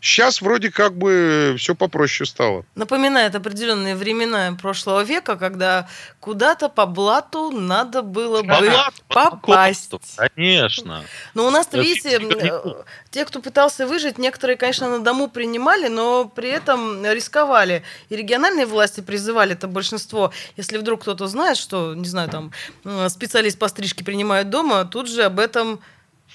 Сейчас 0.00 0.40
вроде 0.40 0.70
как 0.70 0.96
бы 0.96 1.56
все 1.58 1.74
попроще 1.74 2.26
стало. 2.26 2.64
Напоминает 2.74 3.34
определенные 3.34 3.96
времена 3.96 4.56
прошлого 4.60 5.02
века, 5.02 5.36
когда 5.36 5.88
куда-то 6.20 6.68
по 6.68 6.86
блату 6.86 7.50
надо 7.50 8.02
было 8.02 8.42
бы 8.42 8.48
По 8.48 8.60
блату, 8.60 9.02
по 9.08 9.30
попасть. 9.30 9.90
Конечно. 10.34 11.04
Но 11.34 11.46
у 11.46 11.50
нас-то, 11.50 11.80
видите, 11.80 12.18
э, 12.20 12.82
те, 13.10 13.24
кто 13.24 13.40
пытался 13.40 13.86
выжить, 13.86 14.18
некоторые, 14.18 14.56
конечно, 14.56 14.88
на 14.88 15.02
дому 15.02 15.28
принимали, 15.28 15.88
но 15.88 16.26
при 16.26 16.48
этом 16.48 17.04
рисковали. 17.04 17.82
И 18.08 18.16
региональные 18.16 18.66
власти 18.66 19.00
призывали 19.00 19.52
это 19.52 19.68
большинство. 19.68 20.32
Если 20.56 20.78
вдруг 20.78 21.02
кто-то 21.02 21.26
знает, 21.26 21.56
что, 21.56 21.94
не 21.94 22.06
знаю, 22.06 22.28
там 22.28 22.52
э, 22.84 23.08
специалист 23.08 23.58
по 23.58 23.68
стрижке 23.68 24.04
принимают 24.04 24.50
дома, 24.50 24.84
тут 24.84 25.08
же 25.08 25.24
об 25.24 25.40
этом 25.40 25.80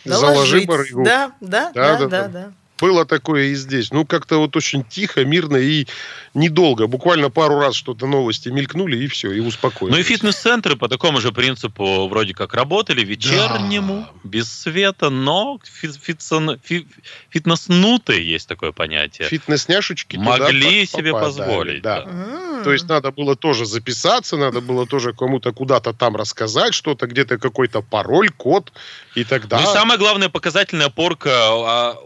Заложи 0.03 0.33
доложить. 0.33 0.67
барыгу. 0.67 1.03
Да, 1.03 1.31
да, 1.39 1.71
Да, 1.73 1.97
да, 1.97 1.97
да, 1.97 2.07
да, 2.07 2.27
да. 2.27 2.53
Было 2.83 3.05
такое 3.05 3.45
и 3.45 3.55
здесь. 3.55 3.91
Ну, 3.91 4.05
как-то 4.05 4.39
вот 4.39 4.57
очень 4.57 4.83
тихо, 4.83 5.23
мирно 5.23 5.55
и 5.55 5.87
недолго. 6.33 6.87
Буквально 6.87 7.29
пару 7.29 7.57
раз 7.57 7.75
что-то 7.75 8.07
новости 8.07 8.49
мелькнули, 8.49 8.97
и 8.97 9.07
все, 9.07 9.31
и 9.31 9.39
успокоились. 9.39 9.95
Ну 9.95 10.01
и 10.01 10.03
фитнес-центры 10.03 10.75
по 10.75 10.89
такому 10.89 11.21
же 11.21 11.31
принципу 11.31 12.09
вроде 12.09 12.33
как 12.33 12.53
работали, 12.53 13.01
вечернему, 13.01 14.05
да. 14.11 14.29
без 14.29 14.51
света, 14.51 15.09
но 15.09 15.61
фитсон, 15.63 16.59
фи, 16.61 16.85
фитнеснутые 17.29 18.29
есть 18.29 18.49
такое 18.49 18.73
понятие. 18.73 19.29
Фитнес-няшечки 19.29 20.17
Могли 20.17 20.85
себе 20.85 21.13
позволить. 21.13 21.81
Да. 21.83 22.01
да. 22.01 22.63
То 22.65 22.73
есть 22.73 22.89
надо 22.89 23.11
было 23.11 23.37
тоже 23.37 23.65
записаться, 23.65 24.35
надо 24.35 24.59
было 24.59 24.85
тоже 24.85 25.13
кому-то 25.13 25.53
куда-то 25.53 25.93
там 25.93 26.17
рассказать 26.17 26.73
что-то, 26.73 27.07
где-то 27.07 27.37
какой-то 27.37 27.81
пароль, 27.81 28.29
код 28.29 28.73
и 29.15 29.23
так 29.23 29.47
далее. 29.47 29.65
Ну 29.65 29.71
и 29.71 29.77
самая 29.77 29.97
главная 29.97 30.27
показательная 30.27 30.89
порка 30.89 31.29
а, 31.31 31.97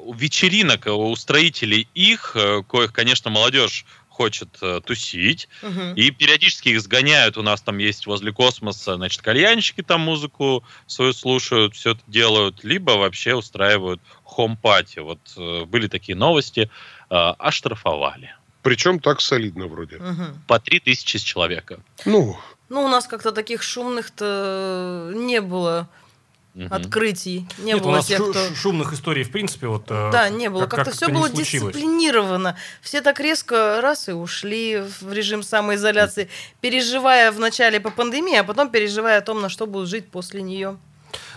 вечеринок 0.67 0.87
у 0.87 1.15
строителей 1.15 1.87
их, 1.93 2.35
э, 2.35 2.63
коих, 2.63 2.93
конечно, 2.93 3.29
молодежь 3.29 3.85
хочет 4.09 4.49
э, 4.61 4.81
тусить, 4.83 5.47
угу. 5.61 5.93
и 5.95 6.09
периодически 6.09 6.69
их 6.69 6.81
сгоняют. 6.81 7.37
У 7.37 7.43
нас 7.43 7.61
там 7.61 7.77
есть 7.77 8.07
возле 8.07 8.31
космоса, 8.31 8.95
значит, 8.95 9.21
кальянщики 9.21 9.83
там 9.83 10.01
музыку 10.01 10.63
свою 10.87 11.13
слушают, 11.13 11.75
все 11.75 11.91
это 11.91 12.01
делают, 12.07 12.63
либо 12.63 12.91
вообще 12.91 13.35
устраивают 13.35 14.01
хом-пати. 14.23 14.99
Вот 14.99 15.19
э, 15.37 15.65
были 15.65 15.87
такие 15.87 16.15
новости, 16.15 16.69
э, 17.09 17.15
оштрафовали. 17.15 18.35
Причем 18.63 18.99
так 18.99 19.21
солидно 19.21 19.67
вроде. 19.67 19.97
Угу. 19.97 20.23
По 20.47 20.59
три 20.59 20.79
тысячи 20.79 21.17
с 21.17 21.21
человека. 21.21 21.79
Ну, 22.05 22.37
ну, 22.69 22.83
у 22.83 22.87
нас 22.87 23.07
как-то 23.07 23.31
таких 23.31 23.61
шумных-то 23.63 25.13
не 25.15 25.41
было 25.41 25.87
угу. 26.57 26.73
открытий. 26.73 27.47
Не 27.59 27.73
Нет, 27.73 27.81
было 27.81 27.89
у 27.89 27.91
нас 27.93 28.05
тех, 28.07 28.19
кто... 28.19 28.55
шумных 28.55 28.93
историй, 28.93 29.23
в 29.23 29.31
принципе, 29.31 29.67
вот... 29.67 29.85
Э, 29.89 30.09
да, 30.11 30.29
не 30.29 30.49
было. 30.49 30.61
Как-то 30.61 30.85
как 30.85 30.93
все 30.93 31.07
было 31.07 31.29
дисциплинировано. 31.29 32.57
Все 32.81 33.01
так 33.01 33.19
резко 33.19 33.79
раз 33.81 34.09
и 34.09 34.11
ушли 34.11 34.83
в 35.01 35.11
режим 35.11 35.43
самоизоляции, 35.43 36.29
переживая 36.61 37.31
вначале 37.31 37.79
по 37.79 37.91
пандемии, 37.91 38.37
а 38.37 38.43
потом 38.43 38.69
переживая 38.69 39.19
о 39.19 39.21
том, 39.21 39.41
на 39.41 39.49
что 39.49 39.67
будут 39.67 39.89
жить 39.89 40.09
после 40.09 40.41
нее. 40.41 40.77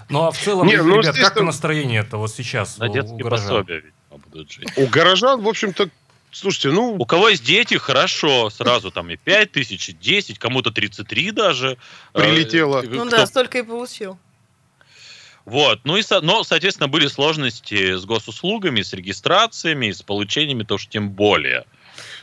Ну, 0.09 0.25
а 0.25 0.31
в 0.33 0.39
целом, 0.39 0.67
Не, 0.67 0.83
ну, 0.83 1.01
ребят, 1.01 1.17
как 1.17 1.41
настроение 1.41 2.01
это 2.01 2.17
вот 2.17 2.33
сейчас 2.33 2.79
на 2.79 2.91
у, 2.91 2.93
детские 2.93 3.25
у 3.25 3.29
пособия 3.29 3.85
будут 4.11 4.51
жить? 4.51 4.69
У 4.77 4.87
горожан, 4.87 5.41
в 5.41 5.49
общем-то, 5.49 5.89
Слушайте, 6.33 6.71
ну... 6.71 6.95
У 6.95 7.05
кого 7.07 7.31
есть 7.31 7.45
дети, 7.45 7.75
хорошо, 7.77 8.51
сразу 8.51 8.93
там 8.93 9.11
и 9.11 9.17
5 9.17 9.51
тысяч, 9.51 9.89
и 9.89 9.93
10, 9.93 10.39
кому-то 10.39 10.71
33 10.71 11.33
даже. 11.33 11.77
Прилетело. 12.13 12.83
Ну 12.83 13.07
Кто... 13.07 13.17
да, 13.17 13.27
столько 13.27 13.59
и 13.59 13.63
получил. 13.63 14.17
Вот. 15.45 15.81
Ну 15.85 15.97
и, 15.97 16.03
но, 16.23 16.45
соответственно, 16.45 16.89
были 16.89 17.07
сложности 17.07 17.97
с 17.97 18.05
госуслугами, 18.05 18.83
с 18.83 18.93
регистрациями, 18.93 19.91
с 19.91 20.03
получениями, 20.03 20.65
то 20.65 20.79
что 20.79 20.91
тем 20.91 21.11
более. 21.11 21.65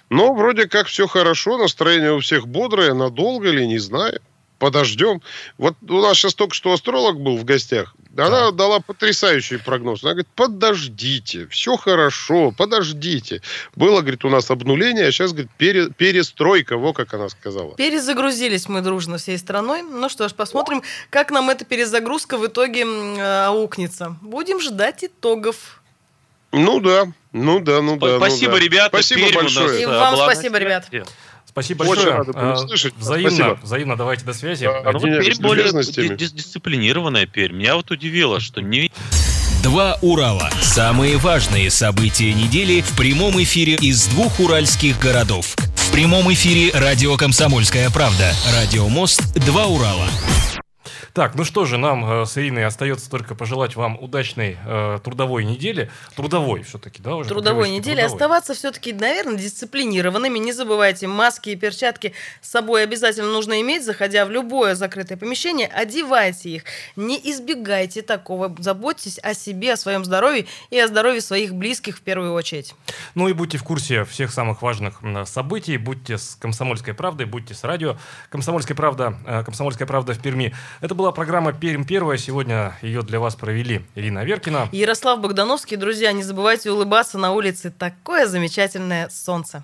Но 0.09 0.33
вроде 0.33 0.67
как 0.67 0.87
все 0.87 1.07
хорошо, 1.07 1.57
настроение 1.57 2.13
у 2.13 2.19
всех 2.19 2.47
бодрое, 2.47 2.93
надолго 2.93 3.49
ли, 3.49 3.67
не 3.67 3.79
знаю. 3.79 4.21
Подождем. 4.59 5.21
Вот 5.57 5.75
у 5.87 6.01
нас 6.01 6.17
сейчас 6.17 6.33
только 6.33 6.55
что 6.55 6.73
астролог 6.73 7.19
был 7.19 7.37
в 7.37 7.43
гостях. 7.43 7.95
Она 8.17 8.45
да. 8.45 8.51
дала 8.51 8.79
потрясающий 8.79 9.57
прогноз. 9.57 10.03
Она 10.03 10.13
говорит, 10.13 10.27
подождите, 10.35 11.47
все 11.47 11.77
хорошо, 11.77 12.51
подождите. 12.51 13.43
Было, 13.75 14.01
говорит, 14.01 14.25
у 14.25 14.29
нас 14.29 14.49
обнуление, 14.49 15.07
а 15.07 15.11
сейчас, 15.11 15.31
говорит, 15.33 15.51
пере, 15.57 15.89
перестройка, 15.91 16.77
во 16.77 16.93
как 16.93 17.13
она 17.13 17.29
сказала. 17.29 17.75
Перезагрузились 17.75 18.67
мы 18.67 18.81
дружно 18.81 19.19
всей 19.19 19.37
страной. 19.37 19.83
Ну 19.83 20.09
что 20.09 20.27
ж, 20.27 20.33
посмотрим, 20.33 20.81
как 21.11 21.29
нам 21.29 21.51
эта 21.51 21.63
перезагрузка 21.63 22.37
в 22.37 22.47
итоге 22.47 22.85
э, 22.85 23.45
аукнется. 23.45 24.15
Будем 24.21 24.59
ждать 24.59 25.03
итогов. 25.03 25.83
Ну 26.51 26.79
да, 26.79 27.11
ну 27.33 27.59
да, 27.59 27.81
ну 27.81 27.97
да. 27.97 28.17
Спасибо, 28.17 28.53
ну, 28.53 28.57
да. 28.57 28.63
ребята. 28.63 28.89
Спасибо 28.89 29.31
большое. 29.31 29.83
И 29.83 29.85
вам 29.85 30.15
спасибо, 30.15 30.57
ребят. 30.57 30.89
Спасибо 31.57 31.85
большое. 31.85 32.19
Очень 32.19 32.31
рада 32.33 32.53
услышать. 32.53 32.93
Взаимно, 32.97 33.29
Спасибо. 33.31 33.59
взаимно, 33.63 33.95
давайте 33.97 34.23
до 34.25 34.33
связи. 34.33 34.65
А, 34.65 34.91
ну, 34.91 34.99
вот 34.99 35.01
Пермь 35.01 35.41
более 35.41 35.65
дис- 35.65 36.31
дисциплинированная 36.35 37.25
Пермь. 37.25 37.55
Меня 37.57 37.75
вот 37.75 37.89
удивило, 37.89 38.39
что 38.39 38.61
не... 38.61 38.91
Два 39.63 39.97
Урала. 40.03 40.51
Самые 40.61 41.17
важные 41.17 41.71
события 41.71 42.31
недели 42.31 42.81
в 42.81 42.95
прямом 42.95 43.41
эфире 43.41 43.73
из 43.73 44.05
двух 44.05 44.39
уральских 44.39 44.99
городов. 44.99 45.55
В 45.73 45.91
прямом 45.91 46.31
эфире 46.31 46.71
радио 46.77 47.17
«Комсомольская 47.17 47.89
правда». 47.89 48.31
Радио 48.53 48.87
«Мост». 48.87 49.23
Два 49.33 49.65
Урала. 49.65 50.07
Так, 51.17 51.33
ну 51.33 51.43
что 51.43 51.65
же, 51.65 51.79
нам 51.79 52.05
э, 52.05 52.25
с 52.27 52.37
Ириной 52.37 52.63
остается 52.63 53.09
только 53.09 53.33
пожелать 53.33 53.75
вам 53.75 53.97
удачной 53.99 54.55
э, 54.63 54.99
трудовой 55.03 55.45
недели. 55.45 55.89
Трудовой 56.15 56.61
все-таки, 56.61 57.01
да? 57.01 57.15
Уже 57.15 57.29
трудовой 57.29 57.71
недели. 57.71 58.01
Трудовой. 58.01 58.13
Оставаться 58.13 58.53
все-таки, 58.53 58.93
наверное, 58.93 59.35
дисциплинированными. 59.35 60.37
Не 60.37 60.51
забывайте, 60.51 61.07
маски 61.07 61.49
и 61.49 61.55
перчатки 61.55 62.13
с 62.41 62.51
собой 62.51 62.83
обязательно 62.83 63.31
нужно 63.31 63.59
иметь, 63.61 63.83
заходя 63.83 64.27
в 64.27 64.29
любое 64.29 64.75
закрытое 64.75 65.17
помещение. 65.17 65.67
Одевайте 65.67 66.51
их. 66.51 66.65
Не 66.95 67.17
избегайте 67.17 68.03
такого. 68.03 68.55
Заботьтесь 68.59 69.17
о 69.17 69.33
себе, 69.33 69.73
о 69.73 69.77
своем 69.77 70.05
здоровье 70.05 70.45
и 70.69 70.79
о 70.79 70.87
здоровье 70.87 71.21
своих 71.21 71.55
близких 71.55 71.97
в 71.97 72.01
первую 72.01 72.33
очередь. 72.33 72.75
Ну 73.15 73.27
и 73.27 73.33
будьте 73.33 73.57
в 73.57 73.63
курсе 73.63 74.05
всех 74.05 74.31
самых 74.31 74.61
важных 74.61 75.01
событий. 75.25 75.77
Будьте 75.77 76.19
с 76.19 76.37
«Комсомольской 76.39 76.93
правдой», 76.93 77.25
будьте 77.25 77.55
с 77.55 77.63
радио. 77.63 77.97
«Комсомольская 78.29 78.77
правда», 78.77 79.17
э, 79.25 79.43
«Комсомольская 79.43 79.87
правда» 79.87 80.13
в 80.13 80.21
Перми. 80.21 80.53
Это 80.79 80.93
было 80.93 81.06
была 81.07 81.13
программа 81.13 81.53
«Пермь 81.53 81.85
первая». 81.85 82.17
Сегодня 82.17 82.77
ее 82.81 83.01
для 83.01 83.21
вас 83.21 83.33
провели 83.33 83.81
Ирина 83.95 84.25
Веркина. 84.25 84.67
Ярослав 84.73 85.21
Богдановский. 85.21 85.77
Друзья, 85.77 86.11
не 86.11 86.21
забывайте 86.21 86.69
улыбаться 86.69 87.17
на 87.17 87.31
улице. 87.31 87.71
Такое 87.71 88.25
замечательное 88.27 89.07
солнце. 89.07 89.63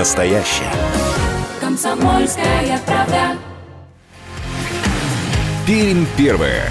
Настоящее. 0.00 0.72
Комсомольская 1.60 2.80
правда. 2.86 3.36
Пермь 5.66 6.06
первая. 6.16 6.70